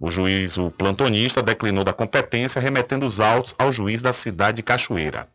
O 0.00 0.10
juiz, 0.10 0.56
o 0.56 0.70
plantonista, 0.70 1.42
declinou 1.42 1.84
da 1.84 1.92
competência, 1.92 2.62
remetendo 2.62 3.04
os 3.04 3.20
autos 3.20 3.54
ao 3.58 3.70
juiz 3.70 4.00
da 4.00 4.14
cidade 4.14 4.56
de 4.56 4.62
Cachoeira. 4.62 5.28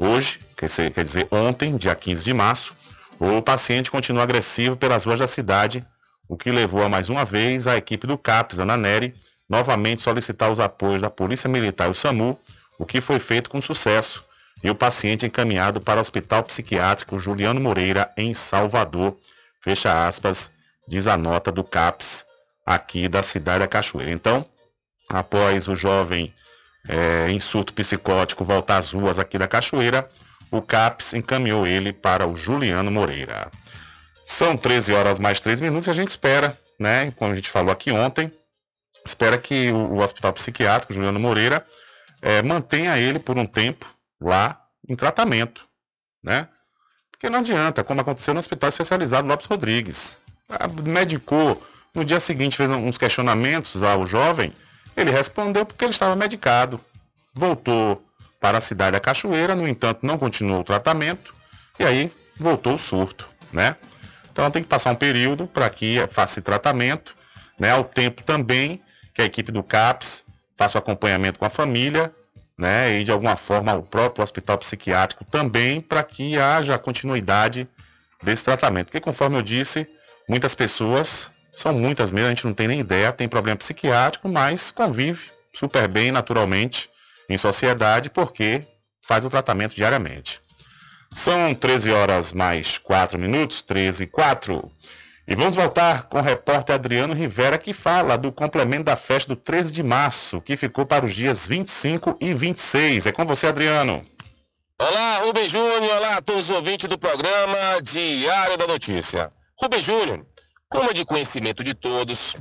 Hoje, 0.00 0.38
quer 0.56 1.02
dizer 1.02 1.26
ontem, 1.28 1.76
dia 1.76 1.92
15 1.92 2.22
de 2.22 2.32
março, 2.32 2.72
o 3.18 3.42
paciente 3.42 3.90
continua 3.90 4.22
agressivo 4.22 4.76
pelas 4.76 5.02
ruas 5.02 5.18
da 5.18 5.26
cidade, 5.26 5.82
o 6.28 6.36
que 6.36 6.52
levou 6.52 6.84
a 6.84 6.88
mais 6.88 7.10
uma 7.10 7.24
vez 7.24 7.66
a 7.66 7.76
equipe 7.76 8.06
do 8.06 8.16
CAPS, 8.16 8.60
Ana 8.60 8.76
Neri, 8.76 9.12
novamente 9.48 10.00
solicitar 10.00 10.52
os 10.52 10.60
apoios 10.60 11.02
da 11.02 11.10
Polícia 11.10 11.48
Militar 11.48 11.88
e 11.88 11.90
o 11.90 11.94
SAMU, 11.94 12.38
o 12.78 12.86
que 12.86 13.00
foi 13.00 13.18
feito 13.18 13.50
com 13.50 13.60
sucesso, 13.60 14.24
e 14.62 14.70
o 14.70 14.74
paciente 14.74 15.26
encaminhado 15.26 15.80
para 15.80 15.98
o 15.98 16.00
Hospital 16.00 16.44
Psiquiátrico 16.44 17.18
Juliano 17.18 17.60
Moreira, 17.60 18.08
em 18.16 18.32
Salvador. 18.34 19.16
Fecha 19.60 20.06
aspas, 20.06 20.48
diz 20.86 21.08
a 21.08 21.16
nota 21.16 21.50
do 21.50 21.64
CAPS 21.64 22.24
aqui 22.64 23.08
da 23.08 23.24
cidade 23.24 23.60
da 23.60 23.66
Cachoeira. 23.66 24.12
Então, 24.12 24.46
após 25.08 25.66
o 25.66 25.74
jovem 25.74 26.32
é, 26.88 27.30
em 27.30 27.38
surto 27.38 27.72
psicótico 27.72 28.44
voltar 28.44 28.78
às 28.78 28.92
ruas 28.92 29.18
aqui 29.18 29.38
da 29.38 29.46
Cachoeira, 29.46 30.08
o 30.50 30.62
CAPS 30.62 31.12
encaminhou 31.12 31.66
ele 31.66 31.92
para 31.92 32.26
o 32.26 32.34
Juliano 32.34 32.90
Moreira. 32.90 33.50
São 34.24 34.56
13 34.56 34.92
horas 34.92 35.18
mais 35.18 35.40
3 35.40 35.60
minutos 35.60 35.86
e 35.86 35.90
a 35.90 35.94
gente 35.94 36.08
espera, 36.08 36.58
né, 36.78 37.10
como 37.12 37.32
a 37.32 37.34
gente 37.34 37.50
falou 37.50 37.70
aqui 37.70 37.90
ontem, 37.90 38.30
espera 39.04 39.38
que 39.38 39.70
o, 39.70 39.94
o 39.94 40.02
Hospital 40.02 40.32
Psiquiátrico 40.32 40.92
Juliano 40.92 41.20
Moreira 41.20 41.64
é, 42.22 42.42
mantenha 42.42 42.98
ele 42.98 43.18
por 43.18 43.38
um 43.38 43.46
tempo 43.46 43.86
lá 44.20 44.60
em 44.88 44.96
tratamento, 44.96 45.66
né? 46.22 46.48
Porque 47.10 47.28
não 47.28 47.40
adianta, 47.40 47.82
como 47.82 48.00
aconteceu 48.00 48.32
no 48.32 48.40
Hospital 48.40 48.68
Especializado 48.68 49.26
Lopes 49.26 49.46
Rodrigues. 49.46 50.20
Medicou, 50.84 51.60
no 51.94 52.04
dia 52.04 52.20
seguinte 52.20 52.56
fez 52.56 52.70
uns 52.70 52.96
questionamentos 52.96 53.82
ao 53.82 54.06
jovem, 54.06 54.52
ele 55.00 55.10
respondeu 55.10 55.64
porque 55.64 55.84
ele 55.84 55.92
estava 55.92 56.16
medicado. 56.16 56.80
Voltou 57.32 58.04
para 58.40 58.58
a 58.58 58.60
cidade 58.60 58.92
da 58.92 59.00
Cachoeira, 59.00 59.54
no 59.54 59.66
entanto, 59.66 60.00
não 60.02 60.18
continuou 60.18 60.60
o 60.60 60.64
tratamento 60.64 61.34
e 61.78 61.84
aí 61.84 62.12
voltou 62.36 62.74
o 62.74 62.78
surto, 62.78 63.28
né? 63.52 63.76
Então 64.30 64.50
tem 64.50 64.62
que 64.62 64.68
passar 64.68 64.90
um 64.90 64.96
período 64.96 65.46
para 65.46 65.68
que 65.70 66.06
faça 66.08 66.40
tratamento, 66.40 67.14
né? 67.58 67.70
Ao 67.70 67.84
tempo 67.84 68.22
também 68.22 68.80
que 69.14 69.22
a 69.22 69.24
equipe 69.24 69.50
do 69.50 69.62
CAPS 69.62 70.24
faça 70.56 70.78
o 70.78 70.80
acompanhamento 70.80 71.38
com 71.38 71.44
a 71.44 71.50
família, 71.50 72.12
né? 72.56 72.98
E 72.98 73.04
de 73.04 73.10
alguma 73.10 73.36
forma 73.36 73.74
o 73.74 73.82
próprio 73.82 74.22
hospital 74.22 74.58
psiquiátrico 74.58 75.24
também 75.24 75.80
para 75.80 76.02
que 76.02 76.38
haja 76.38 76.78
continuidade 76.78 77.68
desse 78.22 78.44
tratamento. 78.44 78.86
Porque 78.86 79.00
conforme 79.00 79.36
eu 79.36 79.42
disse, 79.42 79.88
muitas 80.28 80.54
pessoas 80.54 81.30
são 81.58 81.72
muitas 81.72 82.12
mesmo, 82.12 82.28
a 82.28 82.30
gente 82.30 82.46
não 82.46 82.54
tem 82.54 82.68
nem 82.68 82.78
ideia, 82.78 83.12
tem 83.12 83.28
problema 83.28 83.56
psiquiátrico, 83.56 84.28
mas 84.28 84.70
convive 84.70 85.28
super 85.52 85.88
bem, 85.88 86.12
naturalmente, 86.12 86.88
em 87.28 87.36
sociedade, 87.36 88.08
porque 88.08 88.64
faz 89.00 89.24
o 89.24 89.30
tratamento 89.30 89.74
diariamente. 89.74 90.40
São 91.10 91.52
13 91.52 91.90
horas 91.90 92.32
mais 92.32 92.78
4 92.78 93.18
minutos, 93.18 93.60
13 93.62 94.04
e 94.04 94.06
4. 94.06 94.70
E 95.26 95.34
vamos 95.34 95.56
voltar 95.56 96.04
com 96.04 96.20
o 96.20 96.22
repórter 96.22 96.76
Adriano 96.76 97.12
Rivera, 97.12 97.58
que 97.58 97.74
fala 97.74 98.16
do 98.16 98.30
complemento 98.30 98.84
da 98.84 98.94
festa 98.94 99.34
do 99.34 99.36
13 99.36 99.72
de 99.72 99.82
março, 99.82 100.40
que 100.40 100.56
ficou 100.56 100.86
para 100.86 101.04
os 101.04 101.12
dias 101.12 101.44
25 101.44 102.18
e 102.20 102.34
26. 102.34 103.06
É 103.06 103.12
com 103.12 103.26
você, 103.26 103.48
Adriano. 103.48 104.04
Olá, 104.78 105.18
Rubem 105.24 105.48
Júnior. 105.48 105.96
Olá 105.96 106.18
a 106.18 106.22
todos 106.22 106.48
os 106.48 106.56
ouvintes 106.56 106.88
do 106.88 106.96
programa 106.96 107.82
Diário 107.82 108.56
da 108.56 108.66
Notícia. 108.68 109.32
Rubem 109.60 109.80
Júnior, 109.80 110.24
como 110.68 110.92
de 110.92 111.04
conhecimento 111.04 111.64
de 111.64 111.74
todos, 111.74 112.36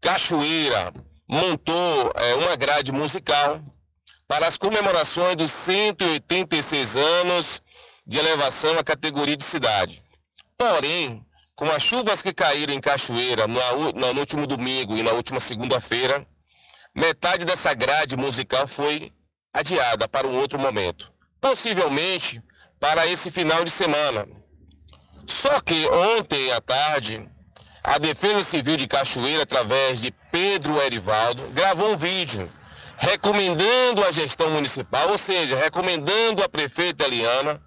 Cachoeira 0.00 0.92
montou 1.28 2.12
é, 2.16 2.34
uma 2.34 2.56
grade 2.56 2.90
musical 2.90 3.62
para 4.26 4.46
as 4.46 4.56
comemorações 4.56 5.36
dos 5.36 5.52
186 5.52 6.96
anos 6.96 7.62
de 8.06 8.18
elevação 8.18 8.78
à 8.78 8.84
categoria 8.84 9.36
de 9.36 9.44
cidade. 9.44 10.02
Porém, 10.56 11.24
com 11.54 11.70
as 11.70 11.82
chuvas 11.82 12.22
que 12.22 12.32
caíram 12.32 12.74
em 12.74 12.80
Cachoeira 12.80 13.46
no, 13.46 13.92
no 13.92 14.18
último 14.20 14.46
domingo 14.46 14.96
e 14.96 15.02
na 15.02 15.12
última 15.12 15.38
segunda-feira, 15.38 16.26
metade 16.94 17.44
dessa 17.44 17.72
grade 17.74 18.16
musical 18.16 18.66
foi 18.66 19.12
adiada 19.52 20.08
para 20.08 20.26
um 20.26 20.36
outro 20.38 20.58
momento, 20.58 21.12
possivelmente 21.40 22.42
para 22.78 23.06
esse 23.06 23.30
final 23.30 23.62
de 23.62 23.70
semana. 23.70 24.26
Só 25.26 25.60
que 25.60 25.86
ontem 25.88 26.50
à 26.50 26.60
tarde, 26.60 27.28
a 27.82 27.98
Defesa 27.98 28.42
Civil 28.42 28.76
de 28.76 28.86
Cachoeira, 28.86 29.42
através 29.42 30.00
de 30.00 30.12
Pedro 30.30 30.80
Erivaldo, 30.80 31.48
gravou 31.48 31.92
um 31.92 31.96
vídeo 31.96 32.50
recomendando 32.96 34.04
à 34.04 34.10
gestão 34.10 34.50
municipal, 34.50 35.08
ou 35.08 35.16
seja, 35.16 35.56
recomendando 35.56 36.42
à 36.42 36.48
prefeita 36.48 37.04
Eliana, 37.04 37.60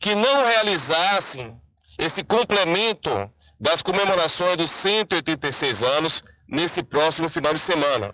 que 0.00 0.16
não 0.16 0.44
realizassem 0.44 1.56
esse 1.96 2.24
complemento 2.24 3.30
das 3.60 3.82
comemorações 3.82 4.56
dos 4.56 4.70
186 4.70 5.84
anos 5.84 6.24
nesse 6.48 6.82
próximo 6.82 7.28
final 7.28 7.54
de 7.54 7.60
semana. 7.60 8.12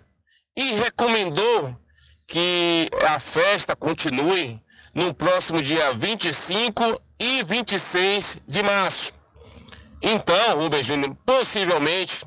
E 0.55 0.73
recomendou 0.73 1.75
que 2.27 2.89
a 3.07 3.19
festa 3.19 3.75
continue 3.75 4.61
no 4.93 5.13
próximo 5.13 5.61
dia 5.61 5.93
25 5.93 7.01
e 7.19 7.43
26 7.43 8.39
de 8.45 8.61
março. 8.61 9.13
Então, 10.01 10.59
Rubem 10.59 10.83
Júnior, 10.83 11.15
possivelmente 11.25 12.25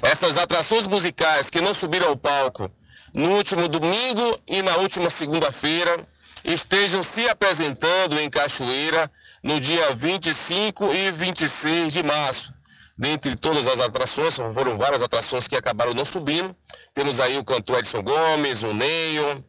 essas 0.00 0.38
atrações 0.38 0.86
musicais 0.86 1.50
que 1.50 1.60
não 1.60 1.74
subiram 1.74 2.08
ao 2.08 2.16
palco 2.16 2.70
no 3.14 3.36
último 3.36 3.68
domingo 3.68 4.40
e 4.46 4.62
na 4.62 4.76
última 4.76 5.10
segunda-feira 5.10 6.06
estejam 6.44 7.02
se 7.02 7.28
apresentando 7.28 8.18
em 8.18 8.28
Cachoeira 8.28 9.10
no 9.42 9.60
dia 9.60 9.94
25 9.94 10.92
e 10.92 11.10
26 11.10 11.92
de 11.92 12.02
março. 12.02 12.52
Dentre 12.98 13.36
todas 13.36 13.66
as 13.66 13.80
atrações, 13.80 14.36
foram 14.36 14.76
várias 14.76 15.02
atrações 15.02 15.48
que 15.48 15.56
acabaram 15.56 15.94
não 15.94 16.04
subindo. 16.04 16.54
Temos 16.94 17.20
aí 17.20 17.38
o 17.38 17.44
cantor 17.44 17.78
Edson 17.78 18.02
Gomes, 18.02 18.62
o 18.62 18.72
Neio, 18.72 19.44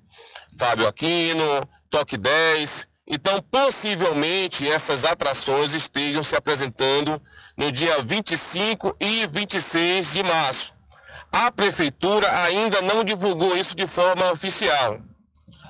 Fábio 0.57 0.88
Aquino, 0.88 1.67
Toque 1.89 2.17
10. 2.17 2.88
Então, 3.14 3.39
possivelmente, 3.43 4.68
essas 4.68 5.05
atrações 5.05 5.76
estejam 5.76 6.24
se 6.24 6.36
apresentando 6.36 7.22
no 7.55 7.72
dia 7.72 8.01
25 8.01 8.97
e 8.99 9.28
26 9.28 10.14
de 10.14 10.24
março. 10.24 10.74
A 11.32 11.51
prefeitura 11.51 12.28
ainda 12.41 12.82
não 12.82 13.03
divulgou 13.03 13.55
isso 13.55 13.76
de 13.76 13.86
forma 13.86 14.32
oficial. 14.32 14.99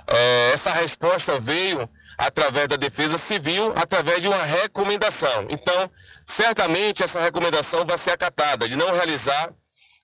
É, 0.07 0.51
essa 0.53 0.71
resposta 0.71 1.37
veio 1.37 1.85
através 2.17 2.69
da 2.69 2.77
Defesa 2.77 3.17
Civil, 3.17 3.73
através 3.75 4.21
de 4.21 4.29
uma 4.29 4.41
recomendação. 4.43 5.45
Então, 5.49 5.91
certamente 6.25 7.03
essa 7.03 7.19
recomendação 7.19 7.85
vai 7.85 7.97
ser 7.97 8.11
acatada, 8.11 8.69
de 8.69 8.77
não 8.77 8.93
realizar 8.93 9.51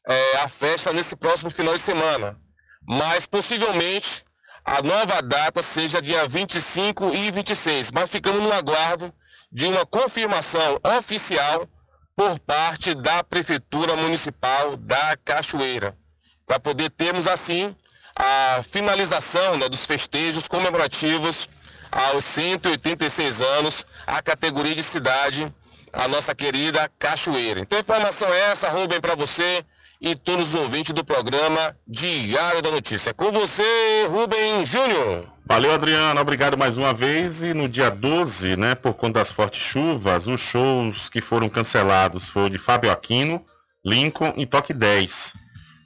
é, 0.05 0.37
a 0.39 0.49
festa 0.49 0.91
nesse 0.91 1.15
próximo 1.15 1.49
final 1.49 1.73
de 1.73 1.79
semana. 1.79 2.37
Mas, 2.85 3.25
possivelmente, 3.25 4.25
a 4.63 4.81
nova 4.81 5.21
data 5.21 5.61
seja 5.61 6.01
dia 6.01 6.27
25 6.27 7.13
e 7.13 7.31
26. 7.31 7.91
Mas 7.91 8.09
ficamos 8.09 8.41
no 8.41 8.51
aguardo 8.53 9.13
de 9.51 9.65
uma 9.65 9.85
confirmação 9.85 10.79
oficial 10.97 11.67
por 12.15 12.37
parte 12.39 12.93
da 12.93 13.23
Prefeitura 13.23 13.95
Municipal 13.95 14.75
da 14.75 15.15
Cachoeira, 15.23 15.97
para 16.45 16.59
poder 16.59 16.89
termos 16.89 17.27
assim 17.27 17.75
a 18.15 18.61
finalização 18.69 19.57
né, 19.57 19.69
dos 19.69 19.85
festejos 19.85 20.47
comemorativos 20.47 21.47
aos 21.89 22.25
186 22.25 23.41
anos, 23.41 23.85
a 24.05 24.21
categoria 24.21 24.75
de 24.75 24.83
cidade, 24.83 25.51
a 25.93 26.07
nossa 26.07 26.35
querida 26.35 26.91
Cachoeira. 26.99 27.61
Então, 27.61 27.79
informação 27.79 28.31
é 28.33 28.51
essa, 28.51 28.69
Rubem, 28.69 28.99
para 28.99 29.15
você 29.15 29.65
e 30.01 30.15
todos 30.15 30.53
os 30.53 30.55
ouvintes 30.55 30.93
do 30.93 31.03
programa 31.03 31.75
Diário 31.85 32.61
da 32.61 32.71
Notícia. 32.71 33.13
Com 33.13 33.31
você, 33.31 34.05
Rubem 34.09 34.65
Júnior. 34.65 35.25
Valeu, 35.45 35.73
Adriano. 35.73 36.21
Obrigado 36.21 36.57
mais 36.57 36.77
uma 36.77 36.93
vez. 36.93 37.43
E 37.43 37.53
no 37.53 37.67
dia 37.67 37.89
12, 37.89 38.55
né, 38.55 38.75
por 38.75 38.93
conta 38.93 39.19
das 39.19 39.31
fortes 39.31 39.61
chuvas, 39.61 40.27
os 40.27 40.39
shows 40.39 41.09
que 41.09 41.19
foram 41.21 41.49
cancelados 41.49 42.29
foram 42.29 42.49
de 42.49 42.57
Fábio 42.57 42.91
Aquino, 42.91 43.43
Lincoln 43.83 44.33
e 44.37 44.45
Toque 44.45 44.73
10. 44.73 45.33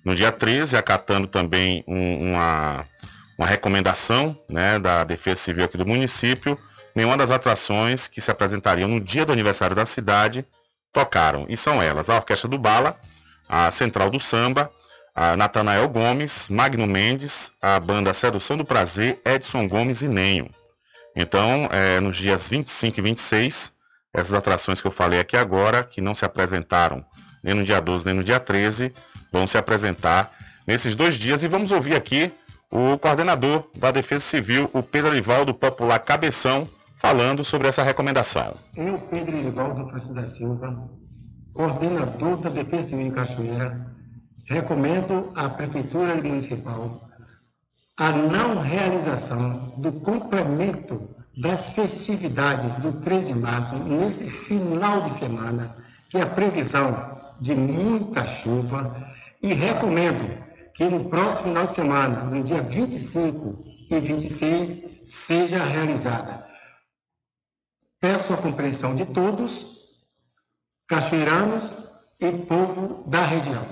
No 0.06 0.14
dia 0.14 0.32
13, 0.32 0.76
acatando 0.76 1.28
também 1.28 1.84
um, 1.88 2.32
uma, 2.32 2.86
uma 3.38 3.48
recomendação 3.48 4.38
né, 4.50 4.78
da 4.78 5.04
Defesa 5.04 5.40
Civil 5.40 5.66
aqui 5.66 5.78
do 5.78 5.88
município, 5.88 6.60
nenhuma 6.96 7.18
das 7.18 7.32
atrações 7.32 8.08
que 8.08 8.22
se 8.22 8.30
apresentariam 8.30 8.88
no 8.88 9.00
dia 9.00 9.26
do 9.26 9.32
aniversário 9.32 9.76
da 9.76 9.86
cidade 9.86 10.46
tocaram. 10.92 11.46
E 11.50 11.58
são 11.58 11.82
elas: 11.82 12.10
a 12.10 12.18
Orquestra 12.18 12.50
do 12.50 12.60
Bala, 12.60 13.00
a 13.54 13.70
Central 13.70 14.10
do 14.10 14.20
Samba, 14.20 14.68
a 15.14 15.38
Natanael 15.38 15.88
Gomes, 15.88 16.50
Magno 16.50 16.88
Mendes, 16.88 17.52
a 17.62 17.80
banda 17.80 18.12
Sedução 18.12 18.58
do 18.58 18.66
Prazer, 18.66 19.22
Edson 19.24 19.68
Gomes 19.68 20.02
e 20.02 20.08
Nenho. 20.08 20.50
Então, 21.16 21.70
é, 21.72 22.00
nos 22.00 22.16
dias 22.16 22.50
25 22.50 23.00
e 23.00 23.04
26, 23.04 23.72
essas 24.12 24.34
atrações 24.34 24.82
que 24.82 24.88
eu 24.88 24.92
falei 24.92 25.20
aqui 25.20 25.38
agora, 25.38 25.84
que 25.84 26.02
não 26.02 26.16
se 26.16 26.26
apresentaram 26.26 27.06
nem 27.44 27.54
no 27.54 27.64
dia 27.64 27.80
12 27.80 28.04
nem 28.08 28.16
no 28.16 28.24
dia 28.24 28.40
13, 28.40 28.92
vão 29.32 29.46
se 29.46 29.56
apresentar 29.56 30.32
nesses 30.66 30.96
dois 30.96 31.14
dias. 31.14 31.44
E 31.44 31.48
vamos 31.48 31.72
ouvir 31.72 31.96
aqui 31.96 32.32
o 32.72 32.98
coordenador 32.98 33.70
da 33.78 33.92
Defesa 33.92 34.26
Civil, 34.26 34.68
o 34.74 34.82
Pedro 34.82 35.12
Arivaldo 35.12 35.54
Popular 35.54 36.00
Cabeção, 36.00 36.68
falando 36.98 37.44
sobre 37.44 37.68
essa 37.68 37.84
recomendação. 37.84 38.56
Eu, 38.76 38.98
Pedro 38.98 39.38
Arivaldo 39.38 39.88
Francisco 39.90 40.16
da 40.16 40.28
Silva, 40.28 40.90
coordenador 41.54 42.38
da 42.38 42.50
Defesa 42.50 42.90
Civil 42.90 43.08
em 43.08 43.12
Cachoeira, 43.12 43.88
recomendo 44.46 45.32
à 45.36 45.50
Prefeitura 45.50 46.16
Municipal 46.16 47.10
a 47.98 48.12
não 48.12 48.60
realização 48.60 49.74
do 49.78 49.92
complemento 49.92 51.10
das 51.38 51.70
festividades 51.70 52.76
do 52.78 52.94
3 53.02 53.28
de 53.28 53.36
março 53.36 53.76
nesse 53.76 54.30
final 54.30 55.02
de 55.02 55.14
semana, 55.14 55.76
que 56.10 56.18
é 56.18 56.22
a 56.22 56.30
previsão 56.30 57.22
de 57.40 57.56
muita 57.56 58.26
chuva, 58.26 59.12
e 59.42 59.54
recomendo 59.54 60.42
que 60.74 60.86
no 60.86 61.06
próximo 61.06 61.50
final 61.50 61.68
de 61.68 61.76
semana, 61.76 62.24
no 62.24 62.44
dia 62.44 62.62
25 62.62 63.64
e 63.90 64.00
26, 64.00 64.84
seja 65.06 65.64
realizada. 65.64 66.46
Peço 68.00 68.34
a 68.34 68.38
compreensão 68.38 68.96
de 68.96 69.06
todos 69.06 69.73
cachoeiranos 70.88 71.64
e 72.20 72.32
povo 72.32 73.04
da 73.08 73.26
região. 73.26 73.66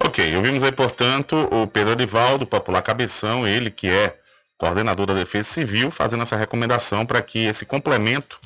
Ok, 0.00 0.36
ouvimos 0.36 0.64
aí, 0.64 0.72
portanto, 0.72 1.48
o 1.50 1.66
Pedro 1.66 1.92
Arivaldo, 1.92 2.46
popular 2.46 2.82
cabeção, 2.82 3.46
ele 3.46 3.70
que 3.70 3.88
é 3.88 4.18
coordenador 4.58 5.06
da 5.06 5.14
Defesa 5.14 5.48
Civil, 5.48 5.90
fazendo 5.90 6.22
essa 6.22 6.36
recomendação 6.36 7.06
para 7.06 7.22
que 7.22 7.46
esse 7.46 7.64
complemento 7.64 8.38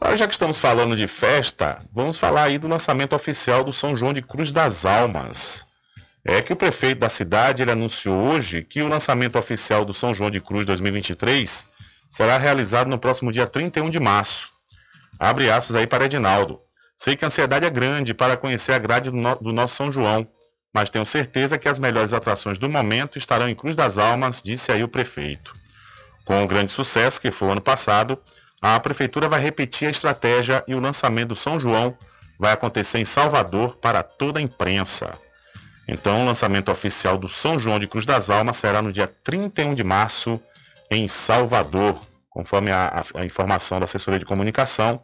Agora, 0.01 0.17
já 0.17 0.25
que 0.25 0.33
estamos 0.33 0.57
falando 0.57 0.95
de 0.95 1.07
festa, 1.07 1.77
vamos 1.93 2.17
falar 2.17 2.45
aí 2.45 2.57
do 2.57 2.67
lançamento 2.67 3.15
oficial 3.15 3.63
do 3.63 3.71
São 3.71 3.95
João 3.95 4.11
de 4.11 4.23
Cruz 4.23 4.51
das 4.51 4.87
Almas. 4.87 5.63
É 6.25 6.41
que 6.41 6.51
o 6.51 6.55
prefeito 6.55 6.97
da 6.99 7.09
cidade 7.09 7.61
ele 7.61 7.71
anunciou 7.71 8.29
hoje 8.29 8.63
que 8.63 8.81
o 8.81 8.87
lançamento 8.87 9.37
oficial 9.37 9.85
do 9.85 9.93
São 9.93 10.15
João 10.15 10.31
de 10.31 10.41
Cruz 10.41 10.65
2023 10.65 11.63
será 12.09 12.39
realizado 12.39 12.89
no 12.89 12.97
próximo 12.97 13.31
dia 13.31 13.45
31 13.45 13.91
de 13.91 13.99
março. 13.99 14.49
Abre 15.19 15.51
aspas 15.51 15.75
aí 15.75 15.85
para 15.85 16.05
Edinaldo. 16.05 16.59
Sei 16.97 17.15
que 17.15 17.23
a 17.23 17.27
ansiedade 17.27 17.65
é 17.65 17.69
grande 17.69 18.15
para 18.15 18.35
conhecer 18.35 18.73
a 18.73 18.79
grade 18.79 19.11
do, 19.11 19.15
no 19.15 19.35
do 19.35 19.53
nosso 19.53 19.75
São 19.75 19.91
João, 19.91 20.27
mas 20.73 20.89
tenho 20.89 21.05
certeza 21.05 21.57
que 21.57 21.67
as 21.67 21.79
melhores 21.79 22.13
atrações 22.13 22.57
do 22.57 22.69
momento 22.69 23.17
estarão 23.17 23.49
em 23.49 23.55
Cruz 23.55 23.75
das 23.75 23.97
Almas, 23.97 24.41
disse 24.41 24.71
aí 24.71 24.83
o 24.83 24.87
prefeito. 24.87 25.53
Com 26.25 26.43
o 26.43 26.47
grande 26.47 26.71
sucesso 26.71 27.19
que 27.19 27.31
foi 27.31 27.47
o 27.47 27.51
ano 27.51 27.61
passado, 27.61 28.21
a 28.61 28.79
prefeitura 28.79 29.27
vai 29.27 29.39
repetir 29.39 29.87
a 29.87 29.91
estratégia 29.91 30.63
e 30.67 30.75
o 30.75 30.79
lançamento 30.79 31.29
do 31.29 31.35
São 31.35 31.59
João 31.59 31.97
vai 32.39 32.53
acontecer 32.53 32.99
em 32.99 33.05
Salvador 33.05 33.77
para 33.77 34.03
toda 34.03 34.39
a 34.39 34.41
imprensa. 34.41 35.11
Então, 35.87 36.21
o 36.21 36.25
lançamento 36.25 36.71
oficial 36.71 37.17
do 37.17 37.27
São 37.27 37.57
João 37.57 37.79
de 37.79 37.87
Cruz 37.87 38.05
das 38.05 38.29
Almas 38.29 38.57
será 38.57 38.81
no 38.81 38.93
dia 38.93 39.07
31 39.07 39.73
de 39.73 39.83
março 39.83 40.39
em 40.91 41.07
Salvador, 41.07 41.99
conforme 42.29 42.71
a, 42.71 43.03
a, 43.15 43.25
informação 43.25 43.79
da 43.79 43.85
assessoria 43.85 44.19
de 44.19 44.25
comunicação. 44.25 45.01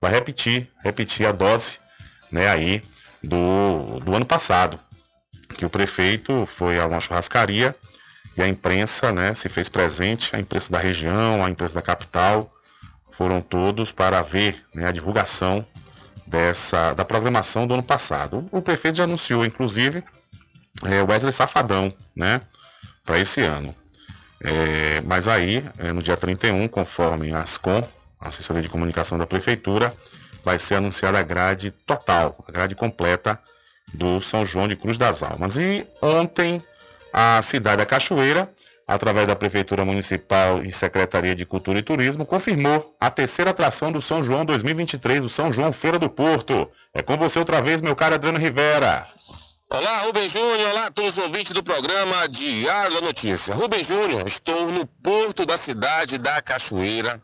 Vai 0.00 0.12
repetir, 0.12 0.70
repetir 0.82 1.26
a 1.26 1.32
dose, 1.32 1.78
né, 2.30 2.48
aí 2.48 2.80
do, 3.22 3.98
do 4.00 4.14
ano 4.14 4.24
passado, 4.24 4.78
que 5.58 5.66
o 5.66 5.70
prefeito 5.70 6.46
foi 6.46 6.78
a 6.78 6.86
uma 6.86 7.00
churrascaria 7.00 7.74
e 8.36 8.42
a 8.42 8.46
imprensa, 8.46 9.12
né, 9.12 9.34
se 9.34 9.48
fez 9.48 9.68
presente, 9.68 10.34
a 10.34 10.38
imprensa 10.38 10.70
da 10.70 10.78
região, 10.78 11.44
a 11.44 11.50
imprensa 11.50 11.74
da 11.74 11.82
capital, 11.82 12.48
foram 13.10 13.40
todos 13.40 13.90
para 13.90 14.22
ver 14.22 14.64
né, 14.72 14.86
a 14.86 14.92
divulgação 14.92 15.66
dessa 16.24 16.94
da 16.94 17.04
programação 17.04 17.66
do 17.66 17.74
ano 17.74 17.82
passado. 17.82 18.48
O 18.52 18.62
prefeito 18.62 18.98
já 18.98 19.04
anunciou, 19.04 19.44
inclusive, 19.44 20.04
é, 20.84 21.02
Wesley 21.02 21.32
Safadão, 21.32 21.92
né, 22.14 22.38
para 23.04 23.18
esse 23.18 23.40
ano. 23.42 23.74
É, 24.40 25.00
mas 25.00 25.26
aí, 25.26 25.64
é, 25.78 25.92
no 25.92 26.00
dia 26.00 26.16
31, 26.16 26.68
conforme 26.68 27.32
a 27.32 27.40
ASCOM, 27.40 27.82
a 28.20 28.28
assessoria 28.28 28.62
de 28.62 28.68
comunicação 28.68 29.18
da 29.18 29.26
prefeitura, 29.26 29.92
vai 30.44 30.60
ser 30.60 30.76
anunciada 30.76 31.18
a 31.18 31.22
grade 31.22 31.72
total, 31.72 32.38
a 32.46 32.52
grade 32.52 32.76
completa 32.76 33.40
do 33.94 34.20
São 34.20 34.44
João 34.44 34.68
de 34.68 34.76
Cruz 34.76 34.98
das 34.98 35.22
Almas. 35.22 35.56
E 35.56 35.86
ontem, 36.00 36.62
a 37.12 37.40
cidade 37.42 37.78
da 37.78 37.86
Cachoeira, 37.86 38.50
através 38.86 39.26
da 39.26 39.36
Prefeitura 39.36 39.84
Municipal 39.84 40.62
e 40.62 40.72
Secretaria 40.72 41.34
de 41.34 41.44
Cultura 41.44 41.78
e 41.78 41.82
Turismo, 41.82 42.24
confirmou 42.24 42.94
a 43.00 43.10
terceira 43.10 43.50
atração 43.50 43.92
do 43.92 44.00
São 44.00 44.24
João 44.24 44.44
2023, 44.44 45.24
o 45.24 45.28
São 45.28 45.52
João 45.52 45.72
Feira 45.72 45.98
do 45.98 46.08
Porto. 46.08 46.70
É 46.94 47.02
com 47.02 47.16
você 47.16 47.38
outra 47.38 47.60
vez, 47.60 47.82
meu 47.82 47.94
caro 47.94 48.14
Adriano 48.14 48.38
Rivera. 48.38 49.06
Olá, 49.70 49.98
Rubem 49.98 50.26
Júnior, 50.26 50.70
olá 50.70 50.86
a 50.86 50.90
todos 50.90 51.18
os 51.18 51.24
ouvintes 51.24 51.52
do 51.52 51.62
programa 51.62 52.26
Diário 52.26 52.94
da 52.94 53.02
Notícia. 53.02 53.54
Rubem 53.54 53.84
Júnior, 53.84 54.26
estou 54.26 54.72
no 54.72 54.86
porto 54.86 55.44
da 55.44 55.58
cidade 55.58 56.16
da 56.16 56.40
Cachoeira 56.40 57.20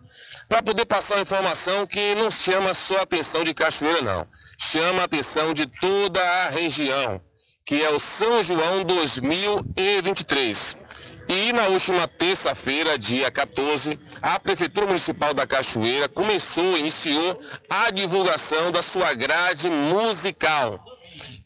para 0.49 0.63
poder 0.63 0.85
passar 0.85 1.15
uma 1.17 1.23
informação 1.23 1.87
que 1.87 2.15
não 2.15 2.31
chama 2.31 2.75
só 2.75 2.99
a 2.99 3.03
atenção 3.03 3.45
de 3.45 3.55
Cachoeira, 3.55 4.03
não. 4.03 4.27
Chama 4.59 5.03
a 5.03 5.05
atenção 5.05 5.53
de 5.53 5.67
toda 5.67 6.23
a 6.23 6.49
região, 6.49 7.21
que 7.65 7.83
é 7.83 7.91
o 7.91 7.99
São 7.99 8.43
João 8.43 8.85
2023. 8.85 10.77
E 11.29 11.53
na 11.53 11.69
última 11.69 12.07
terça-feira, 12.07 12.99
dia 12.99 13.31
14, 13.31 13.99
a 14.21 14.39
Prefeitura 14.39 14.87
Municipal 14.87 15.33
da 15.33 15.47
Cachoeira 15.47 16.09
começou, 16.09 16.77
iniciou 16.77 17.41
a 17.69 17.91
divulgação 17.91 18.71
da 18.71 18.83
sua 18.83 19.15
grade 19.15 19.71
musical 19.71 20.79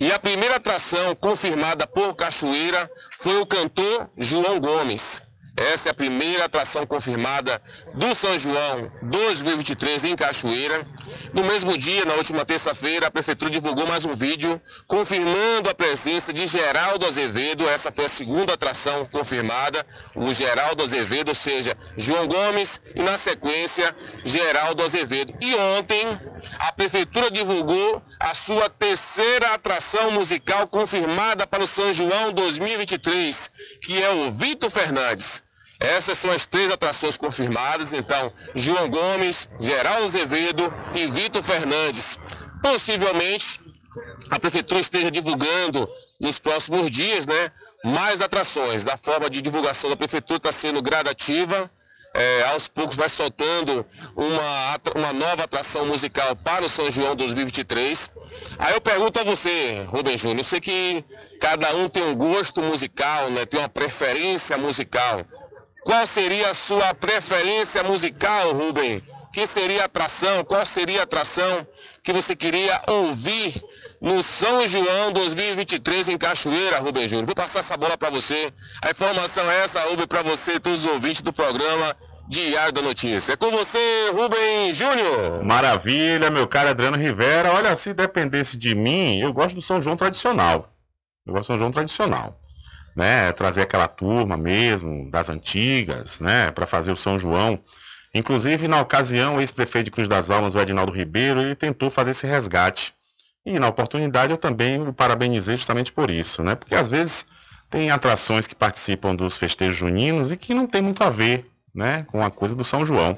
e 0.01 0.12
a 0.12 0.18
primeira 0.18 0.57
atração 0.57 1.14
confirmada 1.16 1.86
por 1.86 2.14
Cachoeira 2.14 2.90
foi 3.18 3.36
o 3.40 3.46
cantor 3.46 4.09
João 4.16 4.61
Gomes. 4.61 5.24
Essa 5.59 5.89
é 5.89 5.91
a 5.91 5.95
primeira 5.95 6.45
atração 6.45 6.87
confirmada 6.87 7.61
do 7.95 8.15
São 8.15 8.39
João 8.39 8.89
2023 9.11 10.05
em 10.05 10.15
Cachoeira. 10.15 10.87
No 11.35 11.43
mesmo 11.43 11.77
dia, 11.77 12.05
na 12.05 12.15
última 12.15 12.45
terça-feira, 12.45 13.09
a 13.09 13.11
Prefeitura 13.11 13.51
divulgou 13.51 13.85
mais 13.85 14.05
um 14.05 14.15
vídeo 14.15 14.63
confirmando 14.87 15.69
a 15.69 15.75
presença 15.75 16.33
de 16.33 16.47
Geraldo 16.47 17.05
Azevedo. 17.05 17.69
Essa 17.69 17.91
foi 17.91 18.05
a 18.05 18.09
segunda 18.09 18.55
atração 18.55 19.05
confirmada, 19.07 19.85
o 20.15 20.33
Geraldo 20.33 20.85
Azevedo, 20.85 21.31
ou 21.31 21.35
seja, 21.35 21.77
João 21.97 22.29
Gomes 22.29 22.81
e, 22.95 23.03
na 23.03 23.17
sequência, 23.17 23.97
Geraldo 24.25 24.85
Azevedo. 24.85 25.35
E 25.41 25.57
ontem, 25.57 26.07
a 26.61 26.73
Prefeitura 26.73 27.33
divulgou 27.33 28.01
a 28.21 28.33
sua 28.33 28.71
terceira 28.71 29.55
atração 29.55 30.13
musical 30.13 30.69
confirmada 30.69 31.49
para 31.49 31.65
o 31.65 31.67
São 31.67 31.93
João 31.93 32.33
2023, 32.33 33.51
que 33.83 34.01
é 34.01 34.11
o 34.11 34.31
Vitor 34.31 34.71
Fernandes. 34.71 35.47
Essas 35.81 36.18
são 36.18 36.31
as 36.31 36.47
três 36.47 36.70
atrações 36.70 37.16
confirmadas. 37.16 37.93
Então, 37.93 38.33
João 38.55 38.89
Gomes, 38.89 39.49
Geraldo 39.61 40.05
Azevedo 40.05 40.74
e 40.95 41.07
Vitor 41.07 41.43
Fernandes. 41.43 42.18
Possivelmente, 42.61 43.61
a 44.31 44.41
prefeitura 44.41 44.81
esteja 44.81 45.11
divulgando 45.11 45.89
nos 46.18 46.39
próximos 46.39 46.91
dias, 46.91 47.26
né? 47.26 47.53
Mais 47.85 48.20
atrações. 48.20 48.85
Da 48.85 48.97
forma 48.97 49.31
de 49.31 49.41
divulgação 49.41 49.89
da 49.89 49.97
prefeitura 49.97 50.39
está 50.39 50.53
sendo 50.53 50.83
gradativa. 50.83 51.70
É, 52.14 52.43
aos 52.45 52.66
poucos 52.68 52.97
vai 52.97 53.09
soltando 53.09 53.85
uma, 54.16 54.81
uma 54.95 55.12
nova 55.12 55.45
atração 55.45 55.87
musical 55.87 56.35
para 56.35 56.64
o 56.64 56.68
São 56.68 56.91
João 56.91 57.14
2023. 57.14 58.11
Aí 58.59 58.74
eu 58.74 58.81
pergunto 58.81 59.20
a 59.20 59.24
você, 59.24 59.85
Rubem 59.87 60.16
Júnior, 60.16 60.39
eu 60.39 60.45
sei 60.45 60.59
que 60.59 61.05
cada 61.39 61.76
um 61.76 61.87
tem 61.87 62.03
um 62.03 62.14
gosto 62.16 62.62
musical, 62.62 63.31
né? 63.31 63.45
tem 63.45 63.61
uma 63.61 63.68
preferência 63.68 64.57
musical. 64.57 65.24
Qual 65.89 66.07
seria 66.07 66.51
a 66.51 66.55
sua 66.55 66.93
preferência 66.93 67.82
musical, 67.82 68.53
Rubem? 68.53 69.03
Que 69.32 69.47
seria 69.47 69.80
a 69.80 69.84
atração? 69.86 70.45
Qual 70.45 70.66
seria 70.66 71.01
a 71.01 71.05
atração 71.05 71.66
que 72.05 72.12
você 72.12 72.36
queria 72.36 72.82
ouvir 72.86 73.55
no 73.99 74.22
São 74.22 74.66
João 74.66 75.12
2023 75.12 76.11
em 76.11 76.18
Cachoeira, 76.18 76.78
Rubem 76.78 77.09
Júnior? 77.09 77.24
Vou 77.24 77.34
passar 77.34 77.61
essa 77.61 77.74
bola 77.74 77.97
para 77.97 78.11
você. 78.11 78.53
A 78.82 78.91
informação 78.91 79.51
é 79.51 79.64
essa, 79.64 79.80
Rubem, 79.84 80.07
para 80.07 80.22
você 80.22 80.57
e 80.57 80.61
todos 80.61 80.84
os 80.84 80.93
ouvintes 80.93 81.22
do 81.22 81.32
programa 81.32 81.97
Diário 82.28 82.74
da 82.74 82.82
Notícia. 82.82 83.32
É 83.32 83.36
com 83.36 83.51
você, 83.51 84.11
Rubem 84.12 84.74
Júnior. 84.74 85.43
Maravilha, 85.43 86.30
meu 86.30 86.47
caro 86.47 86.68
Adriano 86.68 86.99
Rivera. 86.99 87.55
Olha, 87.55 87.74
se 87.74 87.95
dependesse 87.95 88.59
de 88.59 88.74
mim, 88.74 89.20
eu 89.20 89.32
gosto 89.32 89.55
do 89.55 89.62
São 89.62 89.80
João 89.80 89.97
tradicional. 89.97 90.68
Eu 91.26 91.32
gosto 91.32 91.45
do 91.45 91.47
São 91.47 91.59
João 91.59 91.70
tradicional 91.70 92.39
né, 92.99 93.30
trazer 93.30 93.62
aquela 93.62 93.86
turma 93.86 94.36
mesmo 94.36 95.09
das 95.09 95.30
antigas, 95.30 96.18
né, 96.18 96.51
para 96.51 96.66
fazer 96.66 96.90
o 96.90 96.96
São 96.96 97.16
João. 97.16 97.61
Inclusive, 98.12 98.66
na 98.66 98.80
ocasião, 98.80 99.36
o 99.36 99.40
ex-prefeito 99.40 99.84
de 99.84 99.90
Cruz 99.92 100.09
das 100.09 100.30
Almas, 100.30 100.57
o 100.57 100.61
Edinaldo 100.61 100.90
Ribeiro, 100.90 101.40
ele 101.40 101.55
tentou 101.55 101.90
fazer 101.90 102.11
esse 102.11 102.26
resgate. 102.26 102.92
E 103.46 103.57
na 103.57 103.68
oportunidade 103.68 104.32
eu 104.32 104.36
também 104.36 104.82
o 104.82 104.92
parabenizei 104.92 105.57
justamente 105.57 105.92
por 105.92 106.11
isso, 106.11 106.42
né? 106.42 106.57
Porque 106.57 106.74
às 106.74 106.90
vezes 106.90 107.24
tem 107.70 107.88
atrações 107.88 108.49
que 108.49 108.55
participam 108.55 109.14
dos 109.14 109.36
festejos 109.36 109.76
juninos 109.76 110.32
e 110.32 110.36
que 110.36 110.53
não 110.53 110.66
tem 110.66 110.82
muito 110.82 111.05
a 111.05 111.09
ver, 111.09 111.49
né, 111.72 112.03
com 112.09 112.24
a 112.24 112.32
coisa 112.32 112.57
do 112.57 112.64
São 112.64 112.84
João. 112.84 113.16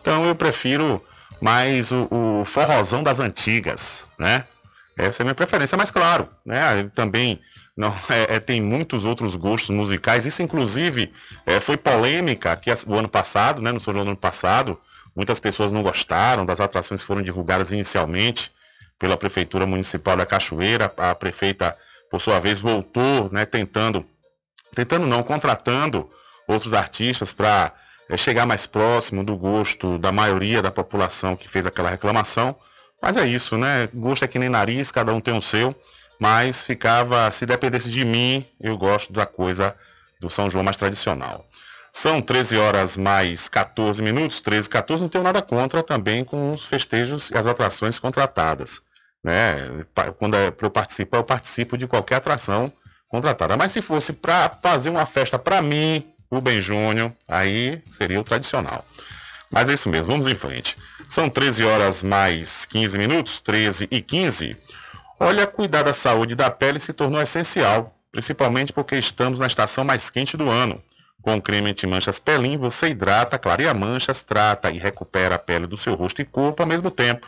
Então 0.00 0.24
eu 0.24 0.34
prefiro 0.34 1.04
mais 1.38 1.92
o, 1.92 2.08
o 2.10 2.44
forrozão 2.46 3.02
das 3.02 3.20
antigas, 3.20 4.06
né? 4.18 4.44
Essa 4.96 5.22
é 5.22 5.24
a 5.24 5.26
minha 5.26 5.34
preferência, 5.34 5.76
mas 5.76 5.90
claro, 5.90 6.28
né? 6.46 6.90
Também 6.94 7.38
não, 7.78 7.94
é, 8.10 8.34
é, 8.34 8.40
tem 8.40 8.60
muitos 8.60 9.04
outros 9.04 9.36
gostos 9.36 9.70
musicais. 9.70 10.26
Isso, 10.26 10.42
inclusive, 10.42 11.12
é, 11.46 11.60
foi 11.60 11.76
polêmica 11.76 12.50
aqui 12.50 12.70
o 12.84 12.94
ano 12.96 13.08
passado, 13.08 13.62
né, 13.62 13.70
no 13.70 13.78
São 13.78 13.94
do 13.94 14.00
ano 14.00 14.16
passado. 14.16 14.76
Muitas 15.14 15.38
pessoas 15.38 15.70
não 15.70 15.80
gostaram 15.80 16.44
das 16.44 16.60
atrações 16.60 17.00
que 17.00 17.06
foram 17.06 17.22
divulgadas 17.22 17.70
inicialmente 17.70 18.50
pela 18.98 19.16
Prefeitura 19.16 19.64
Municipal 19.64 20.16
da 20.16 20.26
Cachoeira. 20.26 20.92
A 20.96 21.14
prefeita, 21.14 21.76
por 22.10 22.20
sua 22.20 22.40
vez, 22.40 22.58
voltou, 22.58 23.30
né, 23.30 23.46
tentando, 23.46 24.04
tentando 24.74 25.06
não, 25.06 25.22
contratando 25.22 26.10
outros 26.48 26.74
artistas 26.74 27.32
para 27.32 27.72
é, 28.10 28.16
chegar 28.16 28.44
mais 28.44 28.66
próximo 28.66 29.22
do 29.22 29.36
gosto 29.36 29.98
da 29.98 30.10
maioria 30.10 30.60
da 30.60 30.72
população 30.72 31.36
que 31.36 31.48
fez 31.48 31.64
aquela 31.64 31.90
reclamação. 31.90 32.56
Mas 33.00 33.16
é 33.16 33.24
isso, 33.24 33.56
né? 33.56 33.88
Gosto 33.94 34.24
é 34.24 34.28
que 34.28 34.40
nem 34.40 34.48
nariz, 34.48 34.90
cada 34.90 35.14
um 35.14 35.20
tem 35.20 35.38
o 35.38 35.40
seu. 35.40 35.76
Mas 36.18 36.64
ficava, 36.64 37.30
se 37.30 37.46
dependesse 37.46 37.88
de 37.88 38.04
mim, 38.04 38.44
eu 38.60 38.76
gosto 38.76 39.12
da 39.12 39.24
coisa 39.24 39.74
do 40.20 40.28
São 40.28 40.50
João 40.50 40.64
mais 40.64 40.76
tradicional. 40.76 41.46
São 41.92 42.20
13 42.20 42.56
horas 42.56 42.96
mais 42.96 43.48
14 43.48 44.02
minutos, 44.02 44.40
13 44.40 44.66
e 44.66 44.70
14, 44.70 45.02
não 45.02 45.08
tenho 45.08 45.24
nada 45.24 45.40
contra 45.40 45.82
também 45.82 46.24
com 46.24 46.52
os 46.52 46.64
festejos 46.64 47.30
e 47.30 47.36
as 47.36 47.46
atrações 47.46 47.98
contratadas. 47.98 48.80
Né? 49.22 49.84
Quando 50.18 50.36
é 50.36 50.50
para 50.50 50.66
eu 50.66 50.70
participar, 50.70 51.18
eu 51.18 51.24
participo 51.24 51.76
de 51.76 51.86
qualquer 51.86 52.16
atração 52.16 52.72
contratada. 53.08 53.56
Mas 53.56 53.72
se 53.72 53.80
fosse 53.80 54.12
para 54.12 54.50
fazer 54.50 54.90
uma 54.90 55.06
festa 55.06 55.38
para 55.38 55.62
mim, 55.62 56.04
Rubem 56.30 56.60
Júnior, 56.60 57.12
aí 57.26 57.82
seria 57.90 58.20
o 58.20 58.24
tradicional. 58.24 58.84
Mas 59.50 59.68
é 59.68 59.72
isso 59.72 59.88
mesmo, 59.88 60.06
vamos 60.06 60.26
em 60.26 60.34
frente. 60.34 60.76
São 61.08 61.30
13 61.30 61.64
horas 61.64 62.02
mais 62.02 62.66
15 62.66 62.98
minutos, 62.98 63.40
13 63.40 63.88
e 63.90 64.02
15. 64.02 64.56
Olha, 65.20 65.48
cuidar 65.48 65.82
da 65.82 65.92
saúde 65.92 66.36
da 66.36 66.48
pele 66.48 66.78
se 66.78 66.92
tornou 66.92 67.20
essencial, 67.20 67.92
principalmente 68.12 68.72
porque 68.72 68.96
estamos 68.96 69.40
na 69.40 69.48
estação 69.48 69.84
mais 69.84 70.08
quente 70.08 70.36
do 70.36 70.48
ano. 70.48 70.80
Com 71.20 71.36
o 71.36 71.42
creme 71.42 71.70
anti-manchas 71.70 72.20
Pelin, 72.20 72.56
você 72.56 72.90
hidrata, 72.90 73.36
clareia 73.36 73.74
manchas, 73.74 74.22
trata 74.22 74.70
e 74.70 74.78
recupera 74.78 75.34
a 75.34 75.38
pele 75.38 75.66
do 75.66 75.76
seu 75.76 75.94
rosto 75.96 76.22
e 76.22 76.24
corpo 76.24 76.62
ao 76.62 76.68
mesmo 76.68 76.88
tempo. 76.88 77.26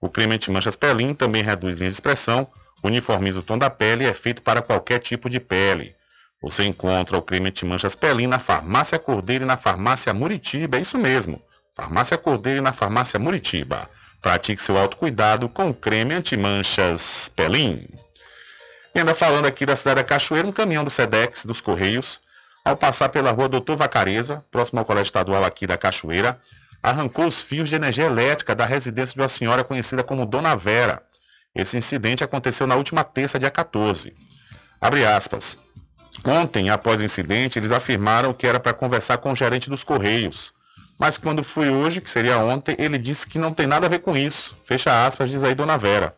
O 0.00 0.08
creme 0.08 0.34
anti-manchas 0.34 0.74
Pelin 0.74 1.14
também 1.14 1.42
reduz 1.42 1.76
linha 1.76 1.88
de 1.88 1.94
expressão, 1.94 2.48
uniformiza 2.82 3.38
o 3.38 3.42
tom 3.42 3.56
da 3.56 3.70
pele 3.70 4.02
e 4.02 4.08
é 4.08 4.14
feito 4.14 4.42
para 4.42 4.60
qualquer 4.60 4.98
tipo 4.98 5.30
de 5.30 5.38
pele. 5.38 5.94
Você 6.42 6.64
encontra 6.64 7.16
o 7.16 7.22
creme 7.22 7.50
anti-manchas 7.50 7.94
Pelin 7.94 8.26
na 8.26 8.40
Farmácia 8.40 8.98
Cordeiro 8.98 9.44
e 9.44 9.46
na 9.46 9.56
Farmácia 9.56 10.12
Muritiba, 10.12 10.76
é 10.76 10.80
isso 10.80 10.98
mesmo. 10.98 11.40
Farmácia 11.72 12.18
Cordeiro 12.18 12.58
e 12.58 12.62
na 12.62 12.72
Farmácia 12.72 13.18
Muritiba. 13.20 13.88
Pratique 14.20 14.62
seu 14.62 14.76
autocuidado 14.76 15.48
com 15.48 15.68
o 15.68 15.74
creme 15.74 16.14
anti-manchas 16.14 17.30
Pelin. 17.36 17.86
E 18.94 18.98
ainda 18.98 19.14
falando 19.14 19.46
aqui 19.46 19.64
da 19.64 19.76
cidade 19.76 20.02
da 20.02 20.04
Cachoeira, 20.04 20.48
um 20.48 20.52
caminhão 20.52 20.82
do 20.82 20.90
SEDEX, 20.90 21.44
dos 21.44 21.60
Correios, 21.60 22.20
ao 22.64 22.76
passar 22.76 23.08
pela 23.10 23.30
rua 23.30 23.48
Doutor 23.48 23.76
Vacareza, 23.76 24.44
próximo 24.50 24.80
ao 24.80 24.84
Colégio 24.84 25.08
Estadual 25.08 25.44
aqui 25.44 25.66
da 25.66 25.78
Cachoeira, 25.78 26.40
arrancou 26.82 27.26
os 27.26 27.40
fios 27.40 27.68
de 27.68 27.76
energia 27.76 28.04
elétrica 28.06 28.54
da 28.54 28.64
residência 28.64 29.14
de 29.14 29.20
uma 29.20 29.28
senhora 29.28 29.62
conhecida 29.62 30.02
como 30.02 30.26
Dona 30.26 30.56
Vera. 30.56 31.02
Esse 31.54 31.76
incidente 31.76 32.24
aconteceu 32.24 32.66
na 32.66 32.76
última 32.76 33.04
terça, 33.04 33.38
dia 33.38 33.50
14. 33.50 34.12
Abre 34.80 35.04
aspas. 35.04 35.56
Ontem, 36.24 36.70
após 36.70 37.00
o 37.00 37.04
incidente, 37.04 37.58
eles 37.58 37.72
afirmaram 37.72 38.34
que 38.34 38.46
era 38.46 38.58
para 38.58 38.74
conversar 38.74 39.18
com 39.18 39.32
o 39.32 39.36
gerente 39.36 39.70
dos 39.70 39.84
Correios. 39.84 40.52
Mas 40.98 41.16
quando 41.16 41.44
fui 41.44 41.70
hoje, 41.70 42.00
que 42.00 42.10
seria 42.10 42.38
ontem, 42.38 42.74
ele 42.78 42.98
disse 42.98 43.26
que 43.26 43.38
não 43.38 43.54
tem 43.54 43.66
nada 43.66 43.86
a 43.86 43.88
ver 43.88 44.00
com 44.00 44.16
isso. 44.16 44.56
Fecha 44.64 45.06
aspas, 45.06 45.30
diz 45.30 45.44
aí 45.44 45.54
Dona 45.54 45.78
Vera. 45.78 46.14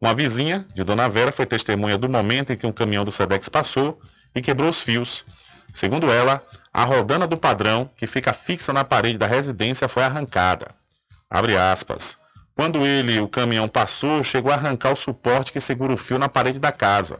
Uma 0.00 0.14
vizinha 0.14 0.66
de 0.74 0.82
Dona 0.82 1.08
Vera 1.08 1.30
foi 1.30 1.46
testemunha 1.46 1.98
do 1.98 2.08
momento 2.08 2.52
em 2.52 2.56
que 2.56 2.66
um 2.66 2.72
caminhão 2.72 3.04
do 3.04 3.12
SEDEX 3.12 3.48
passou 3.48 4.00
e 4.34 4.40
quebrou 4.40 4.70
os 4.70 4.80
fios. 4.80 5.24
Segundo 5.72 6.10
ela, 6.10 6.42
a 6.72 6.84
rodana 6.84 7.26
do 7.26 7.36
padrão, 7.36 7.90
que 7.96 8.06
fica 8.06 8.32
fixa 8.32 8.72
na 8.72 8.84
parede 8.84 9.18
da 9.18 9.26
residência, 9.26 9.88
foi 9.88 10.02
arrancada. 10.02 10.68
Abre 11.28 11.56
aspas. 11.56 12.16
Quando 12.54 12.86
ele, 12.86 13.20
o 13.20 13.28
caminhão, 13.28 13.68
passou, 13.68 14.22
chegou 14.22 14.52
a 14.52 14.54
arrancar 14.54 14.92
o 14.92 14.96
suporte 14.96 15.52
que 15.52 15.60
segura 15.60 15.92
o 15.92 15.96
fio 15.96 16.18
na 16.18 16.28
parede 16.28 16.58
da 16.58 16.70
casa. 16.70 17.18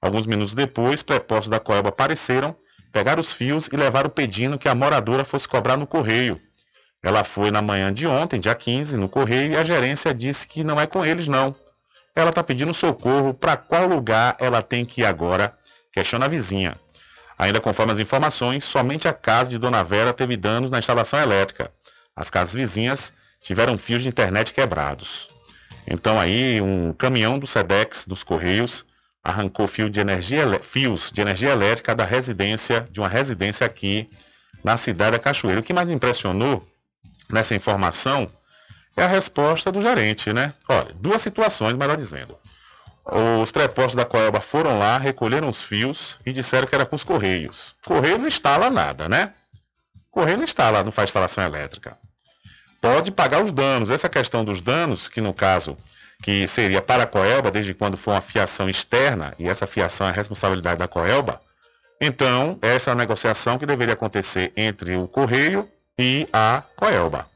Alguns 0.00 0.26
minutos 0.26 0.54
depois, 0.54 1.02
prepostos 1.02 1.48
da 1.48 1.58
Coelba 1.58 1.88
apareceram, 1.88 2.54
pegaram 2.94 3.20
os 3.20 3.32
fios 3.32 3.68
e 3.72 3.76
levaram 3.76 4.08
pedindo 4.08 4.56
que 4.56 4.68
a 4.68 4.74
moradora 4.74 5.24
fosse 5.24 5.48
cobrar 5.48 5.76
no 5.76 5.84
correio. 5.84 6.40
Ela 7.02 7.24
foi 7.24 7.50
na 7.50 7.60
manhã 7.60 7.92
de 7.92 8.06
ontem, 8.06 8.38
dia 8.38 8.54
15, 8.54 8.96
no 8.96 9.08
correio 9.08 9.52
e 9.52 9.56
a 9.56 9.64
gerência 9.64 10.14
disse 10.14 10.46
que 10.46 10.62
não 10.62 10.80
é 10.80 10.86
com 10.86 11.04
eles 11.04 11.26
não. 11.26 11.52
Ela 12.14 12.30
está 12.30 12.40
pedindo 12.40 12.72
socorro, 12.72 13.34
para 13.34 13.56
qual 13.56 13.88
lugar 13.88 14.36
ela 14.38 14.62
tem 14.62 14.84
que 14.84 15.00
ir 15.00 15.04
agora? 15.04 15.52
Questiona 15.92 16.26
a 16.26 16.28
vizinha. 16.28 16.76
Ainda 17.36 17.60
conforme 17.60 17.90
as 17.90 17.98
informações, 17.98 18.62
somente 18.62 19.08
a 19.08 19.12
casa 19.12 19.50
de 19.50 19.58
Dona 19.58 19.82
Vera 19.82 20.12
teve 20.12 20.36
danos 20.36 20.70
na 20.70 20.78
instalação 20.78 21.18
elétrica. 21.18 21.72
As 22.14 22.30
casas 22.30 22.54
vizinhas 22.54 23.12
tiveram 23.42 23.76
fios 23.76 24.04
de 24.04 24.08
internet 24.08 24.52
quebrados. 24.52 25.26
Então 25.84 26.20
aí 26.20 26.60
um 26.60 26.92
caminhão 26.92 27.40
do 27.40 27.46
SEDEX, 27.46 28.06
dos 28.06 28.22
Correios, 28.22 28.86
arrancou 29.24 29.66
fio 29.66 29.88
de 29.88 29.98
energia, 30.00 30.60
fios 30.60 31.10
de 31.10 31.22
energia 31.22 31.50
elétrica 31.50 31.94
da 31.94 32.04
residência, 32.04 32.84
de 32.90 33.00
uma 33.00 33.08
residência 33.08 33.66
aqui 33.66 34.08
na 34.62 34.76
cidade 34.76 35.12
da 35.12 35.18
Cachoeira. 35.18 35.60
O 35.60 35.62
que 35.62 35.72
mais 35.72 35.90
impressionou 35.90 36.62
nessa 37.30 37.54
informação 37.54 38.26
é 38.96 39.02
a 39.02 39.08
resposta 39.08 39.72
do 39.72 39.80
gerente, 39.80 40.32
né? 40.32 40.52
Olha, 40.68 40.94
duas 40.94 41.22
situações, 41.22 41.76
melhor 41.76 41.96
dizendo. 41.96 42.36
Os 43.40 43.50
prepostos 43.50 43.94
da 43.94 44.04
Coelba 44.04 44.40
foram 44.40 44.78
lá, 44.78 44.96
recolheram 44.98 45.48
os 45.48 45.62
fios 45.62 46.16
e 46.24 46.32
disseram 46.32 46.66
que 46.66 46.74
era 46.74 46.86
com 46.86 46.96
os 46.96 47.04
Correios. 47.04 47.74
Correio 47.84 48.18
não 48.18 48.26
instala 48.26 48.70
nada, 48.70 49.08
né? 49.08 49.32
Correio 50.10 50.36
não 50.36 50.44
instala, 50.44 50.82
não 50.82 50.92
faz 50.92 51.10
instalação 51.10 51.44
elétrica. 51.44 51.98
Pode 52.80 53.10
pagar 53.10 53.42
os 53.42 53.52
danos. 53.52 53.90
Essa 53.90 54.08
questão 54.08 54.44
dos 54.44 54.60
danos, 54.60 55.08
que 55.08 55.20
no 55.20 55.34
caso 55.34 55.76
que 56.24 56.48
seria 56.48 56.80
para 56.80 57.02
a 57.02 57.06
Coelba, 57.06 57.50
desde 57.50 57.74
quando 57.74 57.98
for 57.98 58.12
uma 58.12 58.20
fiação 58.22 58.66
externa, 58.66 59.34
e 59.38 59.46
essa 59.46 59.66
fiação 59.66 60.08
é 60.08 60.10
responsabilidade 60.10 60.78
da 60.78 60.88
Coelba, 60.88 61.38
então 62.00 62.58
essa 62.62 62.90
é 62.90 62.92
a 62.92 62.96
negociação 62.96 63.58
que 63.58 63.66
deveria 63.66 63.92
acontecer 63.92 64.50
entre 64.56 64.96
o 64.96 65.06
Correio 65.06 65.68
e 65.98 66.26
a 66.32 66.62
Coelba. 66.76 67.26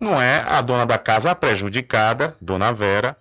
Não 0.00 0.20
é 0.20 0.42
a 0.48 0.62
dona 0.62 0.86
da 0.86 0.96
casa 0.96 1.34
prejudicada, 1.34 2.34
dona 2.40 2.72
Vera, 2.72 3.14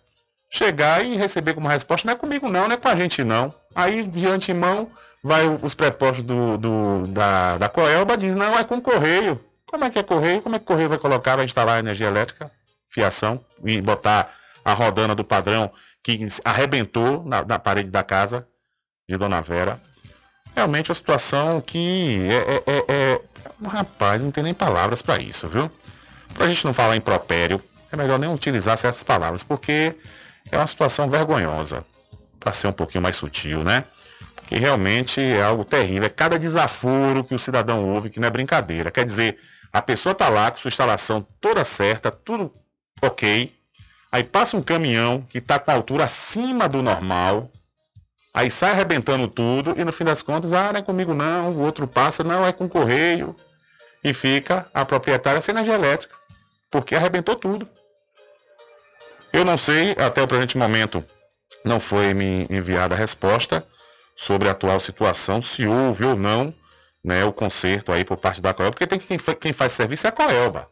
chegar 0.49 1.05
e 1.05 1.17
receber 1.17 1.55
como 1.55 1.67
resposta, 1.67 2.07
não 2.07 2.13
é 2.13 2.17
comigo 2.17 2.47
não, 2.47 2.65
não 2.65 2.75
é 2.75 2.77
com 2.77 2.87
a 2.87 2.95
gente 2.95 3.21
não. 3.21 3.53
Aí, 3.75 4.03
de 4.03 4.27
antemão, 4.27 4.89
vai 5.21 5.45
os 5.61 5.75
prepostos 5.75 6.23
do, 6.23 6.57
do, 6.57 7.07
da, 7.07 7.57
da 7.57 7.67
Coelba 7.67 8.15
diz, 8.17 8.33
não, 8.33 8.57
é 8.57 8.63
com 8.63 8.77
o 8.77 8.81
Correio. 8.81 9.37
Como 9.65 9.83
é 9.83 9.89
que 9.89 9.99
é 9.99 10.03
Correio? 10.03 10.41
Como 10.41 10.55
é 10.55 10.59
que 10.59 10.65
Correio 10.65 10.87
vai 10.87 10.97
colocar, 10.97 11.35
vai 11.35 11.43
instalar 11.43 11.79
energia 11.79 12.07
elétrica, 12.07 12.49
fiação, 12.87 13.43
e 13.65 13.81
botar 13.81 14.39
a 14.63 14.73
rodana 14.73 15.15
do 15.15 15.23
padrão 15.23 15.71
que 16.03 16.27
arrebentou 16.43 17.23
na, 17.23 17.43
na 17.43 17.59
parede 17.59 17.89
da 17.89 18.03
casa 18.03 18.47
de 19.07 19.17
Dona 19.17 19.41
Vera. 19.41 19.79
Realmente 20.55 20.89
é 20.89 20.91
uma 20.91 20.95
situação 20.95 21.61
que 21.61 22.27
é, 22.29 22.35
é, 22.35 22.63
é, 22.65 22.85
é... 22.87 23.21
Rapaz, 23.65 24.21
não 24.21 24.31
tem 24.31 24.43
nem 24.43 24.53
palavras 24.53 25.01
para 25.01 25.19
isso, 25.19 25.47
viu? 25.47 25.71
Para 26.33 26.45
a 26.45 26.49
gente 26.49 26.65
não 26.65 26.73
falar 26.73 26.95
impropério, 26.95 27.61
é 27.91 27.95
melhor 27.95 28.19
nem 28.19 28.31
utilizar 28.31 28.77
certas 28.77 29.03
palavras, 29.03 29.43
porque 29.43 29.95
é 30.51 30.57
uma 30.57 30.67
situação 30.67 31.09
vergonhosa, 31.09 31.85
para 32.39 32.53
ser 32.53 32.67
um 32.67 32.73
pouquinho 32.73 33.01
mais 33.01 33.15
sutil, 33.15 33.63
né? 33.63 33.83
Que 34.47 34.57
realmente 34.57 35.21
é 35.21 35.41
algo 35.41 35.63
terrível. 35.63 36.05
É 36.05 36.09
cada 36.09 36.39
desaforo 36.39 37.23
que 37.23 37.35
o 37.35 37.39
cidadão 37.39 37.85
ouve 37.85 38.09
que 38.09 38.19
não 38.19 38.27
é 38.27 38.31
brincadeira. 38.31 38.89
Quer 38.89 39.05
dizer, 39.05 39.37
a 39.71 39.81
pessoa 39.81 40.13
está 40.13 40.29
lá 40.29 40.49
com 40.49 40.57
sua 40.57 40.69
instalação 40.69 41.25
toda 41.39 41.63
certa, 41.63 42.09
tudo 42.09 42.51
ok, 43.01 43.58
Aí 44.11 44.23
passa 44.23 44.57
um 44.57 44.63
caminhão 44.63 45.21
que 45.29 45.37
está 45.37 45.59
com 45.59 45.69
a 45.69 45.73
altura 45.75 46.05
acima 46.05 46.67
do 46.67 46.81
normal. 46.81 47.51
Aí 48.33 48.49
sai 48.49 48.71
arrebentando 48.71 49.27
tudo 49.27 49.75
e 49.77 49.83
no 49.83 49.91
fim 49.91 50.03
das 50.03 50.21
contas, 50.21 50.51
ah, 50.51 50.71
não 50.73 50.79
é 50.79 50.83
comigo 50.83 51.13
não, 51.13 51.49
o 51.51 51.59
outro 51.59 51.87
passa, 51.87 52.23
não, 52.23 52.45
é 52.45 52.51
com 52.51 52.67
correio. 52.67 53.35
E 54.03 54.13
fica 54.13 54.69
a 54.73 54.85
proprietária 54.85 55.41
sem 55.41 55.53
energia 55.53 55.75
elétrica, 55.75 56.15
porque 56.71 56.95
arrebentou 56.95 57.35
tudo. 57.35 57.67
Eu 59.31 59.45
não 59.45 59.57
sei, 59.57 59.91
até 59.91 60.21
o 60.21 60.27
presente 60.27 60.57
momento 60.57 61.03
não 61.63 61.79
foi 61.79 62.13
me 62.13 62.47
enviada 62.49 62.95
a 62.95 62.97
resposta 62.97 63.65
sobre 64.15 64.47
a 64.47 64.51
atual 64.51 64.79
situação, 64.79 65.41
se 65.41 65.67
houve 65.67 66.05
ou 66.05 66.15
não 66.15 66.53
né, 67.03 67.23
o 67.25 67.33
conserto 67.33 67.91
aí 67.91 68.03
por 68.03 68.17
parte 68.17 68.41
da 68.41 68.53
Coelba, 68.53 68.71
porque 68.71 68.87
tem 68.87 68.99
que, 68.99 69.07
quem, 69.07 69.35
quem 69.35 69.53
faz 69.53 69.73
serviço 69.73 70.07
é 70.07 70.09
a 70.09 70.13
Coelba 70.13 70.67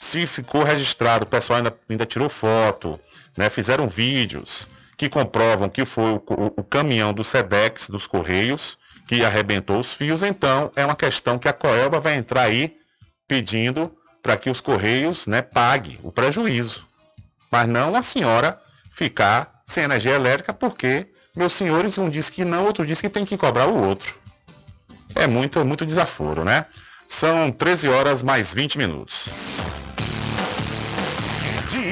se 0.00 0.26
ficou 0.26 0.64
registrado, 0.64 1.26
o 1.26 1.28
pessoal 1.28 1.58
ainda, 1.58 1.76
ainda 1.88 2.06
tirou 2.06 2.30
foto, 2.30 2.98
né, 3.36 3.50
fizeram 3.50 3.86
vídeos 3.86 4.66
que 4.96 5.10
comprovam 5.10 5.68
que 5.68 5.84
foi 5.84 6.12
o, 6.12 6.16
o, 6.16 6.46
o, 6.56 6.64
caminhão 6.64 7.12
do 7.12 7.22
SEDEX, 7.22 7.90
dos 7.90 8.06
Correios, 8.06 8.78
que 9.06 9.22
arrebentou 9.22 9.78
os 9.78 9.92
fios, 9.92 10.22
então 10.22 10.72
é 10.74 10.86
uma 10.86 10.96
questão 10.96 11.38
que 11.38 11.48
a 11.48 11.52
Coelba 11.52 12.00
vai 12.00 12.16
entrar 12.16 12.44
aí 12.44 12.78
pedindo 13.28 13.94
para 14.22 14.38
que 14.38 14.48
os 14.48 14.62
Correios 14.62 15.26
né, 15.26 15.42
pague 15.42 16.00
o 16.02 16.10
prejuízo. 16.10 16.86
Mas 17.52 17.68
não 17.68 17.94
a 17.94 18.00
senhora 18.00 18.58
ficar 18.90 19.60
sem 19.66 19.84
energia 19.84 20.12
elétrica, 20.12 20.54
porque 20.54 21.08
meus 21.36 21.52
senhores, 21.52 21.98
um 21.98 22.08
diz 22.08 22.30
que 22.30 22.44
não, 22.44 22.64
outro 22.64 22.86
diz 22.86 23.02
que 23.02 23.08
tem 23.10 23.26
que 23.26 23.36
cobrar 23.36 23.66
o 23.66 23.84
outro. 23.84 24.18
É 25.14 25.26
muito, 25.26 25.62
muito 25.62 25.84
desaforo, 25.84 26.42
né? 26.42 26.64
São 27.06 27.52
13 27.52 27.88
horas 27.88 28.22
mais 28.22 28.54
20 28.54 28.78
minutos. 28.78 29.28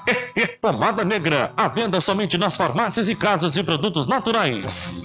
Pomada 0.60 1.04
negra, 1.04 1.52
à 1.56 1.68
venda 1.68 2.00
somente 2.00 2.38
nas 2.38 2.56
farmácias 2.56 3.08
e 3.08 3.14
casas 3.14 3.54
de 3.54 3.62
produtos 3.62 4.06
naturais. 4.06 5.02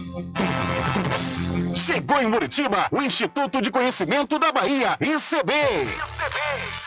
Chegou 1.75 2.21
em 2.21 2.27
Muritiba 2.27 2.87
o 2.91 3.01
Instituto 3.01 3.61
de 3.61 3.71
Conhecimento 3.71 4.37
da 4.37 4.51
Bahia, 4.51 4.97
ICB. 4.99 6.86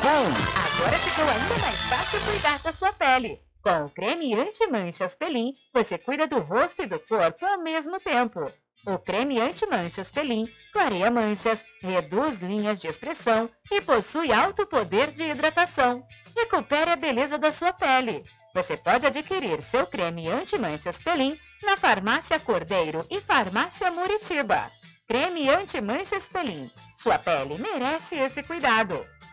Agora 0.03 0.97
ficou 0.97 1.29
ainda 1.29 1.57
mais 1.59 1.79
fácil 1.81 2.19
cuidar 2.25 2.59
da 2.59 2.71
sua 2.71 2.91
pele. 2.91 3.39
Com 3.61 3.85
o 3.85 3.89
creme 3.91 4.33
anti-manchas 4.33 5.15
Pelin, 5.15 5.53
você 5.71 5.95
cuida 5.95 6.25
do 6.25 6.39
rosto 6.39 6.81
e 6.81 6.87
do 6.87 6.99
corpo 6.99 7.45
ao 7.45 7.61
mesmo 7.61 7.99
tempo. 7.99 8.51
O 8.83 8.97
creme 8.97 9.39
anti-manchas 9.39 10.11
Pelin 10.11 10.51
clareia 10.73 11.11
manchas, 11.11 11.63
reduz 11.83 12.41
linhas 12.41 12.81
de 12.81 12.87
expressão 12.87 13.47
e 13.69 13.79
possui 13.79 14.33
alto 14.33 14.65
poder 14.65 15.11
de 15.11 15.23
hidratação. 15.23 16.03
Recupere 16.35 16.89
a 16.89 16.95
beleza 16.95 17.37
da 17.37 17.51
sua 17.51 17.71
pele. 17.71 18.25
Você 18.55 18.75
pode 18.77 19.05
adquirir 19.05 19.61
seu 19.61 19.85
creme 19.85 20.27
anti-manchas 20.29 20.99
Pelin 20.99 21.37
na 21.61 21.77
Farmácia 21.77 22.39
Cordeiro 22.39 23.05
e 23.11 23.21
Farmácia 23.21 23.91
Muritiba. 23.91 24.71
Creme 25.07 25.47
anti-manchas 25.47 26.27
Pelin. 26.27 26.67
Sua 26.95 27.19
pele 27.19 27.59
merece 27.59 28.15
esse 28.15 28.41
cuidado 28.41 29.05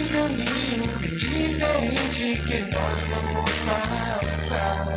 Um 0.00 0.08
caminho 0.08 0.96
diferente 1.10 2.42
que 2.46 2.58
nós 2.74 3.00
vamos 3.10 3.50
passar. 3.66 4.94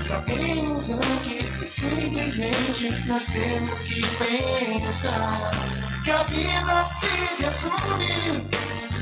Sabemos 0.00 0.90
antes 0.92 1.56
que 1.58 1.66
simplesmente 1.66 3.06
nós 3.06 3.26
temos 3.26 3.78
que 3.80 4.00
pensar 4.16 5.50
que 6.02 6.10
a 6.10 6.22
vida 6.22 6.88
se 6.88 7.12
resume 7.44 8.48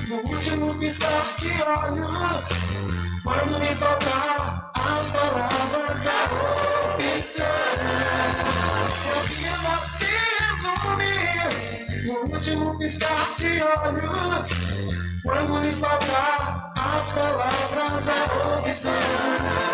no 0.08 0.16
último 0.28 0.74
piscar 0.74 1.36
de 1.38 1.52
olhos. 1.62 2.48
Quando 3.22 3.60
me 3.60 3.74
faltar 3.76 4.72
as 4.74 5.06
palavras, 5.12 6.06
a 6.08 6.24
opção. 6.94 7.46
Que 9.38 9.46
a 9.46 9.54
vida 9.54 9.74
se 9.98 10.10
resume 10.82 11.14
no 12.06 12.14
último 12.34 12.76
piscar 12.76 13.34
de 13.38 13.62
olhos. 13.62 15.13
Quando 15.24 15.58
lhe 15.60 15.72
faltar 15.76 16.72
as 16.76 17.12
palavras, 17.12 18.08
a 18.08 18.58
opção. 18.58 19.73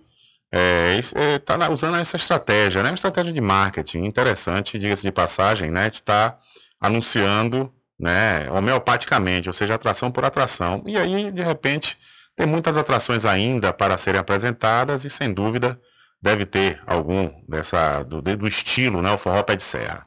está 0.52 1.70
usando 1.70 1.96
essa 1.96 2.16
estratégia, 2.16 2.82
né? 2.82 2.90
Uma 2.90 2.94
estratégia 2.94 3.32
de 3.32 3.40
marketing 3.40 4.04
interessante, 4.04 4.78
diga-se 4.78 5.02
de 5.02 5.12
passagem, 5.12 5.70
né? 5.70 5.86
Estar 5.88 6.38
anunciando, 6.80 7.72
né? 7.98 8.50
Homeopaticamente, 8.50 9.48
ou 9.48 9.52
seja, 9.52 9.74
atração 9.74 10.10
por 10.10 10.24
atração. 10.24 10.82
E 10.86 10.96
aí, 10.96 11.30
de 11.30 11.42
repente, 11.42 11.96
tem 12.36 12.46
muitas 12.46 12.76
atrações 12.76 13.24
ainda 13.24 13.72
para 13.72 13.96
serem 13.96 14.20
apresentadas 14.20 15.04
e, 15.04 15.10
sem 15.10 15.32
dúvida, 15.32 15.80
deve 16.20 16.44
ter 16.44 16.80
algum 16.86 17.32
dessa, 17.48 18.02
do, 18.02 18.20
do 18.20 18.46
estilo, 18.46 19.00
né? 19.00 19.10
O 19.10 19.18
forró 19.18 19.42
pé 19.42 19.56
de 19.56 19.62
serra. 19.62 20.06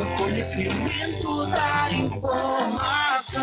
o 0.00 0.16
conhecimento 0.16 1.46
da 1.50 1.92
informação. 1.92 3.42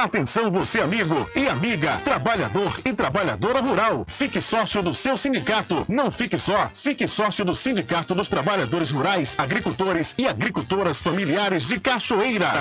Atenção 0.00 0.48
você 0.48 0.80
amigo 0.80 1.28
e 1.34 1.48
amiga, 1.48 1.96
trabalhador 2.04 2.72
e 2.84 2.92
trabalhadora 2.92 3.60
rural. 3.60 4.06
Fique 4.06 4.40
sócio 4.40 4.80
do 4.80 4.94
seu 4.94 5.16
sindicato. 5.16 5.84
Não 5.88 6.08
fique 6.08 6.38
só. 6.38 6.68
Fique 6.72 7.08
sócio 7.08 7.44
do 7.44 7.52
Sindicato 7.52 8.14
dos 8.14 8.28
Trabalhadores 8.28 8.92
Rurais, 8.92 9.34
Agricultores 9.36 10.14
e 10.16 10.28
Agricultoras 10.28 11.00
Familiares 11.00 11.66
de 11.66 11.80
Cachoeira. 11.80 12.52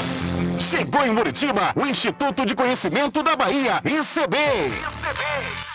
Chegou 0.69 1.05
em 1.05 1.11
Muritiba 1.11 1.73
o 1.75 1.85
Instituto 1.85 2.45
de 2.45 2.55
Conhecimento 2.55 3.21
da 3.21 3.35
Bahia, 3.35 3.81
ICB. 3.85 5.74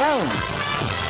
Bom. 0.00 1.09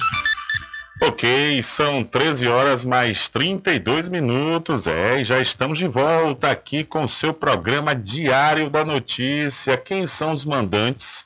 Ok, 1.03 1.63
são 1.63 2.03
13 2.03 2.47
horas 2.47 2.85
mais 2.85 3.27
32 3.27 4.07
minutos. 4.07 4.85
É, 4.85 5.23
já 5.23 5.39
estamos 5.41 5.79
de 5.79 5.87
volta 5.87 6.51
aqui 6.51 6.83
com 6.83 7.05
o 7.05 7.09
seu 7.09 7.33
programa 7.33 7.95
Diário 7.95 8.69
da 8.69 8.85
Notícia. 8.85 9.75
Quem 9.77 10.05
são 10.05 10.31
os 10.31 10.45
mandantes 10.45 11.25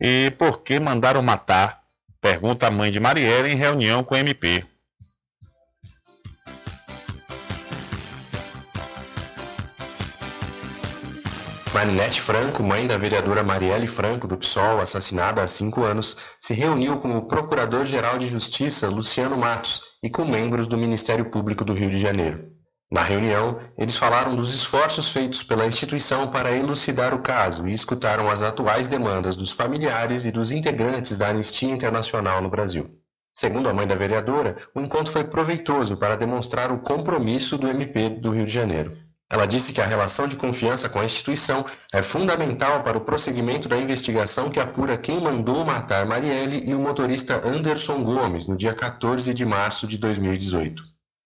e 0.00 0.32
por 0.36 0.64
que 0.64 0.80
mandaram 0.80 1.22
matar? 1.22 1.82
Pergunta 2.20 2.66
a 2.66 2.70
mãe 2.70 2.90
de 2.90 2.98
Marielle 2.98 3.52
em 3.52 3.56
reunião 3.56 4.02
com 4.02 4.16
o 4.16 4.18
MP. 4.18 4.64
Marinete 11.74 12.20
Franco, 12.20 12.62
mãe 12.62 12.86
da 12.86 12.98
vereadora 12.98 13.42
Marielle 13.42 13.86
Franco, 13.86 14.28
do 14.28 14.36
PSOL, 14.36 14.78
assassinada 14.78 15.42
há 15.42 15.46
cinco 15.46 15.82
anos, 15.82 16.18
se 16.38 16.52
reuniu 16.52 16.98
com 16.98 17.16
o 17.16 17.22
Procurador-Geral 17.22 18.18
de 18.18 18.26
Justiça, 18.26 18.90
Luciano 18.90 19.38
Matos, 19.38 19.80
e 20.02 20.10
com 20.10 20.22
membros 20.22 20.66
do 20.66 20.76
Ministério 20.76 21.30
Público 21.30 21.64
do 21.64 21.72
Rio 21.72 21.88
de 21.88 21.98
Janeiro. 21.98 22.46
Na 22.90 23.02
reunião, 23.02 23.58
eles 23.78 23.96
falaram 23.96 24.36
dos 24.36 24.52
esforços 24.54 25.08
feitos 25.08 25.42
pela 25.42 25.66
instituição 25.66 26.28
para 26.28 26.54
elucidar 26.54 27.14
o 27.14 27.22
caso 27.22 27.66
e 27.66 27.72
escutaram 27.72 28.30
as 28.30 28.42
atuais 28.42 28.86
demandas 28.86 29.34
dos 29.34 29.50
familiares 29.50 30.26
e 30.26 30.30
dos 30.30 30.50
integrantes 30.50 31.16
da 31.16 31.28
Anistia 31.28 31.70
Internacional 31.70 32.42
no 32.42 32.50
Brasil. 32.50 32.90
Segundo 33.32 33.70
a 33.70 33.72
mãe 33.72 33.86
da 33.86 33.94
vereadora, 33.94 34.58
o 34.74 34.80
encontro 34.80 35.10
foi 35.10 35.24
proveitoso 35.24 35.96
para 35.96 36.18
demonstrar 36.18 36.70
o 36.70 36.80
compromisso 36.80 37.56
do 37.56 37.66
MP 37.66 38.10
do 38.10 38.30
Rio 38.30 38.44
de 38.44 38.52
Janeiro. 38.52 38.94
Ela 39.32 39.46
disse 39.46 39.72
que 39.72 39.80
a 39.80 39.86
relação 39.86 40.28
de 40.28 40.36
confiança 40.36 40.90
com 40.90 41.00
a 41.00 41.06
instituição 41.06 41.64
é 41.90 42.02
fundamental 42.02 42.82
para 42.82 42.98
o 42.98 43.00
prosseguimento 43.00 43.66
da 43.66 43.78
investigação 43.78 44.50
que 44.50 44.60
apura 44.60 44.98
quem 44.98 45.18
mandou 45.18 45.64
matar 45.64 46.04
Marielle 46.04 46.62
e 46.68 46.74
o 46.74 46.78
motorista 46.78 47.40
Anderson 47.42 48.04
Gomes 48.04 48.46
no 48.46 48.58
dia 48.58 48.74
14 48.74 49.32
de 49.32 49.46
março 49.46 49.86
de 49.86 49.96
2018. 49.96 50.82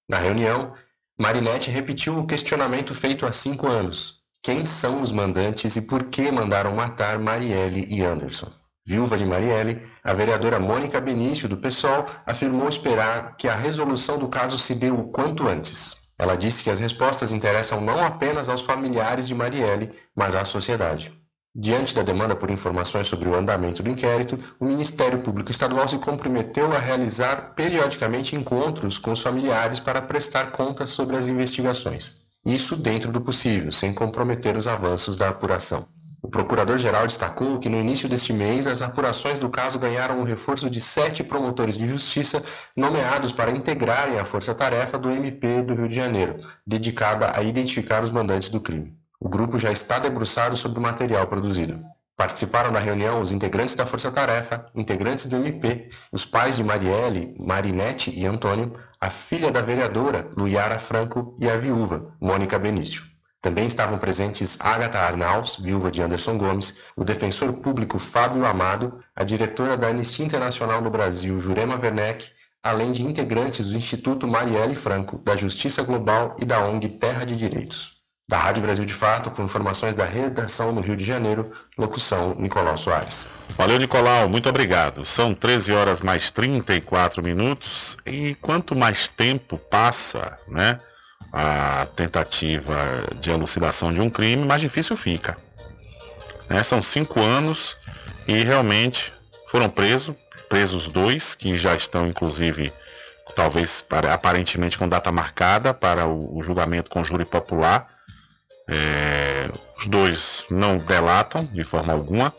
Na 0.09 0.19
reunião, 0.19 0.73
Marinette 1.19 1.69
repetiu 1.69 2.17
o 2.17 2.25
questionamento 2.29 2.95
feito 2.95 3.27
há 3.27 3.33
cinco 3.33 3.67
anos: 3.67 4.21
quem 4.41 4.65
são 4.65 5.03
os 5.03 5.11
mandantes 5.11 5.75
e 5.75 5.83
por 5.83 6.05
que 6.05 6.31
mandaram 6.31 6.77
matar 6.77 7.19
Marielle 7.19 7.89
e 7.89 8.05
Anderson? 8.05 8.53
Viúva 8.87 9.19
de 9.19 9.27
Marielle, 9.27 9.83
a 10.05 10.13
vereadora 10.13 10.61
Mônica 10.61 11.01
Benício, 11.01 11.49
do 11.49 11.57
PSOL, 11.57 12.07
afirmou 12.25 12.69
esperar 12.69 13.37
que 13.37 13.49
a 13.49 13.57
resolução 13.57 14.17
do 14.17 14.29
caso 14.29 14.57
se 14.57 14.77
dê 14.77 14.93
o 14.93 15.09
quanto 15.09 15.49
antes. 15.49 16.06
Ela 16.19 16.37
disse 16.37 16.65
que 16.65 16.71
as 16.71 16.81
respostas 16.81 17.31
interessam 17.31 17.81
não 17.81 18.05
apenas 18.05 18.49
aos 18.49 18.63
familiares 18.63 19.29
de 19.29 19.35
Marielle, 19.35 19.93
mas 20.15 20.35
à 20.35 20.45
sociedade. 20.45 21.13
Diante 21.59 21.95
da 21.95 22.03
demanda 22.03 22.37
por 22.37 22.51
informações 22.51 23.07
sobre 23.07 23.31
o 23.31 23.35
andamento 23.35 23.83
do 23.83 23.89
inquérito, 23.89 24.39
o 24.61 24.67
Ministério 24.67 25.21
Público 25.21 25.51
Estadual 25.51 25.89
se 25.89 25.97
comprometeu 25.99 26.71
a 26.71 26.79
realizar 26.79 27.55
periodicamente 27.55 28.37
encontros 28.37 28.99
com 28.99 29.13
os 29.13 29.23
familiares 29.23 29.81
para 29.81 30.03
prestar 30.03 30.53
contas 30.53 30.91
sobre 30.91 31.17
as 31.17 31.29
investigações. 31.29 32.17
Isso 32.45 32.77
dentro 32.77 33.11
do 33.11 33.23
possível, 33.23 33.73
sem 33.73 33.93
comprometer 33.95 34.57
os 34.57 34.69
avanços 34.69 35.17
da 35.17 35.31
apuração. 35.31 35.89
O 36.27 36.29
procurador-geral 36.29 37.07
destacou 37.07 37.61
que 37.61 37.69
no 37.69 37.79
início 37.79 38.09
deste 38.09 38.33
mês 38.33 38.67
as 38.67 38.83
apurações 38.83 39.39
do 39.39 39.49
caso 39.49 39.79
ganharam 39.79 40.21
o 40.21 40.25
reforço 40.25 40.69
de 40.69 40.81
sete 40.81 41.23
promotores 41.23 41.77
de 41.79 41.87
justiça 41.87 42.43
nomeados 42.77 43.31
para 43.31 43.53
integrarem 43.53 44.19
a 44.19 44.25
força-tarefa 44.25 44.99
do 44.99 45.09
MP 45.09 45.63
do 45.63 45.77
Rio 45.77 45.89
de 45.89 45.95
Janeiro, 45.95 46.41
dedicada 46.67 47.31
a 47.33 47.45
identificar 47.45 48.03
os 48.03 48.11
mandantes 48.11 48.49
do 48.49 48.61
crime. 48.61 48.93
O 49.21 49.29
grupo 49.29 49.57
já 49.57 49.71
está 49.71 50.01
debruçado 50.01 50.57
sobre 50.57 50.81
o 50.81 50.83
material 50.83 51.29
produzido. 51.29 51.79
Participaram 52.17 52.73
da 52.73 52.81
reunião 52.81 53.21
os 53.21 53.31
integrantes 53.31 53.77
da 53.77 53.87
Força 53.87 54.11
Tarefa, 54.11 54.67
integrantes 54.75 55.27
do 55.27 55.37
MP, 55.37 55.91
os 56.11 56.25
pais 56.25 56.57
de 56.57 56.65
Marielle, 56.65 57.37
Marinete 57.39 58.11
e 58.11 58.27
Antônio, 58.27 58.73
a 59.01 59.11
filha 59.11 59.53
da 59.53 59.61
vereadora, 59.61 60.29
Luiara 60.37 60.77
Franco, 60.77 61.37
e 61.39 61.49
a 61.49 61.57
viúva, 61.57 62.13
Mônica 62.21 62.59
Benício. 62.59 63.16
Também 63.47 63.69
estavam 63.69 63.97
presentes 63.97 64.59
Agatha 64.61 64.99
Arnaus, 64.99 65.57
viúva 65.57 65.89
de 65.89 66.03
Anderson 66.03 66.37
Gomes, 66.37 66.75
o 66.97 67.05
defensor 67.05 67.53
público 67.53 67.97
Fábio 67.97 68.45
Amado, 68.45 68.99
a 69.15 69.23
diretora 69.23 69.77
da 69.77 69.87
Anistia 69.87 70.27
Internacional 70.27 70.83
no 70.83 70.91
Brasil, 70.91 71.39
Jurema 71.39 71.79
Werneck, 71.81 72.27
além 72.61 72.91
de 72.91 73.05
integrantes 73.05 73.69
do 73.69 73.77
Instituto 73.77 74.27
Marielle 74.27 74.75
Franco, 74.75 75.19
da 75.19 75.37
Justiça 75.37 75.85
Global 75.85 76.35
e 76.41 76.45
da 76.45 76.61
ONG 76.61 76.89
Terra 76.89 77.25
de 77.25 77.37
Direitos. 77.37 77.93
Da 78.29 78.37
Rádio 78.37 78.65
Brasil 78.65 78.85
de 78.85 78.93
Fato, 78.93 79.31
com 79.31 79.45
informações 79.45 79.95
da 79.95 80.05
redação 80.05 80.73
no 80.73 80.81
Rio 80.81 80.97
de 80.97 81.05
Janeiro, 81.05 81.53
locução 81.79 82.35
Nicolau 82.37 82.77
Soares. 82.77 83.29
Valeu, 83.51 83.79
Nicolau, 83.79 84.29
muito 84.29 84.49
obrigado. 84.49 85.05
São 85.05 85.33
13 85.33 85.71
horas 85.73 86.01
mais 86.01 86.33
34 86.33 87.23
minutos 87.23 87.97
e 88.05 88.35
quanto 88.43 88.75
mais 88.75 89.09
tempo 89.09 89.57
passa, 89.57 90.37
né, 90.49 90.81
a 91.39 91.87
tentativa 91.95 93.05
de 93.21 93.31
elucidação 93.31 93.93
de 93.93 94.01
um 94.01 94.09
crime, 94.09 94.47
mais 94.47 94.63
difícil 94.63 94.97
fica. 94.97 95.37
Né, 96.49 96.63
são 96.63 96.81
cinco 96.81 97.21
anos 97.21 97.77
e 98.27 98.43
realmente 98.43 99.13
foram 99.49 99.69
presos, 99.69 100.17
presos 100.49 100.89
dois, 100.89 101.35
que 101.35 101.59
já 101.59 101.77
estão 101.77 102.07
inclusive 102.07 102.73
talvez 103.35 103.85
aparentemente 104.11 104.79
com 104.79 104.89
data 104.89 105.13
marcada 105.13 105.75
para 105.75 106.07
o, 106.07 106.43
julgamento 106.43 106.89
com 106.89 107.05
júri 107.05 107.27
popular 107.27 107.87
é, 108.67 109.51
os 109.79 109.87
dois 109.87 110.45
não 110.51 110.79
delatam 110.79 111.45
de 111.45 111.63
forma 111.63 111.93
alguma. 111.93 112.35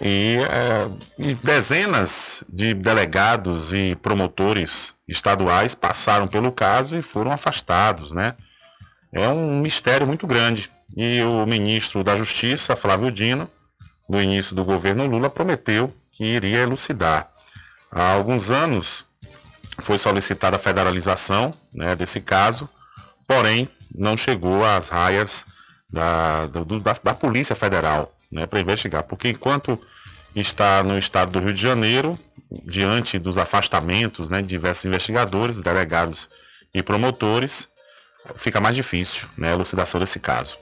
E, 0.00 0.36
é, 0.38 0.88
e, 1.18 1.34
dezenas 1.34 2.44
de 2.48 2.74
delegados 2.74 3.72
e 3.72 3.96
promotores 3.96 4.94
estaduais 5.08 5.74
passaram 5.74 6.26
pelo 6.26 6.50
caso 6.50 6.96
e 6.96 7.02
foram 7.02 7.32
afastados, 7.32 8.12
né? 8.12 8.34
É 9.12 9.28
um 9.28 9.60
mistério 9.60 10.06
muito 10.06 10.26
grande. 10.26 10.68
E 10.96 11.22
o 11.22 11.46
ministro 11.46 12.02
da 12.02 12.16
Justiça, 12.16 12.76
Flávio 12.76 13.10
Dino, 13.10 13.48
no 14.08 14.20
início 14.20 14.54
do 14.54 14.64
governo 14.64 15.06
Lula, 15.06 15.30
prometeu 15.30 15.92
que 16.12 16.24
iria 16.24 16.58
elucidar. 16.58 17.30
Há 17.90 18.12
alguns 18.12 18.50
anos 18.50 19.04
foi 19.82 19.98
solicitada 19.98 20.56
a 20.56 20.58
federalização 20.58 21.52
né, 21.74 21.94
desse 21.94 22.20
caso, 22.20 22.68
porém 23.26 23.68
não 23.94 24.16
chegou 24.16 24.64
às 24.64 24.88
raias 24.88 25.44
da, 25.92 26.46
do, 26.46 26.80
da, 26.80 26.94
da 27.02 27.14
Polícia 27.14 27.54
Federal 27.54 28.14
né, 28.30 28.46
para 28.46 28.60
investigar, 28.60 29.02
porque 29.04 29.28
enquanto 29.28 29.80
está 30.34 30.82
no 30.82 30.98
estado 30.98 31.32
do 31.32 31.40
Rio 31.40 31.54
de 31.54 31.60
Janeiro, 31.60 32.18
diante 32.50 33.18
dos 33.18 33.38
afastamentos 33.38 34.30
né, 34.30 34.40
de 34.42 34.48
diversos 34.48 34.84
investigadores, 34.84 35.60
delegados 35.60 36.28
e 36.74 36.82
promotores, 36.82 37.68
fica 38.36 38.60
mais 38.60 38.76
difícil 38.76 39.28
né, 39.36 39.50
a 39.50 39.52
elucidação 39.52 40.00
desse 40.00 40.18
caso. 40.18 40.56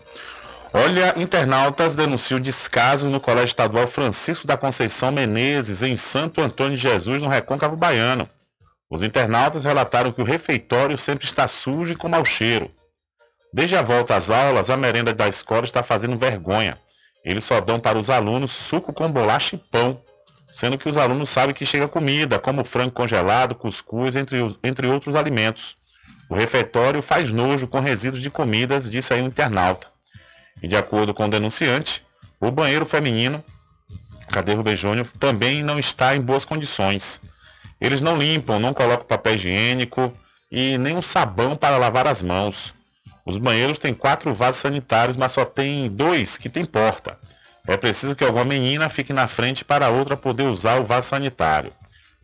Olha, 0.73 1.15
internautas 1.17 1.95
denunciam 1.95 2.41
descaso 2.41 3.09
no 3.09 3.21
Colégio 3.21 3.47
Estadual 3.47 3.87
Francisco 3.87 4.47
da 4.47 4.57
Conceição 4.57 5.13
Menezes, 5.13 5.83
em 5.83 5.97
Santo 5.97 6.41
Antônio 6.41 6.77
de 6.77 6.83
Jesus, 6.83 7.23
no 7.23 7.29
Recôncavo 7.29 7.77
Baiano. 7.77 8.29
Os 8.91 9.03
internautas 9.03 9.65
relataram 9.65 10.11
que 10.11 10.21
o 10.21 10.25
refeitório 10.25 10.99
sempre 10.99 11.27
está 11.27 11.47
sujo 11.47 11.93
e 11.93 11.97
com 11.97 12.09
mau 12.09 12.25
cheiro. 12.25 12.73
Desde 13.53 13.77
a 13.77 13.83
volta 13.83 14.17
às 14.17 14.31
aulas, 14.31 14.69
a 14.69 14.77
merenda 14.77 15.15
da 15.15 15.29
escola 15.29 15.65
está 15.65 15.81
fazendo 15.81 16.19
vergonha. 16.19 16.77
Eles 17.25 17.45
só 17.45 17.61
dão 17.61 17.79
para 17.79 17.97
os 17.97 18.11
alunos 18.11 18.51
suco 18.51 18.93
com 18.93 19.11
bolacha 19.11 19.55
e 19.55 19.59
pão, 19.59 20.03
sendo 20.55 20.79
que 20.79 20.89
os 20.89 20.97
alunos 20.97 21.31
sabem 21.31 21.53
que 21.53 21.67
chega 21.67 21.89
comida, 21.89 22.39
como 22.39 22.65
frango 22.65 22.93
congelado, 22.93 23.57
cuscuz, 23.57 24.15
entre, 24.15 24.39
entre 24.63 24.87
outros 24.87 25.17
alimentos. 25.17 25.77
O 26.31 26.35
refeitório 26.37 27.03
faz 27.03 27.29
nojo 27.33 27.67
com 27.67 27.81
resíduos 27.81 28.23
de 28.23 28.31
comidas, 28.31 28.89
disse 28.89 29.13
aí 29.13 29.21
um 29.21 29.27
internauta. 29.27 29.89
E 30.63 30.69
de 30.69 30.77
acordo 30.77 31.13
com 31.13 31.27
o 31.27 31.29
denunciante, 31.29 32.07
o 32.41 32.53
banheiro 32.53 32.87
feminino, 32.87 33.43
cadê 34.29 34.55
Rubem 34.55 34.77
Júnior, 34.77 35.09
também 35.19 35.65
não 35.65 35.77
está 35.77 36.15
em 36.15 36.21
boas 36.21 36.45
condições. 36.45 37.21
Eles 37.81 38.01
não 38.01 38.17
limpam, 38.17 38.61
não 38.61 38.73
colocam 38.73 39.07
papel 39.07 39.35
higiênico 39.35 40.13
e 40.53 40.79
nem 40.79 40.95
um 40.95 41.03
sabão 41.03 41.57
para 41.57 41.79
lavar 41.79 42.07
as 42.07 42.23
mãos. 42.23 42.73
Os 43.27 43.39
banheiros 43.39 43.81
têm 43.81 43.93
quatro 43.93 44.33
vasos 44.33 44.61
sanitários, 44.61 45.17
mas 45.17 45.33
só 45.33 45.45
tem 45.45 45.91
dois 45.91 46.39
que 46.39 46.49
tem 46.49 46.65
porta. 46.65 47.19
É 47.67 47.77
preciso 47.77 48.15
que 48.15 48.25
alguma 48.25 48.45
menina 48.45 48.89
fique 48.89 49.13
na 49.13 49.27
frente 49.27 49.65
para 49.65 49.87
a 49.87 49.91
outra 49.91 50.17
poder 50.17 50.45
usar 50.45 50.79
o 50.79 50.85
vaso 50.85 51.09
sanitário. 51.09 51.73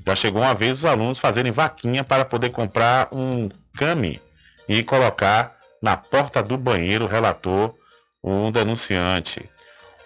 Já 0.06 0.14
chegou 0.14 0.42
uma 0.42 0.54
vez 0.54 0.78
os 0.78 0.84
alunos 0.84 1.18
fazerem 1.18 1.52
vaquinha 1.52 2.04
para 2.04 2.24
poder 2.24 2.50
comprar 2.50 3.08
um 3.12 3.48
came 3.76 4.20
e 4.68 4.82
colocar 4.82 5.56
na 5.82 5.96
porta 5.96 6.42
do 6.42 6.58
banheiro, 6.58 7.06
relatou 7.06 7.74
um 8.22 8.50
denunciante. 8.50 9.48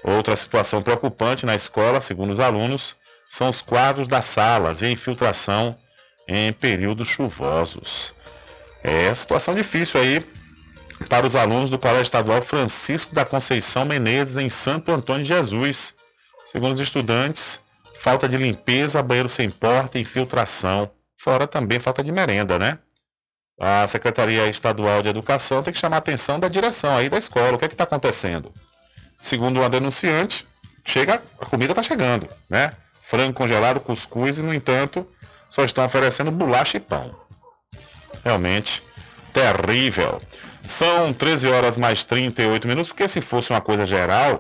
Outra 0.02 0.36
situação 0.36 0.82
preocupante 0.82 1.46
na 1.46 1.54
escola, 1.54 2.00
segundo 2.00 2.30
os 2.32 2.40
alunos, 2.40 2.94
são 3.28 3.48
os 3.48 3.60
quadros 3.60 4.06
das 4.06 4.26
salas 4.26 4.82
e 4.82 4.86
a 4.86 4.90
infiltração 4.90 5.74
em 6.28 6.52
períodos 6.52 7.08
chuvosos. 7.08 8.12
É 8.82 9.14
situação 9.14 9.54
difícil 9.54 10.00
aí 10.00 10.24
para 11.08 11.26
os 11.26 11.36
alunos 11.36 11.70
do 11.70 11.78
Colégio 11.78 12.02
Estadual 12.02 12.42
Francisco 12.42 13.14
da 13.14 13.24
Conceição 13.24 13.84
Menezes, 13.84 14.36
em 14.36 14.48
Santo 14.48 14.92
Antônio 14.92 15.22
de 15.22 15.28
Jesus. 15.28 15.94
Segundo 16.46 16.74
os 16.74 16.80
estudantes, 16.80 17.60
falta 17.98 18.28
de 18.28 18.36
limpeza, 18.36 19.02
banheiro 19.02 19.28
sem 19.28 19.50
porta, 19.50 19.98
infiltração, 19.98 20.90
fora 21.16 21.46
também 21.46 21.80
falta 21.80 22.02
de 22.02 22.12
merenda, 22.12 22.58
né? 22.58 22.78
A 23.58 23.86
Secretaria 23.86 24.48
Estadual 24.48 25.02
de 25.02 25.08
Educação 25.08 25.62
tem 25.62 25.72
que 25.72 25.78
chamar 25.78 25.96
a 25.96 25.98
atenção 25.98 26.40
da 26.40 26.48
direção 26.48 26.96
aí 26.96 27.08
da 27.08 27.18
escola. 27.18 27.54
O 27.54 27.58
que 27.58 27.64
é 27.64 27.68
que 27.68 27.74
está 27.74 27.84
acontecendo? 27.84 28.52
Segundo 29.22 29.60
uma 29.60 29.70
denunciante, 29.70 30.46
chega, 30.84 31.22
a 31.40 31.46
comida 31.46 31.72
está 31.72 31.82
chegando, 31.82 32.28
né? 32.48 32.72
Frango 33.00 33.32
congelado, 33.32 33.80
cuscuz 33.80 34.38
e, 34.38 34.42
no 34.42 34.52
entanto, 34.52 35.06
só 35.48 35.64
estão 35.64 35.84
oferecendo 35.84 36.30
bolacha 36.30 36.76
e 36.76 36.80
pão. 36.80 37.14
Realmente 38.24 38.82
terrível. 39.32 40.20
São 40.64 41.12
13 41.12 41.48
horas 41.48 41.76
mais 41.76 42.04
38 42.04 42.66
minutos, 42.66 42.88
porque 42.88 43.06
se 43.06 43.20
fosse 43.20 43.50
uma 43.50 43.60
coisa 43.60 43.84
geral, 43.84 44.38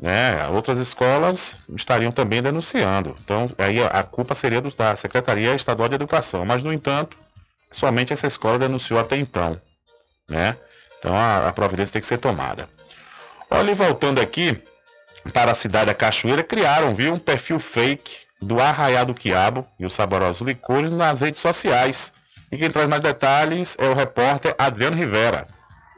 né, 0.00 0.46
outras 0.48 0.78
escolas 0.78 1.58
estariam 1.76 2.10
também 2.10 2.42
denunciando. 2.42 3.16
Então, 3.22 3.50
aí 3.58 3.82
a 3.82 4.02
culpa 4.02 4.34
seria 4.34 4.60
do, 4.60 4.70
da 4.74 4.96
Secretaria 4.96 5.54
Estadual 5.54 5.88
de 5.88 5.96
Educação. 5.96 6.44
Mas, 6.44 6.62
no 6.62 6.72
entanto, 6.72 7.16
somente 7.70 8.12
essa 8.12 8.26
escola 8.26 8.58
denunciou 8.58 8.98
até 8.98 9.16
então. 9.16 9.60
Né? 10.28 10.56
Então, 10.98 11.14
a, 11.14 11.48
a 11.48 11.52
providência 11.52 11.92
tem 11.92 12.00
que 12.00 12.08
ser 12.08 12.18
tomada. 12.18 12.68
Olha, 13.50 13.70
e 13.70 13.74
voltando 13.74 14.20
aqui 14.20 14.60
para 15.32 15.50
a 15.50 15.54
cidade 15.54 15.86
da 15.86 15.94
Cachoeira, 15.94 16.42
criaram, 16.42 16.94
viu, 16.94 17.12
um 17.12 17.18
perfil 17.18 17.58
fake 17.58 18.28
do 18.40 18.60
Arraiá 18.60 19.04
do 19.04 19.14
Quiabo 19.14 19.66
e 19.78 19.84
os 19.84 19.92
saborosos 19.92 20.46
licores 20.46 20.92
nas 20.92 21.20
redes 21.20 21.40
sociais 21.40 22.12
e 22.50 22.56
quem 22.56 22.70
traz 22.70 22.88
mais 22.88 23.02
detalhes 23.02 23.76
é 23.78 23.88
o 23.88 23.94
repórter 23.94 24.54
Adriano 24.58 24.96
Rivera. 24.96 25.46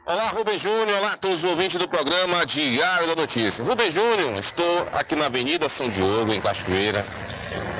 Olá, 0.06 0.28
Rubem 0.28 0.58
Júnior. 0.58 0.98
Olá 0.98 1.12
a 1.12 1.16
todos 1.16 1.44
os 1.44 1.50
ouvintes 1.50 1.78
do 1.78 1.88
programa 1.88 2.44
Diário 2.44 3.06
da 3.06 3.14
Notícia. 3.14 3.64
Rubem 3.64 3.90
Júnior, 3.90 4.36
estou 4.38 4.88
aqui 4.92 5.14
na 5.14 5.26
Avenida 5.26 5.68
São 5.68 5.88
Diogo, 5.88 6.32
em 6.32 6.40
Cachoeira. 6.40 7.04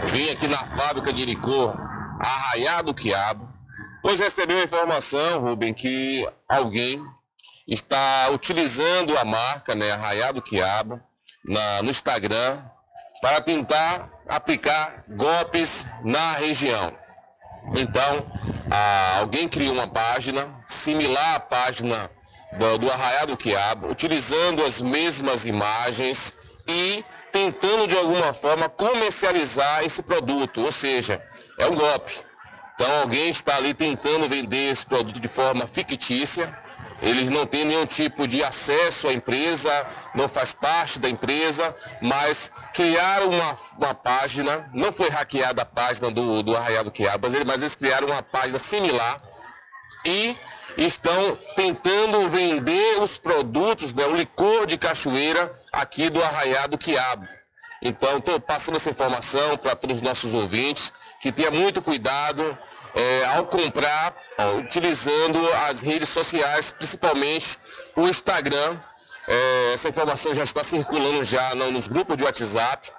Vim 0.06 0.30
aqui 0.30 0.46
na 0.46 0.58
fábrica 0.58 1.12
de 1.12 1.24
licor 1.24 1.74
Arraiá 2.20 2.82
do 2.82 2.94
Quiabo, 2.94 3.48
pois 4.02 4.20
recebeu 4.20 4.58
a 4.58 4.64
informação, 4.64 5.40
Rubem, 5.40 5.74
que 5.74 6.26
alguém 6.48 7.02
está 7.66 8.28
utilizando 8.30 9.16
a 9.18 9.24
marca 9.24 9.74
né, 9.74 9.90
Arraiá 9.90 10.30
do 10.30 10.42
Quiabo 10.42 11.00
na, 11.44 11.82
no 11.82 11.90
Instagram 11.90 12.62
para 13.20 13.40
tentar 13.40 14.08
aplicar 14.28 15.04
golpes 15.08 15.86
na 16.04 16.32
região. 16.34 16.92
Então, 17.74 18.26
ah, 18.70 19.18
alguém 19.18 19.48
criou 19.48 19.74
uma 19.74 19.88
página 19.88 20.62
similar 20.66 21.34
à 21.34 21.40
página 21.40 22.10
do, 22.52 22.78
do 22.78 23.26
do 23.26 23.36
Quiabo, 23.36 23.88
utilizando 23.88 24.64
as 24.64 24.80
mesmas 24.80 25.46
imagens 25.46 26.34
e 26.68 27.04
tentando 27.32 27.86
de 27.86 27.96
alguma 27.96 28.32
forma 28.32 28.68
comercializar 28.68 29.84
esse 29.84 30.02
produto, 30.02 30.60
ou 30.62 30.72
seja, 30.72 31.22
é 31.58 31.66
um 31.66 31.74
golpe. 31.74 32.12
Então 32.74 33.00
alguém 33.02 33.28
está 33.30 33.56
ali 33.56 33.74
tentando 33.74 34.28
vender 34.28 34.70
esse 34.70 34.86
produto 34.86 35.20
de 35.20 35.28
forma 35.28 35.66
fictícia, 35.66 36.56
eles 37.02 37.30
não 37.30 37.46
têm 37.46 37.64
nenhum 37.64 37.86
tipo 37.86 38.26
de 38.26 38.42
acesso 38.42 39.08
à 39.08 39.12
empresa, 39.12 39.86
não 40.14 40.28
faz 40.28 40.52
parte 40.52 40.98
da 40.98 41.08
empresa, 41.08 41.74
mas 42.00 42.52
criaram 42.74 43.30
uma, 43.30 43.56
uma 43.78 43.94
página, 43.94 44.68
não 44.74 44.92
foi 44.92 45.08
hackeada 45.08 45.62
a 45.62 45.66
página 45.66 46.10
do, 46.10 46.42
do 46.42 46.56
Arraial 46.56 46.84
do 46.84 46.90
Quiabo, 46.90 47.28
mas 47.46 47.62
eles 47.62 47.74
criaram 47.74 48.08
uma 48.08 48.22
página 48.22 48.58
similar 48.58 49.20
e 50.04 50.36
estão 50.76 51.38
tentando 51.56 52.28
vender 52.28 53.00
os 53.00 53.18
produtos, 53.18 53.94
né, 53.94 54.06
o 54.06 54.14
licor 54.14 54.66
de 54.66 54.76
cachoeira 54.76 55.50
aqui 55.72 56.10
do 56.10 56.22
Arraiado 56.22 56.78
Quiabo. 56.78 57.28
Então, 57.82 58.18
estou 58.18 58.38
passando 58.38 58.76
essa 58.76 58.90
informação 58.90 59.56
para 59.56 59.74
todos 59.74 59.96
os 59.96 60.02
nossos 60.02 60.34
ouvintes, 60.34 60.92
que 61.20 61.32
tenha 61.32 61.50
muito 61.50 61.80
cuidado 61.80 62.56
é, 62.94 63.24
ao 63.36 63.46
comprar, 63.46 64.14
ó, 64.38 64.56
utilizando 64.56 65.38
as 65.68 65.82
redes 65.82 66.08
sociais, 66.08 66.70
principalmente 66.70 67.58
o 67.96 68.08
Instagram. 68.08 68.78
É, 69.28 69.72
essa 69.74 69.88
informação 69.88 70.34
já 70.34 70.42
está 70.42 70.64
circulando 70.64 71.22
já 71.22 71.54
não, 71.54 71.70
nos 71.70 71.88
grupos 71.88 72.16
de 72.16 72.24
WhatsApp. 72.24 72.90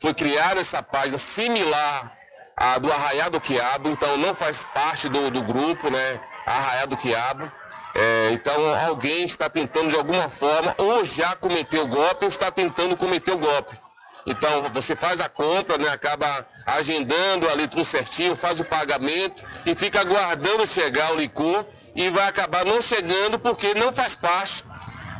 Foi 0.00 0.14
criada 0.14 0.60
essa 0.60 0.82
página 0.82 1.18
similar 1.18 2.16
à 2.56 2.78
do 2.78 2.90
Arraiado 2.90 3.32
do 3.32 3.40
Quiabo, 3.40 3.88
então 3.90 4.16
não 4.16 4.34
faz 4.34 4.64
parte 4.64 5.08
do, 5.08 5.30
do 5.30 5.42
grupo, 5.42 5.90
né? 5.90 6.20
Arraiado 6.46 6.90
do 6.90 6.96
Quiabo. 6.96 7.50
É, 7.94 8.30
então 8.32 8.74
alguém 8.86 9.24
está 9.24 9.48
tentando 9.48 9.88
de 9.88 9.96
alguma 9.96 10.28
forma, 10.28 10.74
ou 10.78 11.02
já 11.02 11.34
cometeu 11.34 11.86
golpe, 11.86 12.24
ou 12.24 12.28
está 12.28 12.50
tentando 12.50 12.96
cometer 12.96 13.32
o 13.32 13.38
golpe. 13.38 13.78
Então 14.26 14.62
você 14.72 14.96
faz 14.96 15.20
a 15.20 15.28
compra, 15.28 15.78
né, 15.78 15.88
acaba 15.88 16.46
agendando 16.66 17.48
ali 17.48 17.68
tudo 17.68 17.84
certinho, 17.84 18.34
faz 18.34 18.58
o 18.58 18.64
pagamento 18.64 19.44
e 19.64 19.74
fica 19.74 20.00
aguardando 20.00 20.66
chegar 20.66 21.12
o 21.12 21.16
licor 21.16 21.64
e 21.94 22.10
vai 22.10 22.26
acabar 22.26 22.64
não 22.64 22.80
chegando 22.80 23.38
porque 23.38 23.72
não 23.74 23.92
faz 23.92 24.16
parte 24.16 24.64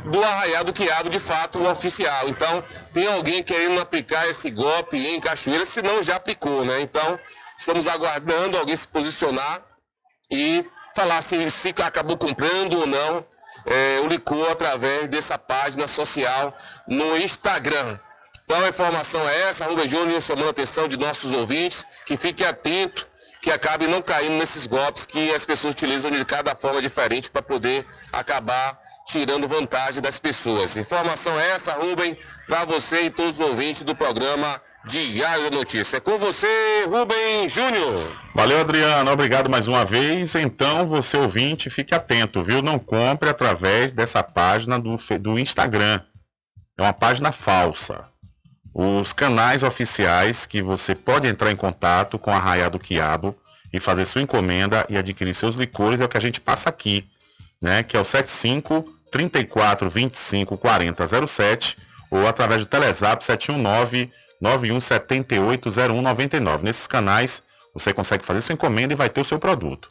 do 0.05 0.23
arraiado 0.23 0.73
quiabo 0.73 1.09
de 1.09 1.19
fato 1.19 1.59
o 1.59 1.69
oficial. 1.69 2.27
Então 2.27 2.63
tem 2.91 3.07
alguém 3.07 3.41
querendo 3.41 3.79
aplicar 3.79 4.27
esse 4.27 4.51
golpe 4.51 4.97
em 4.97 5.19
Cachoeira, 5.19 5.63
se 5.63 5.81
não 5.81 6.03
já 6.03 6.17
aplicou, 6.17 6.65
né? 6.65 6.81
Então 6.81 7.19
estamos 7.57 7.87
aguardando 7.87 8.57
alguém 8.57 8.75
se 8.75 8.87
posicionar 8.87 9.63
e 10.31 10.65
falar 10.95 11.21
se, 11.21 11.49
se 11.49 11.69
acabou 11.81 12.17
comprando 12.17 12.79
ou 12.79 12.87
não 12.87 13.25
é, 13.65 13.99
o 14.03 14.07
licor 14.07 14.49
através 14.51 15.07
dessa 15.07 15.37
página 15.37 15.87
social 15.87 16.55
no 16.87 17.17
Instagram. 17.17 17.99
Então 18.49 18.63
a 18.63 18.69
informação 18.69 19.27
é 19.27 19.41
essa, 19.41 19.65
Rubem 19.65 19.85
Júnior 19.85 20.21
chamando 20.21 20.47
a 20.47 20.51
atenção 20.51 20.87
de 20.87 20.95
nossos 20.95 21.33
ouvintes, 21.33 21.85
que 22.05 22.15
fique 22.15 22.45
atento, 22.45 23.05
que 23.41 23.51
acabe 23.51 23.87
não 23.87 24.01
caindo 24.01 24.37
nesses 24.37 24.65
golpes 24.65 25.05
que 25.05 25.33
as 25.33 25.45
pessoas 25.45 25.73
utilizam 25.73 26.09
de 26.09 26.23
cada 26.23 26.55
forma 26.55 26.81
diferente 26.81 27.29
para 27.29 27.41
poder 27.41 27.85
acabar 28.09 28.79
tirando 29.05 29.49
vantagem 29.49 30.01
das 30.01 30.17
pessoas. 30.17 30.77
Informação 30.77 31.37
é 31.37 31.49
essa, 31.49 31.73
Rubem, 31.73 32.17
para 32.47 32.63
você 32.63 33.01
e 33.01 33.09
todos 33.09 33.37
os 33.37 33.49
ouvintes 33.49 33.83
do 33.83 33.93
programa 33.93 34.61
Diário 34.85 35.51
da 35.51 35.57
Notícia. 35.57 35.97
É 35.97 35.99
com 35.99 36.17
você, 36.17 36.85
Rubem 36.87 37.49
Júnior. 37.49 38.09
Valeu, 38.33 38.61
Adriano. 38.61 39.11
Obrigado 39.11 39.49
mais 39.49 39.67
uma 39.67 39.83
vez. 39.83 40.35
Então, 40.35 40.87
você 40.87 41.17
ouvinte, 41.17 41.69
fique 41.69 41.93
atento, 41.93 42.41
viu? 42.41 42.61
Não 42.61 42.79
compre 42.79 43.29
através 43.29 43.91
dessa 43.91 44.23
página 44.23 44.79
do, 44.79 44.95
do 45.19 45.37
Instagram. 45.37 45.99
É 46.77 46.81
uma 46.81 46.93
página 46.93 47.33
falsa 47.33 48.07
os 48.79 49.11
canais 49.11 49.63
oficiais 49.63 50.45
que 50.45 50.61
você 50.61 50.93
pode 50.93 51.27
entrar 51.27 51.51
em 51.51 51.55
contato 51.55 52.19
com 52.19 52.29
a 52.29 52.37
Raia 52.37 52.69
do 52.69 52.77
Quiabo 52.77 53.35
e 53.73 53.79
fazer 53.79 54.05
sua 54.05 54.21
encomenda 54.21 54.85
e 54.87 54.95
adquirir 54.95 55.33
seus 55.33 55.55
licores 55.55 55.99
é 55.99 56.05
o 56.05 56.07
que 56.07 56.15
a 56.15 56.21
gente 56.21 56.39
passa 56.39 56.69
aqui, 56.69 57.09
né? 57.59 57.81
Que 57.81 57.97
é 57.97 57.99
o 57.99 58.05
75 58.05 58.85
34 59.11 59.89
25 59.89 60.55
40 60.59 61.27
07 61.27 61.75
ou 62.11 62.27
através 62.27 62.61
do 62.61 62.67
Telezap 62.67 63.25
719 63.25 64.11
9178 64.39 65.71
0199. 65.71 66.63
Nesses 66.63 66.85
canais 66.85 67.41
você 67.73 67.91
consegue 67.91 68.23
fazer 68.23 68.41
sua 68.41 68.53
encomenda 68.53 68.93
e 68.93 68.95
vai 68.95 69.09
ter 69.09 69.21
o 69.21 69.25
seu 69.25 69.39
produto. 69.39 69.89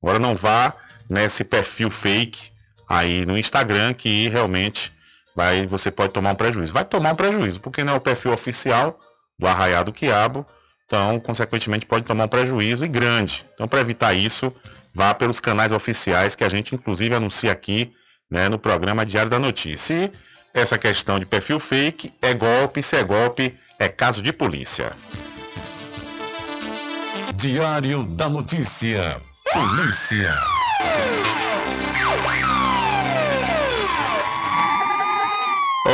Agora 0.00 0.20
não 0.20 0.36
vá 0.36 0.72
nesse 1.10 1.42
perfil 1.42 1.90
fake 1.90 2.52
aí 2.88 3.26
no 3.26 3.36
Instagram 3.36 3.92
que 3.92 4.28
realmente 4.28 4.92
vai, 5.34 5.66
você 5.66 5.90
pode 5.90 6.12
tomar 6.12 6.32
um 6.32 6.36
prejuízo. 6.36 6.72
Vai 6.72 6.84
tomar 6.84 7.12
um 7.12 7.16
prejuízo, 7.16 7.60
porque 7.60 7.84
não 7.84 7.94
é 7.94 7.96
o 7.96 8.00
perfil 8.00 8.32
oficial 8.32 8.98
do 9.38 9.46
Arraiado 9.46 9.92
Quiabo, 9.92 10.46
então, 10.90 11.20
consequentemente, 11.20 11.86
pode 11.86 12.04
tomar 12.04 12.24
um 12.24 12.28
prejuízo 12.28 12.84
e 12.84 12.88
grande. 12.88 13.46
Então, 13.54 13.68
para 13.68 13.80
evitar 13.80 14.12
isso, 14.12 14.52
vá 14.92 15.14
pelos 15.14 15.38
canais 15.38 15.70
oficiais 15.70 16.34
que 16.34 16.42
a 16.42 16.48
gente, 16.48 16.74
inclusive, 16.74 17.14
anuncia 17.14 17.52
aqui 17.52 17.92
né, 18.28 18.48
no 18.48 18.58
programa 18.58 19.06
Diário 19.06 19.30
da 19.30 19.38
Notícia. 19.38 19.94
E 19.94 20.12
essa 20.52 20.76
questão 20.76 21.20
de 21.20 21.24
perfil 21.24 21.60
fake 21.60 22.12
é 22.20 22.34
golpe, 22.34 22.82
se 22.82 22.96
é 22.96 23.04
golpe, 23.04 23.56
é 23.78 23.88
caso 23.88 24.20
de 24.20 24.32
polícia. 24.32 24.92
Diário 27.36 28.04
da 28.04 28.28
Notícia. 28.28 29.16
Polícia. 29.52 30.36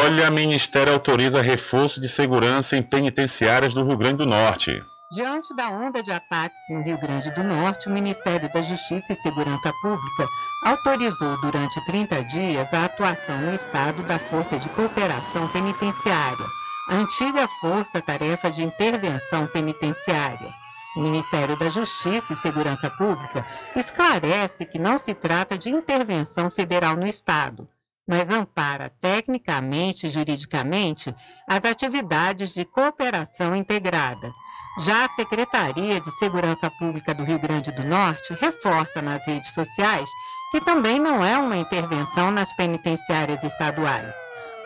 Olha, 0.06 0.30
Ministério 0.30 0.92
autoriza 0.92 1.42
reforço 1.42 2.00
de 2.00 2.08
segurança 2.08 2.76
em 2.76 2.82
penitenciárias 2.82 3.74
do 3.74 3.84
Rio 3.84 3.96
Grande 3.96 4.18
do 4.18 4.26
Norte. 4.26 4.80
Diante 5.10 5.52
da 5.56 5.68
onda 5.68 6.00
de 6.00 6.12
ataques 6.12 6.56
no 6.70 6.80
Rio 6.80 6.96
Grande 6.96 7.28
do 7.32 7.42
Norte, 7.42 7.88
o 7.88 7.90
Ministério 7.90 8.48
da 8.52 8.62
Justiça 8.62 9.12
e 9.12 9.16
Segurança 9.16 9.72
Pública 9.82 10.28
autorizou 10.62 11.40
durante 11.40 11.84
30 11.86 12.22
dias 12.22 12.72
a 12.72 12.84
atuação 12.84 13.36
no 13.38 13.52
estado 13.52 14.00
da 14.04 14.16
Força 14.16 14.56
de 14.56 14.68
Cooperação 14.68 15.48
Penitenciária, 15.48 16.46
antiga 16.88 17.48
Força 17.60 18.00
Tarefa 18.00 18.48
de 18.48 18.62
Intervenção 18.62 19.48
Penitenciária. 19.48 20.54
O 20.96 21.00
Ministério 21.00 21.56
da 21.56 21.68
Justiça 21.68 22.32
e 22.32 22.36
Segurança 22.36 22.88
Pública 22.90 23.44
esclarece 23.74 24.64
que 24.64 24.78
não 24.78 24.98
se 24.98 25.14
trata 25.14 25.58
de 25.58 25.68
intervenção 25.68 26.48
federal 26.48 26.96
no 26.96 27.08
estado, 27.08 27.68
mas 28.06 28.30
ampara 28.30 28.90
tecnicamente 29.00 30.06
e 30.06 30.10
juridicamente 30.10 31.14
as 31.48 31.64
atividades 31.64 32.54
de 32.54 32.64
cooperação 32.64 33.56
integrada. 33.56 34.32
Já 34.78 35.06
a 35.06 35.08
Secretaria 35.08 36.00
de 36.00 36.10
Segurança 36.18 36.70
Pública 36.70 37.14
do 37.14 37.24
Rio 37.24 37.38
Grande 37.38 37.72
do 37.72 37.82
Norte 37.84 38.34
reforça 38.34 39.00
nas 39.00 39.24
redes 39.26 39.52
sociais 39.52 40.08
que 40.52 40.60
também 40.60 41.00
não 41.00 41.24
é 41.24 41.36
uma 41.38 41.56
intervenção 41.56 42.30
nas 42.30 42.52
penitenciárias 42.56 43.42
estaduais. 43.42 44.14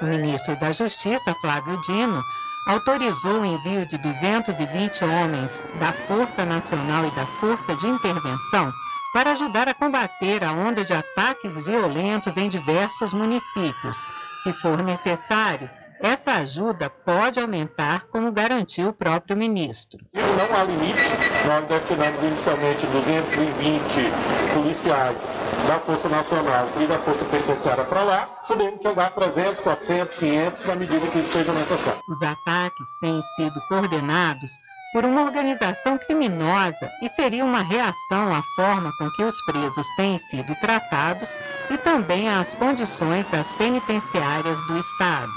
O 0.03 0.05
ministro 0.05 0.57
da 0.57 0.73
Justiça, 0.73 1.35
Flávio 1.41 1.81
Dino, 1.83 2.23
autorizou 2.67 3.41
o 3.41 3.45
envio 3.45 3.87
de 3.87 3.99
220 3.99 5.05
homens 5.05 5.61
da 5.79 5.93
Força 5.93 6.45
Nacional 6.45 7.07
e 7.07 7.11
da 7.13 7.27
Força 7.27 7.75
de 7.77 7.87
Intervenção 7.87 8.73
para 9.13 9.33
ajudar 9.33 9.69
a 9.69 9.75
combater 9.75 10.45
a 10.45 10.53
onda 10.53 10.85
de 10.85 10.93
ataques 10.93 11.55
violentos 11.65 12.37
em 12.37 12.49
diversos 12.49 13.13
municípios. 13.13 13.97
Se 14.43 14.53
for 14.53 14.83
necessário, 14.83 15.69
essa 16.01 16.33
ajuda 16.33 16.89
pode 16.89 17.39
aumentar, 17.39 18.07
como 18.07 18.33
garantiu 18.33 18.89
o 18.89 18.93
próprio 18.93 19.37
ministro. 19.37 20.01
Não 20.15 20.57
há 20.57 20.65
limite, 20.65 21.13
nós 21.47 21.67
destinamos 21.67 22.23
inicialmente 22.23 22.87
220 22.87 24.55
policiais 24.55 25.41
da 25.69 25.79
Força 25.81 26.09
Nacional 26.09 26.69
e 26.81 26.87
da 26.87 26.99
Força 27.01 27.23
Penitenciária 27.27 27.85
para 27.85 28.03
lá, 28.03 28.27
podemos 28.49 28.83
chegar 28.83 29.11
300, 29.11 29.61
400, 29.61 30.17
500 30.17 30.65
na 30.65 30.77
medida 30.77 31.07
que 31.09 31.19
isso 31.19 31.33
seja 31.33 31.53
necessário. 31.53 32.01
Os 32.09 32.23
ataques 32.23 32.87
têm 33.03 33.23
sido 33.37 33.61
coordenados 33.69 34.51
por 34.93 35.05
uma 35.05 35.23
organização 35.23 35.97
criminosa 35.99 36.91
e 37.01 37.09
seria 37.09 37.45
uma 37.45 37.63
reação 37.63 38.35
à 38.35 38.43
forma 38.57 38.93
com 38.99 39.09
que 39.13 39.23
os 39.23 39.41
presos 39.45 39.87
têm 39.97 40.19
sido 40.19 40.55
tratados 40.57 41.29
e 41.71 41.79
também 41.79 42.29
às 42.29 42.49
condições 42.55 43.27
das 43.29 43.47
penitenciárias 43.53 44.59
do 44.67 44.79
Estado. 44.79 45.33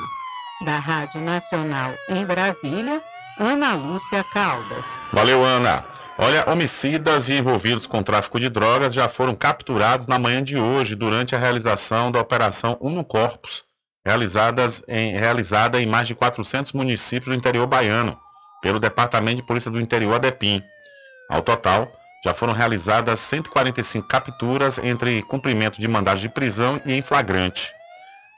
Da 0.66 0.80
Rádio 0.80 1.22
Nacional 1.22 1.94
em 2.10 2.26
Brasília, 2.26 3.02
Ana 3.40 3.76
Lúcia 3.76 4.24
Caldas. 4.34 4.86
Valeu, 5.12 5.44
Ana. 5.44 5.84
Olha, 6.18 6.50
homicidas 6.50 7.30
e 7.30 7.34
envolvidos 7.34 7.88
com 7.88 8.04
tráfico 8.04 8.40
de 8.40 8.48
drogas 8.50 8.94
já 8.94 9.08
foram 9.08 9.36
capturados 9.36 10.08
na 10.08 10.20
manhã 10.20 10.44
de 10.44 10.58
hoje 10.58 10.96
durante 10.96 11.36
a 11.36 11.40
realização 11.40 12.12
da 12.12 12.20
Operação 12.20 12.78
Uno 12.80 13.04
Corpus, 13.04 13.66
realizadas 14.06 14.84
em, 14.88 15.18
realizada 15.18 15.82
em 15.82 15.88
mais 15.88 16.08
de 16.08 16.14
400 16.14 16.72
municípios 16.74 17.34
do 17.34 17.38
interior 17.38 17.66
baiano 17.66 18.18
pelo 18.64 18.80
Departamento 18.80 19.36
de 19.36 19.44
Polícia 19.44 19.70
do 19.70 19.80
Interior, 19.80 20.16
ADEPIM. 20.16 20.64
Ao 21.30 21.42
total, 21.42 21.92
já 22.24 22.34
foram 22.34 22.54
realizadas 22.54 23.20
145 23.20 24.08
capturas 24.08 24.78
entre 24.78 25.22
cumprimento 25.24 25.82
de 25.82 25.88
mandados 25.88 26.22
de 26.22 26.30
prisão 26.30 26.82
e 26.86 26.94
em 26.94 27.02
flagrante. 27.02 27.74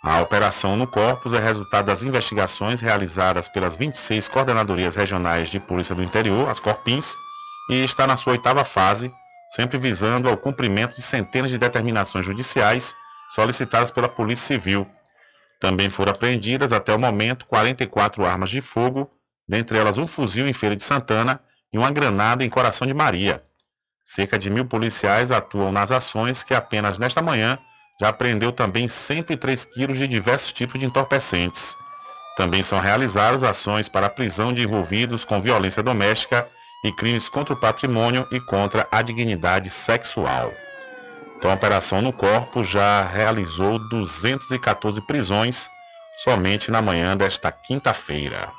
A 0.03 0.22
operação 0.22 0.76
no 0.76 0.88
Corpus 0.88 1.34
é 1.34 1.39
resultado 1.39 1.85
das 1.85 2.02
investigações 2.02 2.81
realizadas 2.81 3.47
pelas 3.47 3.76
26 3.76 4.27
Coordenadorias 4.27 4.95
Regionais 4.95 5.49
de 5.49 5.60
Polícia 5.60 5.93
do 5.93 6.03
Interior, 6.03 6.49
as 6.49 6.60
Corpins, 6.60 7.15
e 7.69 7.84
está 7.84 8.07
na 8.07 8.15
sua 8.15 8.34
oitava 8.34 8.65
fase, 8.65 9.14
sempre 9.49 9.77
visando 9.77 10.27
ao 10.27 10.38
cumprimento 10.38 10.95
de 10.95 11.03
centenas 11.03 11.52
de 11.52 11.60
determinações 11.60 12.26
judiciais 12.26 12.95
solicitadas 13.30 13.91
pela 13.91 14.10
Polícia 14.10 14.47
Civil. 14.47 14.88
Também 15.60 15.89
foram 15.89 16.11
apreendidas 16.11 16.73
até 16.73 16.93
o 16.93 16.99
momento 16.99 17.45
44 17.45 18.26
armas 18.26 18.49
de 18.49 18.61
fogo 18.61 19.10
dentre 19.48 19.78
elas 19.78 19.98
um 19.98 20.08
fuzil 20.08 20.48
em 20.48 20.54
Feira 20.54 20.76
de 20.76 20.84
Santana 20.84 21.40
e 21.72 21.78
uma 21.78 21.92
granada 21.92 22.44
em 22.44 22.50
Coração 22.50 22.88
de 22.88 22.94
Maria. 22.94 23.44
Cerca 24.04 24.38
de 24.38 24.50
mil 24.50 24.66
policiais 24.66 25.32
atuam 25.32 25.72
nas 25.72 25.92
ações 25.92 26.44
que 26.44 26.54
apenas 26.54 27.00
nesta 27.00 27.22
manhã 27.22 27.58
já 28.00 28.10
apreendeu 28.10 28.52
também 28.52 28.88
103 28.88 29.66
quilos 29.66 29.98
de 29.98 30.08
diversos 30.08 30.52
tipos 30.52 30.80
de 30.80 30.86
entorpecentes. 30.86 31.76
Também 32.36 32.62
são 32.62 32.80
realizadas 32.80 33.44
ações 33.44 33.88
para 33.88 34.08
a 34.08 34.10
prisão 34.10 34.54
de 34.54 34.64
envolvidos 34.64 35.24
com 35.24 35.40
violência 35.40 35.82
doméstica 35.82 36.48
e 36.84 36.92
crimes 36.92 37.30
contra 37.30 37.54
o 37.54 37.60
patrimônio 37.60 38.28
e 38.32 38.40
contra 38.40 38.88
a 38.92 39.02
dignidade 39.02 39.70
sexual. 39.70 40.54
Então, 41.38 41.50
a 41.50 41.54
Operação 41.56 42.02
no 42.02 42.14
Corpo 42.14 42.64
já 42.64 43.02
realizou 43.04 43.80
214 43.90 45.02
prisões 45.02 45.70
somente 46.24 46.72
na 46.72 46.82
manhã 46.82 47.16
desta 47.16 47.52
quinta-feira. 47.52 48.52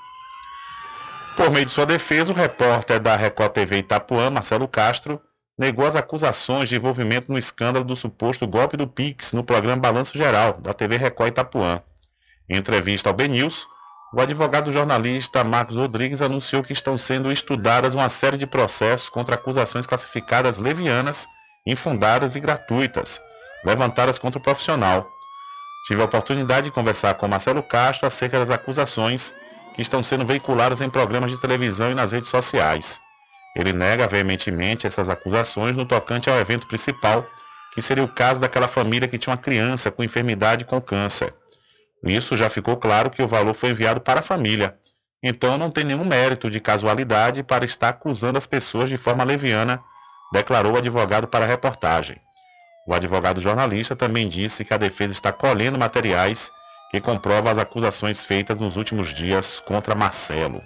Por 1.36 1.50
meio 1.50 1.66
de 1.66 1.70
sua 1.70 1.84
defesa, 1.84 2.32
o 2.32 2.34
repórter 2.34 2.98
da 2.98 3.14
Record 3.14 3.52
TV 3.52 3.78
Itapuã, 3.80 4.30
Marcelo 4.30 4.66
Castro, 4.66 5.20
negou 5.58 5.84
as 5.84 5.94
acusações 5.94 6.66
de 6.66 6.76
envolvimento 6.76 7.30
no 7.30 7.38
escândalo 7.38 7.84
do 7.84 7.94
suposto 7.94 8.46
golpe 8.46 8.74
do 8.74 8.88
Pix 8.88 9.34
no 9.34 9.44
programa 9.44 9.82
Balanço 9.82 10.16
Geral 10.16 10.54
da 10.54 10.72
TV 10.72 10.96
Record 10.96 11.28
Itapuã. 11.28 11.82
Em 12.48 12.56
entrevista 12.56 13.10
ao 13.10 13.14
BNews, 13.14 13.66
o 14.14 14.20
advogado 14.20 14.72
jornalista 14.72 15.44
Marcos 15.44 15.76
Rodrigues 15.76 16.22
anunciou 16.22 16.62
que 16.62 16.72
estão 16.72 16.96
sendo 16.96 17.30
estudadas 17.30 17.94
uma 17.94 18.08
série 18.08 18.38
de 18.38 18.46
processos 18.46 19.10
contra 19.10 19.34
acusações 19.34 19.86
classificadas 19.86 20.56
levianas, 20.56 21.26
infundadas 21.66 22.34
e 22.34 22.40
gratuitas, 22.40 23.20
levantadas 23.62 24.18
contra 24.18 24.38
o 24.38 24.42
profissional. 24.42 25.06
Tive 25.86 26.00
a 26.00 26.06
oportunidade 26.06 26.64
de 26.64 26.72
conversar 26.72 27.12
com 27.14 27.28
Marcelo 27.28 27.62
Castro 27.62 28.06
acerca 28.06 28.38
das 28.38 28.48
acusações 28.48 29.34
que 29.76 29.82
estão 29.82 30.02
sendo 30.02 30.24
veiculadas 30.24 30.80
em 30.80 30.88
programas 30.88 31.30
de 31.30 31.38
televisão 31.38 31.90
e 31.90 31.94
nas 31.94 32.12
redes 32.12 32.30
sociais. 32.30 32.98
Ele 33.54 33.74
nega 33.74 34.08
veementemente 34.08 34.86
essas 34.86 35.08
acusações 35.08 35.76
no 35.76 35.86
tocante 35.86 36.30
ao 36.30 36.38
evento 36.38 36.66
principal, 36.66 37.26
que 37.74 37.82
seria 37.82 38.02
o 38.02 38.08
caso 38.08 38.40
daquela 38.40 38.66
família 38.66 39.06
que 39.06 39.18
tinha 39.18 39.32
uma 39.32 39.40
criança 39.40 39.90
com 39.90 40.02
enfermidade 40.02 40.64
com 40.64 40.80
câncer. 40.80 41.32
Nisso 42.02 42.36
já 42.36 42.48
ficou 42.48 42.76
claro 42.78 43.10
que 43.10 43.22
o 43.22 43.28
valor 43.28 43.52
foi 43.52 43.70
enviado 43.70 44.00
para 44.00 44.20
a 44.20 44.22
família, 44.22 44.78
então 45.22 45.58
não 45.58 45.70
tem 45.70 45.84
nenhum 45.84 46.04
mérito 46.04 46.50
de 46.50 46.58
casualidade 46.58 47.42
para 47.42 47.64
estar 47.64 47.90
acusando 47.90 48.38
as 48.38 48.46
pessoas 48.46 48.88
de 48.88 48.96
forma 48.96 49.24
leviana, 49.24 49.82
declarou 50.32 50.72
o 50.72 50.78
advogado 50.78 51.28
para 51.28 51.44
a 51.44 51.48
reportagem. 51.48 52.18
O 52.86 52.94
advogado 52.94 53.40
jornalista 53.40 53.94
também 53.94 54.26
disse 54.28 54.64
que 54.64 54.72
a 54.72 54.78
defesa 54.78 55.12
está 55.12 55.32
colhendo 55.32 55.78
materiais 55.78 56.50
que 56.90 57.00
comprovam 57.00 57.50
as 57.50 57.58
acusações 57.58 58.22
feitas 58.22 58.60
nos 58.60 58.76
últimos 58.76 59.12
dias 59.12 59.60
contra 59.60 59.94
Marcelo. 59.94 60.62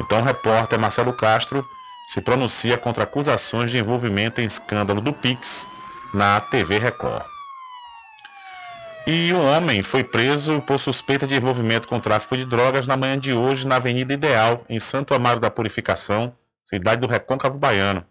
Então 0.00 0.20
o 0.20 0.24
repórter 0.24 0.78
Marcelo 0.78 1.12
Castro 1.12 1.64
se 2.08 2.20
pronuncia 2.20 2.76
contra 2.76 3.04
acusações 3.04 3.70
de 3.70 3.78
envolvimento 3.78 4.40
em 4.40 4.44
escândalo 4.44 5.00
do 5.00 5.12
Pix 5.12 5.66
na 6.12 6.40
TV 6.40 6.78
Record. 6.78 7.24
E 9.06 9.32
um 9.34 9.46
homem 9.46 9.82
foi 9.82 10.02
preso 10.02 10.62
por 10.62 10.78
suspeita 10.78 11.26
de 11.26 11.34
envolvimento 11.34 11.86
com 11.86 12.00
tráfico 12.00 12.36
de 12.36 12.46
drogas 12.46 12.86
na 12.86 12.96
manhã 12.96 13.18
de 13.18 13.34
hoje 13.34 13.66
na 13.66 13.76
Avenida 13.76 14.14
Ideal, 14.14 14.64
em 14.68 14.80
Santo 14.80 15.14
Amaro 15.14 15.38
da 15.38 15.50
Purificação, 15.50 16.34
cidade 16.62 17.02
do 17.02 17.06
Recôncavo 17.06 17.58
Baiano. 17.58 18.04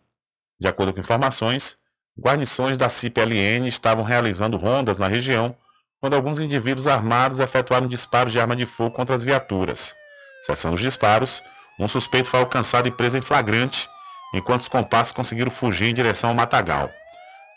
De 0.60 0.68
acordo 0.68 0.94
com 0.94 1.00
informações, 1.00 1.78
guarnições 2.20 2.78
da 2.78 2.90
CIPLN 2.90 3.68
estavam 3.68 4.04
realizando 4.04 4.56
rondas 4.56 5.00
na 5.00 5.08
região 5.08 5.56
quando 6.04 6.16
alguns 6.16 6.38
indivíduos 6.38 6.86
armados 6.86 7.40
efetuaram 7.40 7.88
disparos 7.88 8.34
de 8.34 8.38
arma 8.38 8.58
de 8.58 8.66
fogo 8.66 8.94
contra 8.94 9.16
as 9.16 9.24
viaturas. 9.24 9.96
Cessando 10.42 10.76
os 10.76 10.82
disparos, 10.82 11.42
um 11.80 11.88
suspeito 11.88 12.28
foi 12.28 12.42
alcançado 12.42 12.90
e 12.90 12.92
preso 12.92 13.16
em 13.16 13.22
flagrante, 13.22 13.88
enquanto 14.34 14.64
os 14.64 14.68
compassos 14.68 15.14
conseguiram 15.14 15.50
fugir 15.50 15.88
em 15.88 15.94
direção 15.94 16.30
ao 16.30 16.36
matagal. 16.36 16.92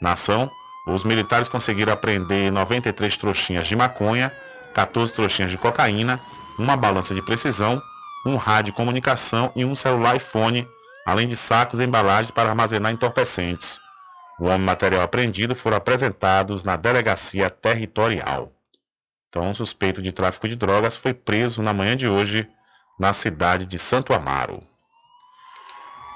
Na 0.01 0.13
ação, 0.13 0.49
os 0.87 1.03
militares 1.03 1.49
conseguiram 1.49 1.93
apreender 1.93 2.53
93 2.53 3.17
trouxinhas 3.17 3.67
de 3.67 3.75
maconha, 3.75 4.33
14 4.75 5.13
trouxinhas 5.13 5.51
de 5.51 5.59
cocaína, 5.59 6.21
uma 6.57 6.77
balança 6.77 7.17
de 7.17 7.23
precisão, 7.23 7.83
um 8.25 8.37
rádio 8.37 8.71
de 8.71 8.77
comunicação 8.77 9.51
e 9.57 9.65
um 9.65 9.75
celular 9.75 10.15
iPhone, 10.15 10.69
além 11.05 11.27
de 11.27 11.35
sacos 11.35 11.81
e 11.81 11.85
embalagens 11.85 12.31
para 12.31 12.51
armazenar 12.51 12.93
entorpecentes. 12.93 13.81
O 14.39 14.59
material 14.59 15.03
apreendido 15.03 15.55
foram 15.55 15.79
apresentados 15.79 16.63
na 16.63 16.77
delegacia 16.77 17.49
territorial. 17.49 18.53
Então, 19.29 19.49
um 19.49 19.55
suspeito 19.55 20.03
de 20.03 20.13
tráfico 20.13 20.49
de 20.49 20.57
drogas 20.57 20.95
foi 20.95 21.15
preso 21.15 21.63
na 21.63 21.73
manhã 21.73 21.97
de 21.97 22.07
hoje 22.07 22.49
na 22.99 23.13
cidade 23.13 23.65
de 23.67 23.79
Santo 23.79 24.13
Amaro. 24.13 24.63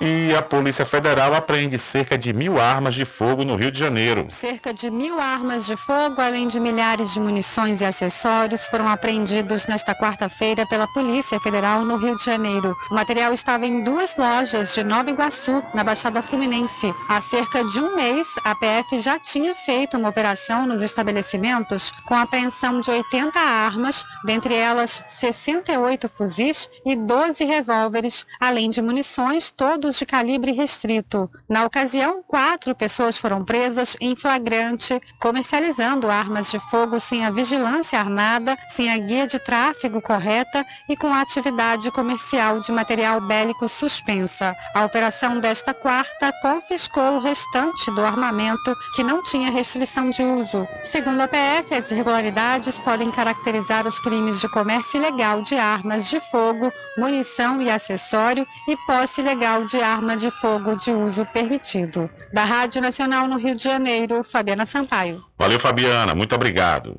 E 0.02 0.34
a 0.34 0.40
Polícia 0.40 0.86
Federal 0.86 1.34
apreende 1.34 1.76
cerca 1.76 2.16
de 2.16 2.32
mil 2.32 2.58
armas 2.58 2.94
de 2.94 3.04
fogo 3.04 3.44
no 3.44 3.54
Rio 3.54 3.70
de 3.70 3.78
Janeiro. 3.78 4.28
Cerca 4.30 4.72
de 4.72 4.90
mil 4.90 5.20
armas 5.20 5.66
de 5.66 5.76
fogo, 5.76 6.22
além 6.22 6.48
de 6.48 6.58
milhares 6.58 7.12
de 7.12 7.20
munições 7.20 7.82
e 7.82 7.84
acessórios, 7.84 8.64
foram 8.64 8.88
apreendidos 8.88 9.66
nesta 9.66 9.94
quarta-feira 9.94 10.64
pela 10.66 10.88
Polícia 10.88 11.38
Federal 11.38 11.84
no 11.84 11.98
Rio 11.98 12.16
de 12.16 12.24
Janeiro. 12.24 12.74
O 12.90 12.94
material 12.94 13.34
estava 13.34 13.66
em 13.66 13.84
duas 13.84 14.16
lojas 14.16 14.72
de 14.72 14.82
Nova 14.82 15.10
Iguaçu, 15.10 15.62
na 15.74 15.84
Baixada 15.84 16.22
Fluminense. 16.22 16.94
Há 17.06 17.20
cerca 17.20 17.62
de 17.62 17.78
um 17.78 17.94
mês, 17.94 18.26
a 18.42 18.54
PF 18.54 19.00
já 19.00 19.18
tinha 19.18 19.54
feito 19.54 19.98
uma 19.98 20.08
operação 20.08 20.66
nos 20.66 20.80
estabelecimentos 20.80 21.92
com 22.06 22.14
a 22.14 22.22
apreensão 22.22 22.80
de 22.80 22.90
80 22.90 23.38
armas, 23.38 24.06
dentre 24.24 24.54
elas 24.54 25.02
68 25.06 26.08
fuzis 26.08 26.70
e 26.86 26.96
12 26.96 27.44
revólveres, 27.44 28.24
além 28.40 28.70
de 28.70 28.80
munições, 28.80 29.52
todos 29.52 29.89
de 29.98 30.06
calibre 30.06 30.52
restrito. 30.52 31.30
Na 31.48 31.64
ocasião, 31.64 32.22
quatro 32.26 32.74
pessoas 32.74 33.16
foram 33.16 33.44
presas 33.44 33.96
em 34.00 34.14
flagrante, 34.14 35.00
comercializando 35.18 36.10
armas 36.10 36.50
de 36.50 36.58
fogo 36.58 36.98
sem 37.00 37.24
a 37.24 37.30
vigilância 37.30 37.98
armada, 37.98 38.56
sem 38.68 38.90
a 38.92 38.98
guia 38.98 39.26
de 39.26 39.38
tráfego 39.38 40.00
correta 40.00 40.64
e 40.88 40.96
com 40.96 41.12
a 41.12 41.20
atividade 41.20 41.90
comercial 41.90 42.60
de 42.60 42.72
material 42.72 43.20
bélico 43.20 43.68
suspensa. 43.68 44.54
A 44.74 44.84
operação 44.84 45.40
desta 45.40 45.72
quarta 45.72 46.32
confiscou 46.42 47.16
o 47.16 47.20
restante 47.20 47.90
do 47.92 48.04
armamento 48.04 48.76
que 48.94 49.02
não 49.02 49.22
tinha 49.22 49.50
restrição 49.50 50.10
de 50.10 50.22
uso. 50.22 50.66
Segundo 50.84 51.20
a 51.20 51.28
PF, 51.28 51.74
as 51.74 51.90
irregularidades 51.90 52.78
podem 52.78 53.10
caracterizar 53.10 53.86
os 53.86 53.98
crimes 53.98 54.40
de 54.40 54.48
comércio 54.48 54.98
ilegal 54.98 55.42
de 55.42 55.56
armas 55.56 56.08
de 56.08 56.20
fogo, 56.20 56.72
munição 56.96 57.60
e 57.62 57.70
acessório 57.70 58.46
e 58.68 58.76
posse 58.86 59.20
ilegal 59.20 59.64
de 59.64 59.79
arma 59.82 60.16
de 60.16 60.30
fogo 60.30 60.74
de 60.76 60.90
uso 60.90 61.26
permitido. 61.26 62.10
Da 62.32 62.44
Rádio 62.44 62.80
Nacional 62.80 63.28
no 63.28 63.36
Rio 63.36 63.54
de 63.54 63.64
Janeiro, 63.64 64.24
Fabiana 64.24 64.66
Sampaio. 64.66 65.22
Valeu, 65.38 65.58
Fabiana. 65.58 66.14
Muito 66.14 66.34
obrigado. 66.34 66.96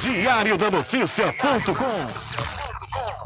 Diário 0.00 0.56
da 0.56 0.70
Notícia.com 0.70 3.25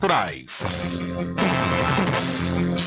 naturais. 0.00 0.58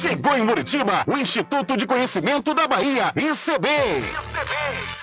Chegou 0.01 0.35
em 0.35 0.41
Muritiba 0.41 1.03
o 1.05 1.17
Instituto 1.17 1.77
de 1.77 1.85
Conhecimento 1.85 2.53
da 2.55 2.67
Bahia, 2.67 3.13
ICB. 3.15 5.02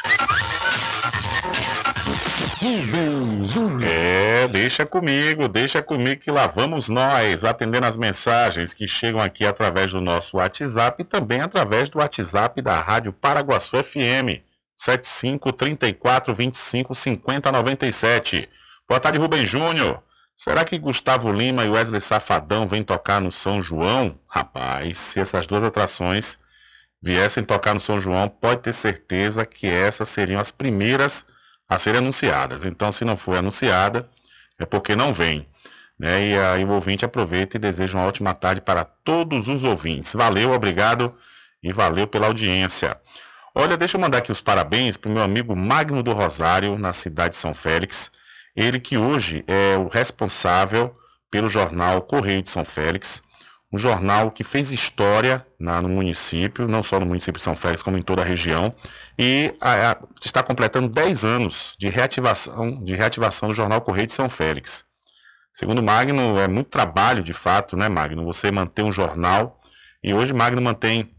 759-8119-3111. 2.61 3.87
É, 3.87 4.47
deixa 4.47 4.85
comigo, 4.85 5.47
deixa 5.47 5.81
comigo 5.81 6.21
que 6.21 6.29
lá 6.29 6.45
vamos 6.45 6.87
nós, 6.89 7.43
atendendo 7.43 7.87
as 7.87 7.97
mensagens 7.97 8.73
que 8.73 8.87
chegam 8.87 9.19
aqui 9.19 9.45
através 9.45 9.91
do 9.91 9.99
nosso 9.99 10.37
WhatsApp 10.37 11.01
e 11.01 11.05
também 11.05 11.41
através 11.41 11.89
do 11.89 11.97
WhatsApp 11.97 12.61
da 12.61 12.79
Rádio 12.79 13.11
Paraguaçu 13.11 13.83
FM, 13.83 14.43
75 14.75 15.51
34 15.51 16.33
25 16.35 16.93
50 16.93 17.51
97. 17.51 18.47
Boa 18.87 18.99
tarde, 18.99 19.17
Rubem 19.17 19.45
Júnior. 19.45 20.03
Será 20.35 20.63
que 20.63 20.77
Gustavo 20.77 21.31
Lima 21.31 21.65
e 21.65 21.69
Wesley 21.69 22.01
Safadão 22.01 22.67
vêm 22.67 22.83
tocar 22.83 23.19
no 23.19 23.31
São 23.31 23.61
João? 23.61 24.17
Rapaz, 24.27 24.97
se 24.97 25.19
essas 25.19 25.45
duas 25.47 25.63
atrações 25.63 26.37
viessem 27.01 27.43
tocar 27.43 27.73
no 27.73 27.79
São 27.79 27.99
João, 27.99 28.29
pode 28.29 28.61
ter 28.61 28.73
certeza 28.73 29.45
que 29.45 29.67
essas 29.67 30.09
seriam 30.09 30.39
as 30.39 30.51
primeiras 30.51 31.25
a 31.71 31.79
serem 31.79 31.99
anunciadas. 31.99 32.65
Então, 32.65 32.91
se 32.91 33.05
não 33.05 33.15
for 33.15 33.37
anunciada, 33.37 34.05
é 34.59 34.65
porque 34.65 34.93
não 34.93 35.13
vem. 35.13 35.47
Né? 35.97 36.27
E 36.27 36.37
aí 36.37 36.65
o 36.65 36.71
ouvinte 36.71 37.05
aproveita 37.05 37.55
e 37.55 37.59
deseja 37.61 37.97
uma 37.97 38.05
ótima 38.05 38.33
tarde 38.33 38.59
para 38.59 38.83
todos 38.83 39.47
os 39.47 39.63
ouvintes. 39.63 40.13
Valeu, 40.13 40.51
obrigado 40.51 41.17
e 41.63 41.71
valeu 41.71 42.05
pela 42.07 42.27
audiência. 42.27 42.99
Olha, 43.55 43.77
deixa 43.77 43.95
eu 43.95 44.01
mandar 44.01 44.17
aqui 44.17 44.33
os 44.33 44.41
parabéns 44.41 44.97
para 44.97 45.09
o 45.09 45.13
meu 45.13 45.23
amigo 45.23 45.55
Magno 45.55 46.03
do 46.03 46.11
Rosário, 46.11 46.77
na 46.77 46.91
cidade 46.91 47.35
de 47.35 47.39
São 47.39 47.53
Félix. 47.53 48.11
Ele 48.53 48.77
que 48.77 48.97
hoje 48.97 49.45
é 49.47 49.77
o 49.77 49.87
responsável 49.87 50.93
pelo 51.29 51.49
jornal 51.49 52.01
Correio 52.01 52.41
de 52.41 52.49
São 52.49 52.65
Félix, 52.65 53.23
um 53.71 53.77
jornal 53.77 54.31
que 54.31 54.43
fez 54.43 54.71
história 54.71 55.45
na, 55.57 55.81
no 55.81 55.87
município, 55.87 56.67
não 56.67 56.83
só 56.83 56.99
no 56.99 57.05
município 57.05 57.39
de 57.39 57.43
São 57.43 57.55
Félix, 57.55 57.81
como 57.81 57.97
em 57.97 58.01
toda 58.01 58.21
a 58.21 58.25
região, 58.25 58.73
e 59.17 59.53
a, 59.61 59.91
a, 59.91 59.97
está 60.23 60.43
completando 60.43 60.89
10 60.89 61.23
anos 61.23 61.75
de 61.79 61.87
reativação, 61.87 62.83
de 62.83 62.93
reativação 62.95 63.49
do 63.49 63.55
jornal 63.55 63.81
Correio 63.81 64.07
de 64.07 64.13
São 64.13 64.29
Félix. 64.29 64.85
Segundo 65.53 65.81
Magno, 65.81 66.37
é 66.39 66.47
muito 66.47 66.69
trabalho 66.69 67.23
de 67.23 67.33
fato, 67.33 67.77
né, 67.77 67.87
Magno? 67.87 68.25
Você 68.25 68.51
manter 68.51 68.83
um 68.83 68.91
jornal, 68.91 69.59
e 70.03 70.13
hoje 70.13 70.33
Magno 70.33 70.61
mantém 70.61 71.09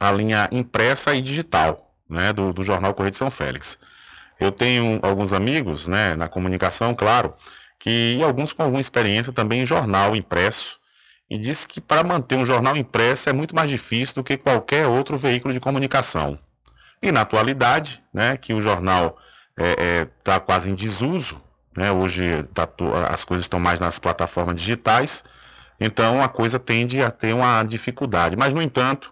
a 0.00 0.10
linha 0.10 0.48
impressa 0.50 1.14
e 1.14 1.20
digital 1.20 1.94
né, 2.08 2.32
do, 2.32 2.52
do 2.52 2.62
jornal 2.62 2.94
Correio 2.94 3.12
de 3.12 3.16
São 3.18 3.30
Félix. 3.30 3.78
Eu 4.40 4.50
tenho 4.50 4.98
alguns 5.02 5.32
amigos 5.32 5.88
né, 5.88 6.16
na 6.16 6.28
comunicação, 6.28 6.94
claro, 6.94 7.34
que 7.78 8.16
e 8.18 8.22
alguns 8.22 8.52
com 8.52 8.62
alguma 8.62 8.80
experiência 8.80 9.32
também 9.32 9.62
em 9.62 9.66
jornal 9.66 10.16
impresso, 10.16 10.80
e 11.32 11.38
disse 11.38 11.66
que 11.66 11.80
para 11.80 12.04
manter 12.04 12.36
um 12.36 12.44
jornal 12.44 12.76
impresso 12.76 13.30
é 13.30 13.32
muito 13.32 13.56
mais 13.56 13.70
difícil 13.70 14.16
do 14.16 14.22
que 14.22 14.36
qualquer 14.36 14.86
outro 14.86 15.16
veículo 15.16 15.54
de 15.54 15.60
comunicação. 15.60 16.38
E 17.00 17.10
na 17.10 17.22
atualidade, 17.22 18.02
né, 18.12 18.36
que 18.36 18.52
o 18.52 18.60
jornal 18.60 19.16
está 19.58 19.82
é, 19.82 20.00
é, 20.00 20.04
tá 20.22 20.38
quase 20.38 20.68
em 20.68 20.74
desuso, 20.74 21.40
né, 21.74 21.90
hoje 21.90 22.42
tá, 22.52 22.68
as 23.08 23.24
coisas 23.24 23.46
estão 23.46 23.58
mais 23.58 23.80
nas 23.80 23.98
plataformas 23.98 24.56
digitais, 24.56 25.24
então 25.80 26.22
a 26.22 26.28
coisa 26.28 26.58
tende 26.58 27.02
a 27.02 27.10
ter 27.10 27.34
uma 27.34 27.62
dificuldade. 27.62 28.36
Mas, 28.36 28.52
no 28.52 28.60
entanto, 28.60 29.10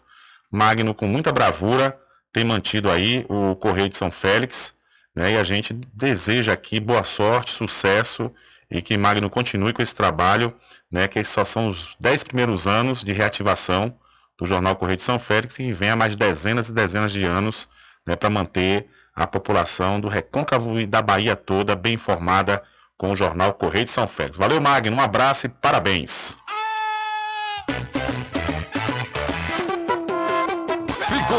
Magno, 0.51 0.93
com 0.93 1.07
muita 1.07 1.33
bravura, 1.33 1.99
tem 2.35 2.45
mantido 2.45 2.91
aí 2.91 3.25
o 3.31 3.57
Correio 3.57 3.89
de 3.89 3.97
São 3.97 4.11
Félix, 4.11 4.75
né, 5.17 5.33
e 5.33 5.39
a 5.39 5.43
gente 5.43 5.73
deseja 5.73 6.53
aqui 6.53 6.79
boa 6.81 7.03
sorte, 7.03 7.53
sucesso 7.53 8.31
e 8.71 8.83
que 8.83 8.99
Magno 8.99 9.31
continue 9.31 9.73
com 9.73 9.81
esse 9.81 9.95
trabalho 9.95 10.55
né, 10.91 11.07
que 11.07 11.19
esses 11.19 11.33
só 11.33 11.45
são 11.45 11.69
os 11.69 11.95
10 12.01 12.25
primeiros 12.25 12.67
anos 12.67 13.05
de 13.05 13.13
reativação 13.13 13.95
do 14.39 14.47
jornal 14.47 14.75
Correio 14.77 14.97
de 14.97 15.03
São 15.03 15.19
Félix 15.19 15.59
e 15.59 15.73
vem 15.73 15.91
há 15.91 15.97
mais 15.97 16.17
dezenas 16.17 16.69
e 16.69 16.73
dezenas 16.73 17.13
de 17.13 17.25
anos 17.25 17.69
né, 18.07 18.17
para 18.17 18.31
manter 18.31 18.89
a 19.15 19.27
população 19.27 20.01
do 20.01 20.09
Recôncavo 20.09 20.81
e 20.81 20.87
da 20.87 21.03
Bahia 21.03 21.37
toda 21.37 21.77
bem 21.77 21.95
informada 21.95 22.63
com 22.97 23.13
o 23.13 23.17
jornal 23.17 23.55
Correio 23.55 23.85
de 23.85 23.91
São 23.91 24.07
Félix. 24.07 24.37
Valeu, 24.37 24.61
Magno, 24.61 24.97
um 24.97 25.01
abraço 25.01 25.47
e 25.47 25.49
parabéns. 25.49 26.37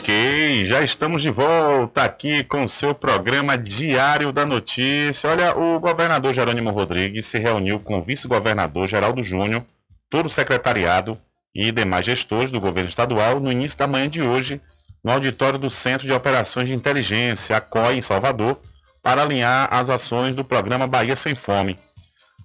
Ok, 0.00 0.64
já 0.64 0.82
estamos 0.82 1.20
de 1.20 1.28
volta 1.28 2.04
aqui 2.04 2.42
com 2.42 2.64
o 2.64 2.68
seu 2.68 2.94
programa 2.94 3.58
Diário 3.58 4.32
da 4.32 4.46
Notícia. 4.46 5.28
Olha, 5.28 5.54
o 5.54 5.78
governador 5.78 6.32
Jerônimo 6.32 6.70
Rodrigues 6.70 7.26
se 7.26 7.38
reuniu 7.38 7.78
com 7.78 7.98
o 7.98 8.02
vice-governador 8.02 8.86
Geraldo 8.86 9.22
Júnior, 9.22 9.62
todo 10.08 10.24
o 10.24 10.30
secretariado 10.30 11.12
e 11.54 11.70
demais 11.70 12.06
gestores 12.06 12.50
do 12.50 12.58
governo 12.58 12.88
estadual 12.88 13.40
no 13.40 13.52
início 13.52 13.76
da 13.76 13.86
manhã 13.86 14.08
de 14.08 14.22
hoje, 14.22 14.58
no 15.04 15.12
auditório 15.12 15.58
do 15.58 15.68
Centro 15.68 16.06
de 16.06 16.14
Operações 16.14 16.66
de 16.66 16.74
Inteligência, 16.74 17.54
a 17.54 17.60
COI, 17.60 17.98
em 17.98 18.02
Salvador, 18.02 18.58
para 19.02 19.20
alinhar 19.20 19.68
as 19.70 19.90
ações 19.90 20.34
do 20.34 20.42
programa 20.42 20.86
Bahia 20.86 21.14
Sem 21.14 21.34
Fome. 21.34 21.78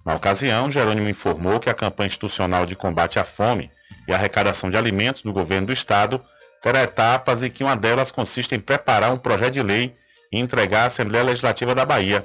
Na 0.04 0.14
ocasião, 0.14 0.70
Jerônimo 0.70 1.08
informou 1.08 1.58
que 1.58 1.70
a 1.70 1.74
campanha 1.74 2.08
institucional 2.08 2.66
de 2.66 2.76
combate 2.76 3.18
à 3.18 3.24
fome 3.24 3.70
e 4.06 4.12
arrecadação 4.12 4.70
de 4.70 4.76
alimentos 4.76 5.22
do 5.22 5.32
governo 5.32 5.68
do 5.68 5.72
estado 5.72 6.20
terá 6.62 6.82
etapas 6.82 7.42
e 7.42 7.50
que 7.50 7.64
uma 7.64 7.76
delas 7.76 8.10
consiste 8.10 8.54
em 8.54 8.60
preparar 8.60 9.12
um 9.12 9.18
projeto 9.18 9.54
de 9.54 9.62
lei 9.62 9.94
e 10.32 10.38
entregar 10.38 10.82
à 10.82 10.86
Assembleia 10.86 11.24
Legislativa 11.24 11.74
da 11.74 11.84
Bahia. 11.84 12.24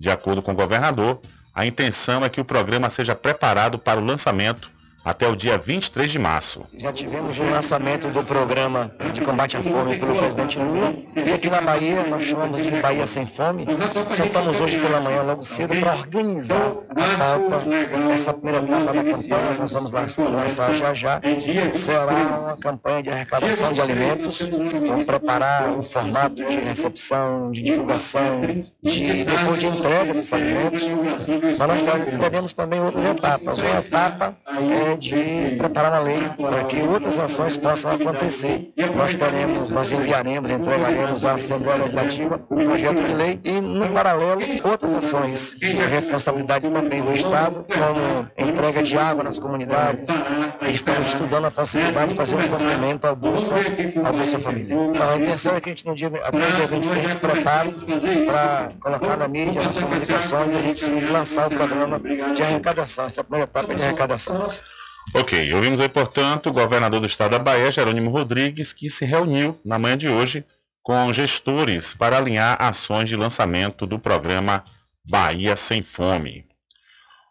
De 0.00 0.10
acordo 0.10 0.42
com 0.42 0.52
o 0.52 0.56
governador, 0.56 1.20
a 1.54 1.66
intenção 1.66 2.24
é 2.24 2.28
que 2.28 2.40
o 2.40 2.44
programa 2.44 2.88
seja 2.88 3.14
preparado 3.14 3.78
para 3.78 3.98
o 3.98 4.04
lançamento 4.04 4.70
até 5.04 5.28
o 5.28 5.36
dia 5.36 5.56
23 5.56 6.10
de 6.10 6.18
março. 6.18 6.62
Já 6.76 6.92
tivemos 6.92 7.38
o 7.38 7.42
lançamento 7.44 8.08
do 8.08 8.24
programa 8.24 8.92
de 9.12 9.20
combate 9.20 9.56
à 9.56 9.62
fome 9.62 9.96
pelo 9.96 10.16
presidente 10.16 10.58
Lula 10.58 10.94
e 11.14 11.32
aqui 11.32 11.48
na 11.48 11.60
Bahia 11.60 12.06
nós 12.06 12.24
chamamos 12.24 12.62
de 12.62 12.70
Bahia 12.70 13.06
Sem 13.06 13.26
Fome. 13.26 13.66
Sentamos 14.10 14.60
hoje 14.60 14.78
pela 14.78 15.00
manhã 15.00 15.22
logo 15.22 15.42
cedo 15.42 15.74
para 15.78 15.94
organizar 15.94 16.74
a 16.96 17.18
pauta 17.18 17.58
dessa 18.08 18.32
primeira 18.34 18.64
etapa 18.64 18.92
da 18.92 19.04
campanha. 19.04 19.54
Nós 19.58 19.72
vamos 19.72 19.92
lançar 19.92 20.74
já 20.74 20.94
já. 20.94 21.20
Será 21.72 22.36
uma 22.38 22.60
campanha 22.60 23.02
de 23.02 23.10
arrecadação 23.10 23.72
de 23.72 23.80
alimentos. 23.80 24.40
Vamos 24.40 25.06
preparar 25.06 25.72
um 25.72 25.82
formato 25.82 26.34
de 26.34 26.56
recepção, 26.56 27.50
de 27.50 27.62
divulgação, 27.62 28.40
de 28.82 29.24
depois 29.24 29.58
de 29.58 29.66
entrega 29.66 30.14
dos 30.14 30.32
alimentos. 30.32 30.82
Mas 31.58 31.82
nós 31.82 31.82
teremos 32.20 32.52
também 32.52 32.80
outras 32.80 33.04
etapas. 33.04 33.58
Uma 33.62 33.78
etapa 33.78 34.36
é 34.46 34.87
de 34.96 35.56
preparar 35.56 35.92
a 35.92 35.98
lei 35.98 36.20
para 36.36 36.64
que 36.64 36.80
outras 36.82 37.18
ações 37.18 37.56
possam 37.56 37.92
acontecer. 37.92 38.72
Nós 38.96 39.14
teremos, 39.14 39.70
nós 39.70 39.92
enviaremos, 39.92 40.50
entregaremos 40.50 41.24
à 41.24 41.32
Assembleia 41.32 41.78
Legislativa 41.78 42.40
o 42.48 42.56
projeto 42.56 43.02
de 43.02 43.14
lei 43.14 43.40
e, 43.44 43.60
no 43.60 43.88
paralelo, 43.90 44.40
outras 44.64 44.94
ações 44.94 45.54
de 45.58 45.72
responsabilidade 45.72 46.68
também 46.68 47.02
do 47.02 47.12
Estado, 47.12 47.64
como 47.68 48.28
entrega 48.38 48.82
de 48.82 48.96
água 48.96 49.24
nas 49.24 49.38
comunidades. 49.38 50.06
Estamos 50.62 51.08
estudando 51.08 51.46
a 51.46 51.50
possibilidade 51.50 52.10
de 52.10 52.16
fazer 52.16 52.36
um 52.36 52.48
complemento 52.48 53.06
ao 53.06 53.16
Bolsa, 53.16 53.54
ao 54.04 54.12
Bolsa 54.12 54.38
Família. 54.38 54.74
Então, 54.74 55.10
a 55.10 55.16
intenção 55.16 55.54
é 55.54 55.60
que 55.60 55.68
a 55.68 55.72
gente, 55.72 55.86
no 55.86 55.94
dia, 55.94 56.10
até 56.24 56.48
o 56.48 56.52
dia 56.52 56.66
23, 56.68 56.98
a 56.98 57.08
gente 57.08 57.20
prepare 57.20 57.74
para 58.26 58.70
colocar 58.80 59.16
na 59.16 59.28
mídia, 59.28 59.62
nas 59.62 59.78
comunicações 59.78 60.52
e 60.52 60.56
a 60.56 60.60
gente 60.60 60.90
lançar 61.06 61.46
o 61.46 61.50
programa 61.50 62.00
de 62.34 62.42
arrecadação, 62.42 63.06
essa 63.06 63.22
primeira 63.22 63.44
etapa 63.44 63.74
de 63.74 63.82
arrecadação. 63.82 64.46
Ok, 65.14 65.54
ouvimos 65.54 65.80
aí, 65.80 65.88
portanto, 65.88 66.50
o 66.50 66.52
governador 66.52 67.00
do 67.00 67.06
estado 67.06 67.30
da 67.30 67.38
Bahia, 67.38 67.72
Jerônimo 67.72 68.10
Rodrigues, 68.10 68.74
que 68.74 68.90
se 68.90 69.06
reuniu 69.06 69.58
na 69.64 69.78
manhã 69.78 69.96
de 69.96 70.08
hoje 70.08 70.44
com 70.82 71.12
gestores 71.12 71.94
para 71.94 72.18
alinhar 72.18 72.60
ações 72.60 73.08
de 73.08 73.16
lançamento 73.16 73.86
do 73.86 73.98
programa 73.98 74.62
Bahia 75.08 75.56
Sem 75.56 75.82
Fome. 75.82 76.46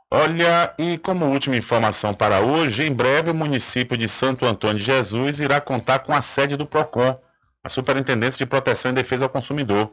Olha, 0.09 0.73
e 0.79 0.97
como 0.97 1.25
última 1.25 1.57
informação 1.57 2.13
para 2.13 2.39
hoje, 2.39 2.83
em 2.83 2.93
breve 2.93 3.29
o 3.29 3.35
município 3.35 3.97
de 3.97 4.07
Santo 4.07 4.45
Antônio 4.45 4.77
de 4.77 4.83
Jesus 4.83 5.39
irá 5.39 5.59
contar 5.59 5.99
com 5.99 6.13
a 6.13 6.21
sede 6.21 6.55
do 6.55 6.65
PROCON, 6.65 7.19
a 7.63 7.69
Superintendência 7.69 8.37
de 8.37 8.45
Proteção 8.45 8.91
e 8.91 8.95
Defesa 8.95 9.25
ao 9.25 9.29
Consumidor. 9.29 9.91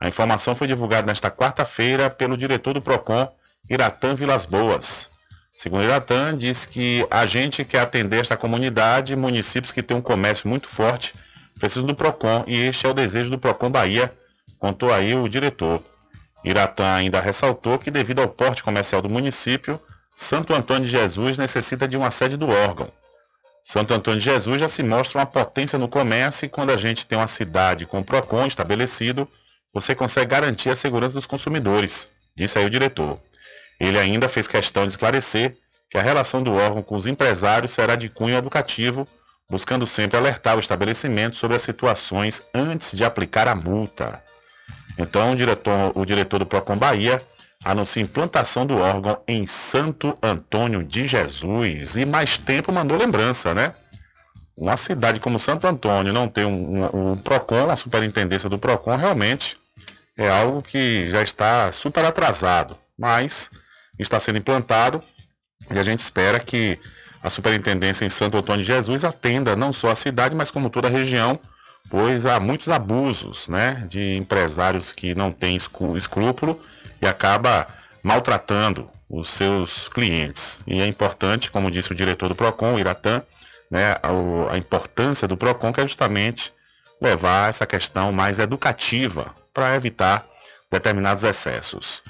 A 0.00 0.08
informação 0.08 0.56
foi 0.56 0.66
divulgada 0.66 1.06
nesta 1.06 1.30
quarta-feira 1.30 2.10
pelo 2.10 2.36
diretor 2.36 2.74
do 2.74 2.82
PROCON, 2.82 3.28
Iratã 3.70 4.14
Vilas 4.14 4.44
Boas. 4.44 5.11
Segundo 5.62 5.84
Iratan, 5.84 6.36
diz 6.36 6.66
que 6.66 7.06
a 7.08 7.24
gente 7.24 7.64
quer 7.64 7.82
atender 7.82 8.18
esta 8.18 8.36
comunidade, 8.36 9.14
municípios 9.14 9.70
que 9.70 9.80
têm 9.80 9.96
um 9.96 10.02
comércio 10.02 10.48
muito 10.48 10.66
forte, 10.66 11.12
precisam 11.56 11.86
do 11.86 11.94
PROCON 11.94 12.42
e 12.48 12.62
este 12.62 12.84
é 12.84 12.88
o 12.88 12.92
desejo 12.92 13.30
do 13.30 13.38
PROCON 13.38 13.70
Bahia, 13.70 14.12
contou 14.58 14.92
aí 14.92 15.14
o 15.14 15.28
diretor. 15.28 15.80
Iratan 16.42 16.92
ainda 16.92 17.20
ressaltou 17.20 17.78
que, 17.78 17.92
devido 17.92 18.20
ao 18.20 18.28
porte 18.28 18.60
comercial 18.60 19.00
do 19.00 19.08
município, 19.08 19.80
Santo 20.16 20.52
Antônio 20.52 20.84
de 20.84 20.90
Jesus 20.90 21.38
necessita 21.38 21.86
de 21.86 21.96
uma 21.96 22.10
sede 22.10 22.36
do 22.36 22.48
órgão. 22.48 22.90
Santo 23.62 23.94
Antônio 23.94 24.18
de 24.18 24.24
Jesus 24.24 24.58
já 24.58 24.68
se 24.68 24.82
mostra 24.82 25.20
uma 25.20 25.26
potência 25.26 25.78
no 25.78 25.86
comércio 25.86 26.44
e 26.44 26.48
quando 26.48 26.70
a 26.70 26.76
gente 26.76 27.06
tem 27.06 27.16
uma 27.16 27.28
cidade 27.28 27.86
com 27.86 28.00
o 28.00 28.04
PROCON 28.04 28.48
estabelecido, 28.48 29.28
você 29.72 29.94
consegue 29.94 30.26
garantir 30.26 30.70
a 30.70 30.76
segurança 30.76 31.14
dos 31.14 31.26
consumidores, 31.26 32.08
disse 32.34 32.58
aí 32.58 32.66
o 32.66 32.70
diretor. 32.70 33.20
Ele 33.78 33.98
ainda 33.98 34.28
fez 34.28 34.46
questão 34.46 34.86
de 34.86 34.92
esclarecer 34.92 35.56
que 35.90 35.98
a 35.98 36.02
relação 36.02 36.42
do 36.42 36.54
órgão 36.54 36.82
com 36.82 36.96
os 36.96 37.06
empresários 37.06 37.72
será 37.72 37.96
de 37.96 38.08
cunho 38.08 38.36
educativo, 38.36 39.06
buscando 39.50 39.86
sempre 39.86 40.16
alertar 40.16 40.56
o 40.56 40.60
estabelecimento 40.60 41.36
sobre 41.36 41.56
as 41.56 41.62
situações 41.62 42.42
antes 42.54 42.96
de 42.96 43.04
aplicar 43.04 43.46
a 43.46 43.54
multa. 43.54 44.22
Então, 44.98 45.32
o 45.32 45.36
diretor, 45.36 45.92
o 45.94 46.04
diretor 46.04 46.38
do 46.38 46.46
Procon 46.46 46.76
Bahia 46.76 47.20
anuncia 47.64 48.02
implantação 48.02 48.66
do 48.66 48.78
órgão 48.78 49.20
em 49.26 49.46
Santo 49.46 50.16
Antônio 50.22 50.82
de 50.82 51.06
Jesus. 51.06 51.96
E 51.96 52.04
mais 52.04 52.38
tempo 52.38 52.72
mandou 52.72 52.98
lembrança, 52.98 53.54
né? 53.54 53.72
Uma 54.56 54.76
cidade 54.76 55.20
como 55.20 55.38
Santo 55.38 55.66
Antônio 55.66 56.12
não 56.12 56.28
ter 56.28 56.44
um, 56.44 56.84
um, 56.84 57.12
um 57.12 57.16
PROCON, 57.16 57.70
a 57.70 57.76
superintendência 57.76 58.48
do 58.48 58.58
PROCON, 58.58 58.96
realmente 58.96 59.58
é 60.16 60.28
algo 60.28 60.62
que 60.62 61.08
já 61.10 61.22
está 61.22 61.72
super 61.72 62.04
atrasado. 62.04 62.76
Mas 62.98 63.50
está 64.02 64.20
sendo 64.20 64.38
implantado 64.38 65.02
e 65.70 65.78
a 65.78 65.82
gente 65.82 66.00
espera 66.00 66.40
que 66.40 66.78
a 67.22 67.30
superintendência 67.30 68.04
em 68.04 68.08
Santo 68.08 68.36
Antônio 68.36 68.64
de 68.64 68.72
Jesus 68.72 69.04
atenda 69.04 69.54
não 69.54 69.72
só 69.72 69.90
a 69.90 69.94
cidade, 69.94 70.34
mas 70.34 70.50
como 70.50 70.68
toda 70.68 70.88
a 70.88 70.90
região, 70.90 71.38
pois 71.88 72.26
há 72.26 72.40
muitos 72.40 72.68
abusos 72.68 73.46
né, 73.48 73.86
de 73.88 74.16
empresários 74.16 74.92
que 74.92 75.14
não 75.14 75.30
têm 75.30 75.56
escrúpulo 75.56 76.60
e 77.00 77.06
acaba 77.06 77.66
maltratando 78.02 78.90
os 79.08 79.30
seus 79.30 79.88
clientes. 79.88 80.60
E 80.66 80.80
é 80.80 80.86
importante, 80.86 81.50
como 81.50 81.70
disse 81.70 81.92
o 81.92 81.94
diretor 81.94 82.28
do 82.28 82.34
PROCON, 82.34 82.74
o 82.74 82.78
Iratã, 82.78 83.22
né, 83.70 83.92
a, 84.02 84.54
a 84.54 84.58
importância 84.58 85.28
do 85.28 85.36
PROCON, 85.36 85.72
que 85.72 85.80
é 85.80 85.86
justamente 85.86 86.52
levar 87.00 87.48
essa 87.48 87.66
questão 87.66 88.10
mais 88.10 88.38
educativa 88.38 89.32
para 89.54 89.76
evitar 89.76 90.26
determinados 90.70 91.22
excessos. 91.22 92.02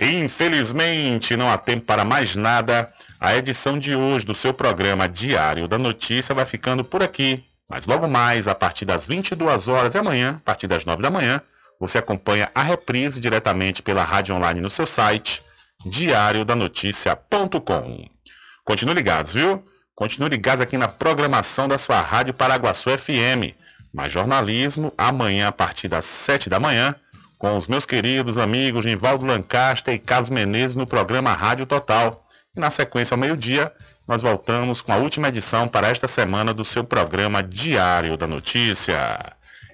Infelizmente, 0.00 1.36
não 1.36 1.50
há 1.50 1.58
tempo 1.58 1.84
para 1.84 2.04
mais 2.04 2.34
nada. 2.34 2.90
A 3.20 3.36
edição 3.36 3.78
de 3.78 3.94
hoje 3.94 4.24
do 4.24 4.34
seu 4.34 4.54
programa 4.54 5.06
Diário 5.06 5.68
da 5.68 5.78
Notícia 5.78 6.34
vai 6.34 6.46
ficando 6.46 6.82
por 6.82 7.02
aqui. 7.02 7.44
Mas 7.68 7.84
logo 7.86 8.08
mais, 8.08 8.48
a 8.48 8.54
partir 8.54 8.86
das 8.86 9.06
22 9.06 9.68
horas 9.68 9.94
e 9.94 9.98
amanhã, 9.98 10.38
a 10.38 10.44
partir 10.44 10.66
das 10.66 10.86
9 10.86 11.02
da 11.02 11.10
manhã, 11.10 11.42
você 11.78 11.98
acompanha 11.98 12.50
a 12.54 12.62
reprise 12.62 13.20
diretamente 13.20 13.82
pela 13.82 14.02
rádio 14.02 14.34
online 14.34 14.62
no 14.62 14.70
seu 14.70 14.86
site, 14.86 15.44
diariodanoticia.com. 15.84 18.08
Continue 18.64 18.94
ligados, 18.94 19.34
viu? 19.34 19.62
Continue 19.94 20.30
ligados 20.30 20.62
aqui 20.62 20.78
na 20.78 20.88
programação 20.88 21.68
da 21.68 21.76
sua 21.76 22.00
Rádio 22.00 22.32
Paraguaçu 22.32 22.88
FM. 22.90 23.54
Mais 23.92 24.10
jornalismo 24.10 24.94
amanhã 24.96 25.48
a 25.48 25.52
partir 25.52 25.88
das 25.88 26.06
7 26.06 26.48
da 26.48 26.58
manhã, 26.58 26.96
com 27.40 27.56
os 27.56 27.66
meus 27.66 27.86
queridos 27.86 28.36
amigos 28.36 28.84
Nivaldo 28.84 29.24
Lancaster 29.24 29.94
e 29.94 29.98
Carlos 29.98 30.28
Menezes 30.28 30.76
no 30.76 30.86
programa 30.86 31.32
Rádio 31.32 31.64
Total. 31.64 32.22
E 32.54 32.60
na 32.60 32.68
sequência, 32.68 33.14
ao 33.14 33.18
meio-dia, 33.18 33.72
nós 34.06 34.20
voltamos 34.20 34.82
com 34.82 34.92
a 34.92 34.98
última 34.98 35.28
edição 35.28 35.66
para 35.66 35.88
esta 35.88 36.06
semana 36.06 36.52
do 36.52 36.66
seu 36.66 36.84
programa 36.84 37.42
Diário 37.42 38.18
da 38.18 38.26
Notícia. 38.26 39.18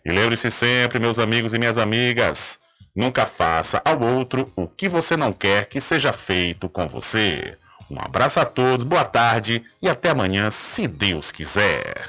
E 0.05 0.13
lembre-se 0.13 0.49
sempre, 0.49 1.01
meus 1.01 1.19
amigos 1.19 1.55
e 1.55 1.59
minhas 1.59 1.77
amigas, 1.77 2.57
nunca 2.95 3.27
faça 3.27 3.83
ao 3.85 4.01
outro 4.01 4.47
o 4.55 4.69
que 4.69 4.89
você 4.89 5.17
não 5.17 5.33
quer 5.33 5.67
que 5.67 5.81
seja 5.81 6.13
feito 6.13 6.69
com 6.69 6.87
você. 6.87 7.59
Um 7.91 8.01
abraço 8.01 8.39
a 8.39 8.45
todos, 8.45 8.87
boa 8.87 9.05
tarde 9.05 9.65
e 9.83 9.89
até 9.89 10.11
amanhã, 10.11 10.53
se 10.53 10.87
Deus 10.87 11.33
quiser. 11.33 12.09